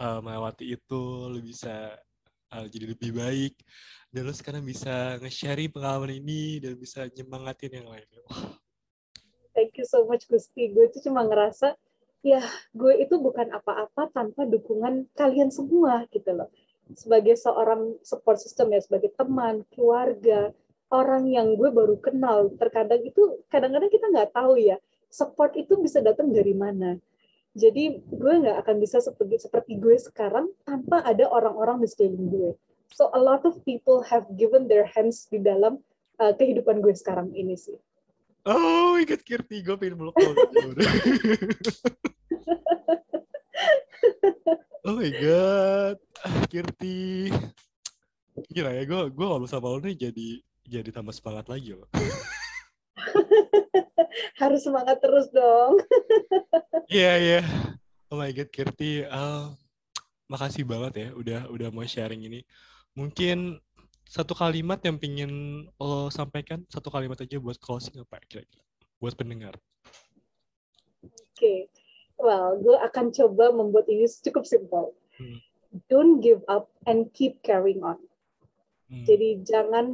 uh, 0.00 0.18
melewati 0.24 0.72
itu, 0.72 1.02
lo 1.28 1.38
bisa 1.38 1.94
uh, 2.54 2.66
jadi 2.66 2.94
lebih 2.94 3.14
baik 3.14 3.54
dan 4.10 4.26
lo 4.26 4.34
sekarang 4.34 4.66
bisa 4.66 5.18
nge-share 5.22 5.70
pengalaman 5.70 6.18
ini 6.18 6.58
dan 6.58 6.74
bisa 6.74 7.06
nyemangatin 7.14 7.82
yang 7.82 7.88
lainnya. 7.88 8.22
Thank 9.54 9.78
you 9.78 9.86
so 9.86 10.06
much 10.06 10.26
Gusti. 10.26 10.70
Gue 10.74 10.90
itu 10.90 11.02
cuma 11.06 11.22
ngerasa 11.26 11.74
ya 12.20 12.42
gue 12.76 12.92
itu 13.00 13.16
bukan 13.16 13.48
apa-apa 13.54 14.12
tanpa 14.12 14.44
dukungan 14.44 15.08
kalian 15.14 15.48
semua 15.54 16.06
gitu 16.10 16.34
loh. 16.34 16.50
Sebagai 16.90 17.38
seorang 17.38 18.02
support 18.02 18.42
system 18.42 18.74
ya, 18.74 18.82
sebagai 18.82 19.14
teman, 19.14 19.62
keluarga, 19.70 20.50
orang 20.90 21.30
yang 21.30 21.54
gue 21.54 21.70
baru 21.70 21.94
kenal. 22.02 22.50
Terkadang 22.58 23.06
itu 23.06 23.46
kadang-kadang 23.46 23.90
kita 23.94 24.10
nggak 24.10 24.34
tahu 24.34 24.58
ya 24.58 24.74
support 25.10 25.54
itu 25.58 25.78
bisa 25.78 25.98
datang 26.02 26.30
dari 26.30 26.54
mana. 26.54 26.96
Jadi 27.50 27.98
gue 27.98 28.34
nggak 28.46 28.62
akan 28.62 28.76
bisa 28.78 29.02
seperti 29.02 29.42
seperti 29.42 29.74
gue 29.78 29.98
sekarang 29.98 30.50
tanpa 30.62 31.02
ada 31.02 31.26
orang-orang 31.26 31.82
di 31.82 31.88
sekeliling 31.90 32.30
gue 32.30 32.50
So 32.90 33.10
a 33.14 33.20
lot 33.22 33.46
of 33.46 33.62
people 33.64 34.02
have 34.02 34.26
given 34.34 34.66
their 34.66 34.82
hands 34.82 35.30
di 35.30 35.38
dalam 35.38 35.78
uh, 36.18 36.34
kehidupan 36.34 36.82
gue 36.82 36.90
sekarang 36.94 37.30
ini 37.38 37.54
sih. 37.54 37.78
Oh, 38.48 38.98
ingat 38.98 39.22
Kirti, 39.22 39.62
gue 39.62 39.76
pengen 39.78 40.00
meluk 40.00 40.16
Oh 44.80 44.96
my 44.96 45.12
god, 45.12 46.00
Kirti. 46.48 47.28
Gila 48.50 48.72
ya, 48.74 48.82
gue 48.88 49.00
gue 49.12 49.26
kalau 49.28 49.46
sama 49.46 49.68
lo 49.70 49.78
nih 49.78 50.10
jadi 50.10 50.40
jadi 50.66 50.90
tambah 50.90 51.14
semangat 51.14 51.46
lagi 51.46 51.76
loh. 51.78 51.86
Harus 54.40 54.64
semangat 54.66 54.98
terus 55.00 55.28
dong. 55.32 55.80
Iya 56.90 57.06
yeah, 57.06 57.14
iya. 57.22 57.32
Yeah. 57.38 57.46
Oh 58.10 58.18
my 58.18 58.34
god, 58.34 58.50
Kirti. 58.50 59.06
Uh, 59.06 59.54
makasih 60.30 60.62
banget 60.62 60.92
ya 60.94 61.08
udah 61.18 61.40
udah 61.50 61.68
mau 61.74 61.82
sharing 61.82 62.22
ini 62.22 62.46
mungkin 62.94 63.58
satu 64.06 64.30
kalimat 64.30 64.78
yang 64.86 64.94
pingin 64.94 65.66
lo 65.82 66.06
sampaikan 66.06 66.62
satu 66.70 66.86
kalimat 66.86 67.18
aja 67.18 67.42
buat 67.42 67.58
closing 67.58 67.98
apa 67.98 68.22
kira-kira 68.30 68.62
buat 69.02 69.18
pendengar 69.18 69.58
oke 71.02 71.10
okay. 71.34 71.66
well 72.14 72.54
gue 72.62 72.78
akan 72.78 73.10
coba 73.10 73.50
membuat 73.50 73.90
ini 73.90 74.06
cukup 74.06 74.46
simpel 74.46 74.94
hmm. 75.18 75.42
don't 75.90 76.22
give 76.22 76.46
up 76.46 76.70
and 76.86 77.10
keep 77.10 77.42
carrying 77.42 77.82
on 77.82 77.98
hmm. 78.90 79.06
jadi 79.06 79.28
jangan 79.46 79.86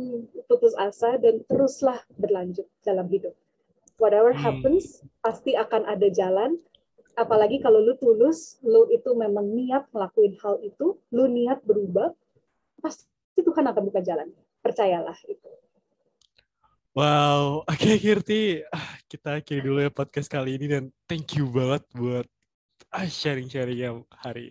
putus 0.49 0.73
asa 0.81 1.21
dan 1.21 1.45
teruslah 1.47 2.01
berlanjut 2.17 2.67
dalam 2.83 3.07
hidup 3.13 3.37
whatever 4.01 4.33
hmm. 4.33 4.43
happens 4.43 5.05
pasti 5.21 5.53
akan 5.55 5.85
ada 5.87 6.09
jalan 6.09 6.57
apalagi 7.17 7.61
kalau 7.61 7.81
lu 7.81 7.97
tulus 8.01 8.61
lu 8.65 8.89
itu 8.93 9.13
memang 9.17 9.47
niat 9.53 9.89
ngelakuin 9.93 10.37
hal 10.41 10.61
itu 10.65 10.97
lu 11.13 11.25
niat 11.29 11.61
berubah 11.65 12.13
pasti 12.81 13.41
Tuhan 13.41 13.65
akan 13.73 13.83
buka 13.89 14.05
jalan. 14.05 14.29
Percayalah 14.61 15.17
itu. 15.29 15.49
Wow, 16.97 17.61
oke 17.71 17.77
okay, 17.77 17.97
Kirti, 18.01 18.65
ah, 18.73 18.97
kita 19.09 19.41
akhiri 19.41 19.65
dulu 19.65 19.79
ya 19.85 19.93
podcast 19.93 20.29
kali 20.29 20.57
ini 20.57 20.67
dan 20.69 20.85
thank 21.09 21.37
you 21.37 21.49
banget 21.49 21.85
buat 21.93 22.27
ah, 22.93 23.09
sharing-sharing 23.09 23.81
yang 23.81 23.97
hari 24.13 24.45